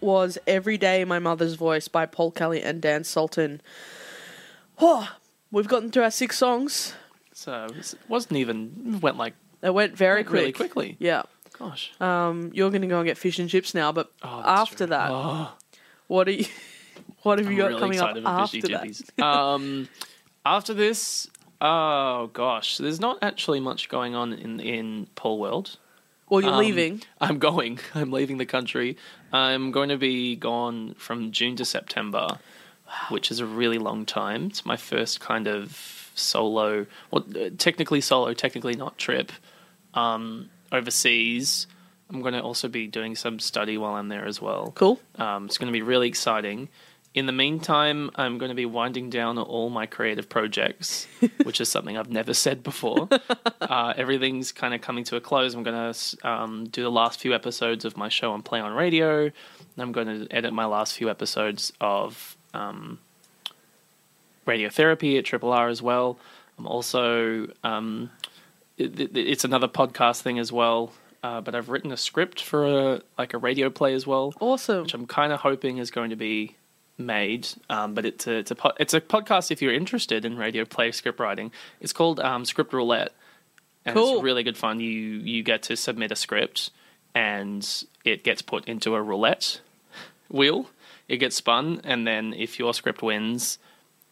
Was 0.05 0.37
Every 0.47 0.77
Day 0.77 1.03
My 1.03 1.19
Mother's 1.19 1.55
Voice 1.55 1.87
by 1.89 2.05
Paul 2.05 2.31
Kelly 2.31 2.61
and 2.61 2.81
Dan 2.81 3.03
Sultan. 3.03 3.61
Oh, 4.79 5.09
we've 5.51 5.67
gotten 5.67 5.91
through 5.91 6.03
our 6.03 6.11
six 6.11 6.37
songs. 6.37 6.93
So 7.33 7.67
it 7.75 7.95
wasn't 8.07 8.37
even 8.37 8.99
went 9.01 9.17
like 9.17 9.33
It 9.61 9.73
went 9.73 9.97
very 9.97 10.19
Went 10.19 10.27
quick. 10.27 10.39
really 10.39 10.51
quickly. 10.53 10.95
Yeah. 10.99 11.23
gosh. 11.57 11.91
Um, 11.99 12.51
you're 12.53 12.69
going 12.69 12.81
to 12.83 12.87
go 12.87 12.99
and 12.99 13.05
get 13.07 13.17
fish 13.17 13.39
and 13.39 13.49
chips 13.49 13.73
now, 13.73 13.91
but 13.91 14.11
Oh, 14.23 14.41
after 14.45 14.77
true. 14.77 14.87
that, 14.87 15.09
Oh. 15.11 15.49
what 16.07 16.27
are 16.27 16.31
you? 16.31 16.45
What 17.23 17.39
have 17.39 17.47
I'm 17.47 17.53
you 17.53 17.57
got 17.57 17.67
really 17.69 17.79
coming 17.79 17.99
up 17.99 18.15
after 18.23 18.61
that? 18.67 19.21
Um, 19.23 19.89
after 20.45 20.73
this, 20.75 21.27
oh 21.59 22.27
gosh, 22.33 22.77
there's 22.77 22.99
not 22.99 23.17
actually 23.23 23.59
much 23.59 23.89
going 23.89 24.13
on 24.13 24.31
in 24.31 24.59
in 24.59 25.07
Paul 25.15 25.39
World. 25.39 25.77
Well, 26.29 26.41
you're 26.41 26.53
Um, 26.53 26.59
leaving. 26.59 27.01
I'm 27.21 27.37
going. 27.39 27.79
I'm 27.95 28.11
leaving 28.11 28.37
the 28.37 28.45
country. 28.45 28.97
I'm 29.31 29.71
going 29.71 29.89
to 29.89 29.97
be 29.97 30.35
gone 30.35 30.95
from 30.95 31.31
June 31.31 31.55
to 31.57 31.65
September, 31.65 32.39
which 33.09 33.29
is 33.31 33.39
a 33.39 33.45
really 33.45 33.77
long 33.77 34.05
time. 34.05 34.45
It's 34.47 34.65
my 34.65 34.77
first 34.77 35.19
kind 35.19 35.47
of 35.47 36.11
solo, 36.15 36.85
well, 37.11 37.25
uh, 37.35 37.49
technically 37.57 38.01
solo, 38.01 38.33
technically 38.33 38.75
not 38.75 38.97
trip, 38.97 39.31
um, 39.93 40.49
overseas. 40.71 41.67
I'm 42.09 42.21
going 42.21 42.33
to 42.33 42.41
also 42.41 42.67
be 42.67 42.87
doing 42.87 43.15
some 43.15 43.39
study 43.39 43.77
while 43.77 43.95
I'm 43.95 44.09
there 44.09 44.25
as 44.25 44.41
well. 44.41 44.71
Cool. 44.75 44.99
Um, 45.15 45.45
it's 45.45 45.57
going 45.57 45.67
to 45.67 45.73
be 45.73 45.81
really 45.81 46.07
exciting. 46.07 46.69
In 47.15 47.27
the 47.27 47.31
meantime, 47.31 48.11
I'm 48.15 48.37
going 48.37 48.49
to 48.49 48.55
be 48.55 48.65
winding 48.65 49.09
down 49.09 49.37
all 49.37 49.69
my 49.69 49.85
creative 49.85 50.27
projects, 50.27 51.07
which 51.43 51.61
is 51.61 51.69
something 51.69 51.97
I've 51.97 52.09
never 52.11 52.33
said 52.33 52.61
before. 52.61 53.07
uh, 53.61 53.93
everything's 53.95 54.51
kind 54.51 54.73
of 54.73 54.81
coming 54.81 55.05
to 55.05 55.15
a 55.15 55.21
close. 55.21 55.53
I'm 55.53 55.63
going 55.63 55.93
to 55.93 56.27
um, 56.29 56.65
do 56.67 56.83
the 56.83 56.91
last 56.91 57.21
few 57.21 57.33
episodes 57.33 57.85
of 57.85 57.95
my 57.95 58.09
show 58.09 58.33
on 58.33 58.41
Play 58.41 58.59
on 58.59 58.73
Radio. 58.73 59.23
And 59.23 59.31
I'm 59.77 59.93
going 59.93 60.07
to 60.07 60.27
edit 60.35 60.51
my 60.51 60.65
last 60.65 60.93
few 60.97 61.09
episodes 61.09 61.71
of 61.79 62.35
um, 62.53 62.99
radiotherapy 64.45 65.17
at 65.17 65.23
Triple 65.25 65.53
R 65.53 65.69
as 65.69 65.81
well. 65.81 66.17
I'm 66.57 66.67
also 66.67 67.47
um, 67.63 68.09
it- 68.77 69.15
it's 69.17 69.45
another 69.45 69.67
podcast 69.69 70.21
thing 70.21 70.37
as 70.37 70.51
well. 70.51 70.91
Uh, 71.23 71.41
but 71.41 71.55
I've 71.55 71.69
written 71.69 71.91
a 71.91 71.97
script 71.97 72.41
for 72.43 72.65
a, 72.65 73.01
like 73.17 73.33
a 73.33 73.39
radio 73.39 73.71
play 73.71 73.95
as 73.95 74.05
well 74.05 74.31
Awesome. 74.39 74.83
which 74.83 74.93
I'm 74.93 75.07
kind 75.07 75.33
of 75.33 75.39
hoping 75.39 75.79
is 75.79 75.89
going 75.89 76.11
to 76.11 76.15
be 76.15 76.55
made. 76.97 77.47
Um, 77.69 77.93
but 77.93 78.05
it's 78.05 78.27
a 78.27 78.35
it's 78.37 78.51
a 78.51 78.73
it's 78.79 78.93
a 78.93 79.01
podcast 79.01 79.51
if 79.51 79.61
you're 79.61 79.73
interested 79.73 80.25
in 80.25 80.37
radio 80.37 80.65
play 80.65 80.91
script 80.91 81.19
writing. 81.19 81.51
It's 81.81 81.93
called 81.93 82.19
um, 82.19 82.45
Script 82.45 82.73
Roulette, 82.73 83.13
and 83.85 83.95
Cool. 83.95 84.15
it's 84.15 84.23
really 84.23 84.43
good 84.43 84.57
fun. 84.57 84.79
You 84.79 84.89
you 84.89 85.43
get 85.43 85.63
to 85.63 85.75
submit 85.77 86.11
a 86.11 86.15
script, 86.15 86.71
and 87.13 87.67
it 88.03 88.23
gets 88.23 88.41
put 88.41 88.65
into 88.67 88.95
a 88.95 89.01
roulette 89.01 89.61
wheel. 90.29 90.69
It 91.07 91.17
gets 91.17 91.35
spun, 91.35 91.81
and 91.83 92.07
then 92.07 92.33
if 92.33 92.57
your 92.57 92.73
script 92.73 93.01
wins, 93.03 93.59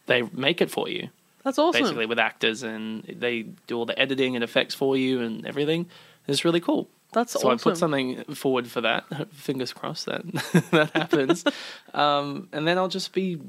they 0.06 0.22
make 0.32 0.60
it 0.60 0.70
for 0.70 0.88
you 0.88 1.08
That's 1.42 1.58
awesome. 1.58 1.82
basically 1.82 2.06
with 2.06 2.20
actors, 2.20 2.62
and 2.62 3.02
they 3.04 3.42
do 3.66 3.76
all 3.78 3.84
the 3.86 3.98
editing 3.98 4.36
and 4.36 4.44
effects 4.44 4.74
for 4.74 4.96
you 4.96 5.20
and 5.20 5.44
everything. 5.44 5.86
It's 6.28 6.44
really 6.44 6.60
cool. 6.60 6.88
That's 7.14 7.32
so 7.32 7.48
I 7.48 7.54
awesome. 7.54 7.70
put 7.70 7.78
something 7.78 8.24
forward 8.34 8.66
for 8.66 8.80
that. 8.82 9.04
Fingers 9.32 9.72
crossed 9.72 10.06
that 10.06 10.24
that 10.72 10.90
happens. 10.90 11.44
um, 11.94 12.48
and 12.52 12.66
then 12.68 12.76
I'll 12.76 12.88
just 12.88 13.12
be 13.12 13.40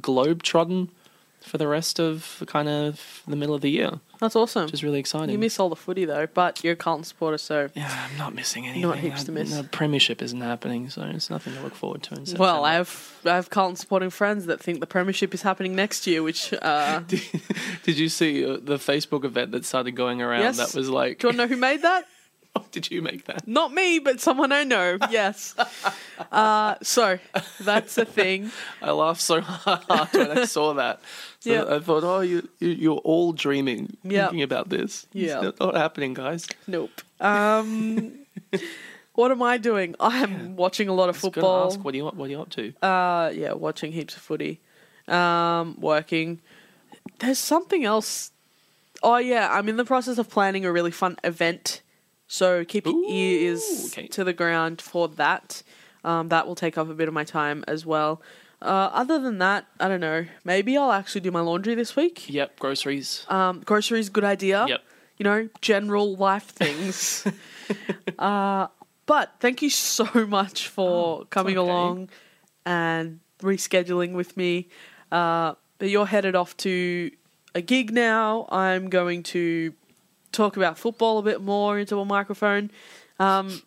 globe 0.00 0.42
trodden 0.42 0.90
for 1.40 1.56
the 1.58 1.68
rest 1.68 2.00
of 2.00 2.42
kind 2.46 2.68
of 2.68 3.22
the 3.26 3.36
middle 3.36 3.54
of 3.54 3.60
the 3.60 3.70
year, 3.70 3.92
That's 4.18 4.34
awesome. 4.34 4.64
which 4.64 4.74
is 4.74 4.84
really 4.84 4.98
exciting. 4.98 5.30
You 5.30 5.38
miss 5.38 5.60
all 5.60 5.68
the 5.68 5.76
footy 5.76 6.04
though, 6.04 6.26
but 6.26 6.62
you're 6.64 6.72
a 6.72 6.76
Carlton 6.76 7.04
supporter, 7.04 7.38
so 7.38 7.68
yeah, 7.74 8.08
I'm 8.10 8.18
not 8.18 8.34
missing 8.34 8.64
anything. 8.66 8.82
Not 8.82 8.98
heaps 8.98 9.24
to 9.24 9.32
miss. 9.32 9.56
The 9.56 9.62
premiership 9.64 10.20
isn't 10.20 10.40
happening, 10.40 10.90
so 10.90 11.02
it's 11.02 11.30
nothing 11.30 11.54
to 11.54 11.60
look 11.60 11.74
forward 11.74 12.02
to. 12.04 12.14
In 12.14 12.26
September. 12.26 12.42
well, 12.42 12.64
I 12.64 12.74
have 12.74 13.20
I 13.24 13.36
have 13.36 13.50
Carlton 13.50 13.76
supporting 13.76 14.10
friends 14.10 14.46
that 14.46 14.60
think 14.60 14.80
the 14.80 14.86
premiership 14.86 15.32
is 15.32 15.42
happening 15.42 15.76
next 15.76 16.06
year, 16.06 16.22
which 16.22 16.52
uh, 16.60 17.00
do 17.06 17.18
Did 17.84 17.98
you 17.98 18.08
see 18.08 18.44
uh, 18.44 18.58
the 18.60 18.76
Facebook 18.76 19.24
event 19.24 19.52
that 19.52 19.64
started 19.64 19.92
going 19.92 20.20
around? 20.20 20.42
Yes. 20.42 20.56
That 20.56 20.74
was 20.76 20.90
like, 20.90 21.20
do 21.20 21.26
you 21.26 21.28
want 21.28 21.36
to 21.38 21.46
know 21.46 21.54
who 21.54 21.60
made 21.60 21.82
that? 21.82 22.06
did 22.72 22.90
you 22.90 23.02
make 23.02 23.24
that? 23.26 23.46
Not 23.48 23.72
me, 23.72 23.98
but 23.98 24.20
someone 24.20 24.52
I 24.52 24.64
know. 24.64 24.98
Yes. 25.10 25.54
Uh, 26.32 26.74
so 26.82 27.18
that's 27.60 27.96
a 27.96 28.04
thing. 28.04 28.50
I 28.82 28.90
laughed 28.90 29.20
so 29.20 29.40
hard 29.42 30.08
when 30.12 30.36
I 30.36 30.44
saw 30.46 30.74
that. 30.74 31.00
So 31.38 31.50
Yeah. 31.50 31.76
I 31.76 31.78
thought, 31.78 32.02
oh, 32.04 32.20
you, 32.20 32.48
you 32.58 32.68
you're 32.70 32.96
all 33.04 33.32
dreaming, 33.32 33.96
Yeah. 34.02 34.24
thinking 34.26 34.42
about 34.42 34.68
this. 34.68 35.06
Yeah. 35.12 35.46
it's 35.48 35.60
not 35.60 35.76
happening, 35.76 36.14
guys. 36.14 36.46
Nope. 36.66 36.90
Um, 37.20 38.12
what 39.14 39.30
am 39.30 39.42
I 39.42 39.58
doing? 39.58 39.94
I'm 40.00 40.56
watching 40.56 40.88
a 40.88 40.92
lot 40.92 41.08
of 41.08 41.16
I 41.16 41.18
football. 41.20 41.66
ask, 41.68 41.82
what 41.84 41.94
are 41.94 41.96
you 41.96 42.04
what 42.06 42.26
are 42.26 42.30
you 42.30 42.40
up 42.42 42.50
to? 42.50 42.72
Uh, 42.82 43.30
yeah, 43.32 43.52
watching 43.52 43.92
heaps 43.92 44.16
of 44.16 44.22
footy. 44.22 44.60
Um, 45.06 45.76
working. 45.80 46.40
There's 47.20 47.38
something 47.38 47.84
else. 47.84 48.32
Oh 49.02 49.16
yeah, 49.18 49.48
I'm 49.52 49.68
in 49.68 49.76
the 49.76 49.84
process 49.84 50.18
of 50.18 50.28
planning 50.28 50.64
a 50.66 50.72
really 50.72 50.90
fun 50.90 51.16
event. 51.22 51.80
So 52.28 52.64
keep 52.64 52.84
your 52.86 53.02
ears 53.08 53.90
okay. 53.92 54.06
to 54.08 54.22
the 54.22 54.32
ground 54.32 54.80
for 54.80 55.08
that. 55.08 55.62
Um, 56.04 56.28
that 56.28 56.46
will 56.46 56.54
take 56.54 56.78
up 56.78 56.88
a 56.88 56.94
bit 56.94 57.08
of 57.08 57.14
my 57.14 57.24
time 57.24 57.64
as 57.66 57.84
well. 57.84 58.22
Uh, 58.60 58.90
other 58.92 59.18
than 59.18 59.38
that, 59.38 59.66
I 59.80 59.88
don't 59.88 60.00
know. 60.00 60.26
Maybe 60.44 60.76
I'll 60.76 60.92
actually 60.92 61.22
do 61.22 61.30
my 61.30 61.40
laundry 61.40 61.74
this 61.74 61.96
week. 61.96 62.28
Yep, 62.28 62.58
groceries. 62.58 63.24
Um, 63.28 63.60
groceries, 63.64 64.08
good 64.08 64.24
idea. 64.24 64.66
Yep. 64.68 64.82
You 65.16 65.24
know, 65.24 65.48
general 65.60 66.16
life 66.16 66.44
things. 66.44 67.26
uh, 68.18 68.68
but 69.06 69.34
thank 69.40 69.62
you 69.62 69.70
so 69.70 70.26
much 70.26 70.68
for 70.68 71.24
coming 71.26 71.56
Oh, 71.56 71.62
okay. 71.62 71.70
along 71.70 72.08
and 72.66 73.20
rescheduling 73.40 74.12
with 74.12 74.36
me. 74.36 74.68
Uh, 75.10 75.54
but 75.78 75.88
you're 75.88 76.06
headed 76.06 76.34
off 76.36 76.56
to 76.58 77.10
a 77.54 77.60
gig 77.62 77.92
now. 77.92 78.46
I'm 78.50 78.90
going 78.90 79.22
to 79.24 79.72
talk 80.32 80.56
about 80.56 80.78
football 80.78 81.18
a 81.18 81.22
bit 81.22 81.40
more 81.42 81.78
into 81.78 81.98
a 81.98 82.04
microphone. 82.04 82.70
Um, 83.18 83.62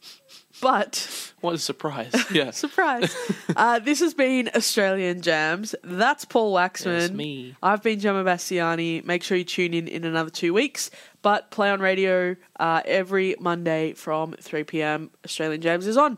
but 0.62 1.34
What 1.42 1.56
a 1.56 1.58
surprise! 1.58 2.14
Yeah, 2.32 2.52
surprise, 2.52 3.14
uh, 3.56 3.80
this 3.80 4.00
has 4.00 4.14
been 4.14 4.50
Australian 4.56 5.22
Jams. 5.22 5.76
That's 5.84 6.24
Paul 6.24 6.54
Waxman. 6.54 7.00
That's 7.00 7.12
me. 7.12 7.56
I've 7.62 7.82
been 7.84 8.00
Gemma 8.00 8.24
Bastiani. 8.24 9.04
Make 9.04 9.24
sure 9.24 9.38
you 9.38 9.44
tune 9.44 9.74
in 9.74 9.88
in 9.88 10.06
another 10.06 10.30
two 10.30 10.54
weeks. 10.54 10.92
But 11.22 11.52
play 11.52 11.70
on 11.70 11.80
radio 11.80 12.36
uh, 12.60 12.82
every 12.86 13.36
Monday 13.40 13.94
from 13.94 14.34
3 14.40 14.64
p.m. 14.64 15.12
Australian 15.26 15.62
Jams 15.62 15.88
is 15.88 15.98
on. 15.98 16.18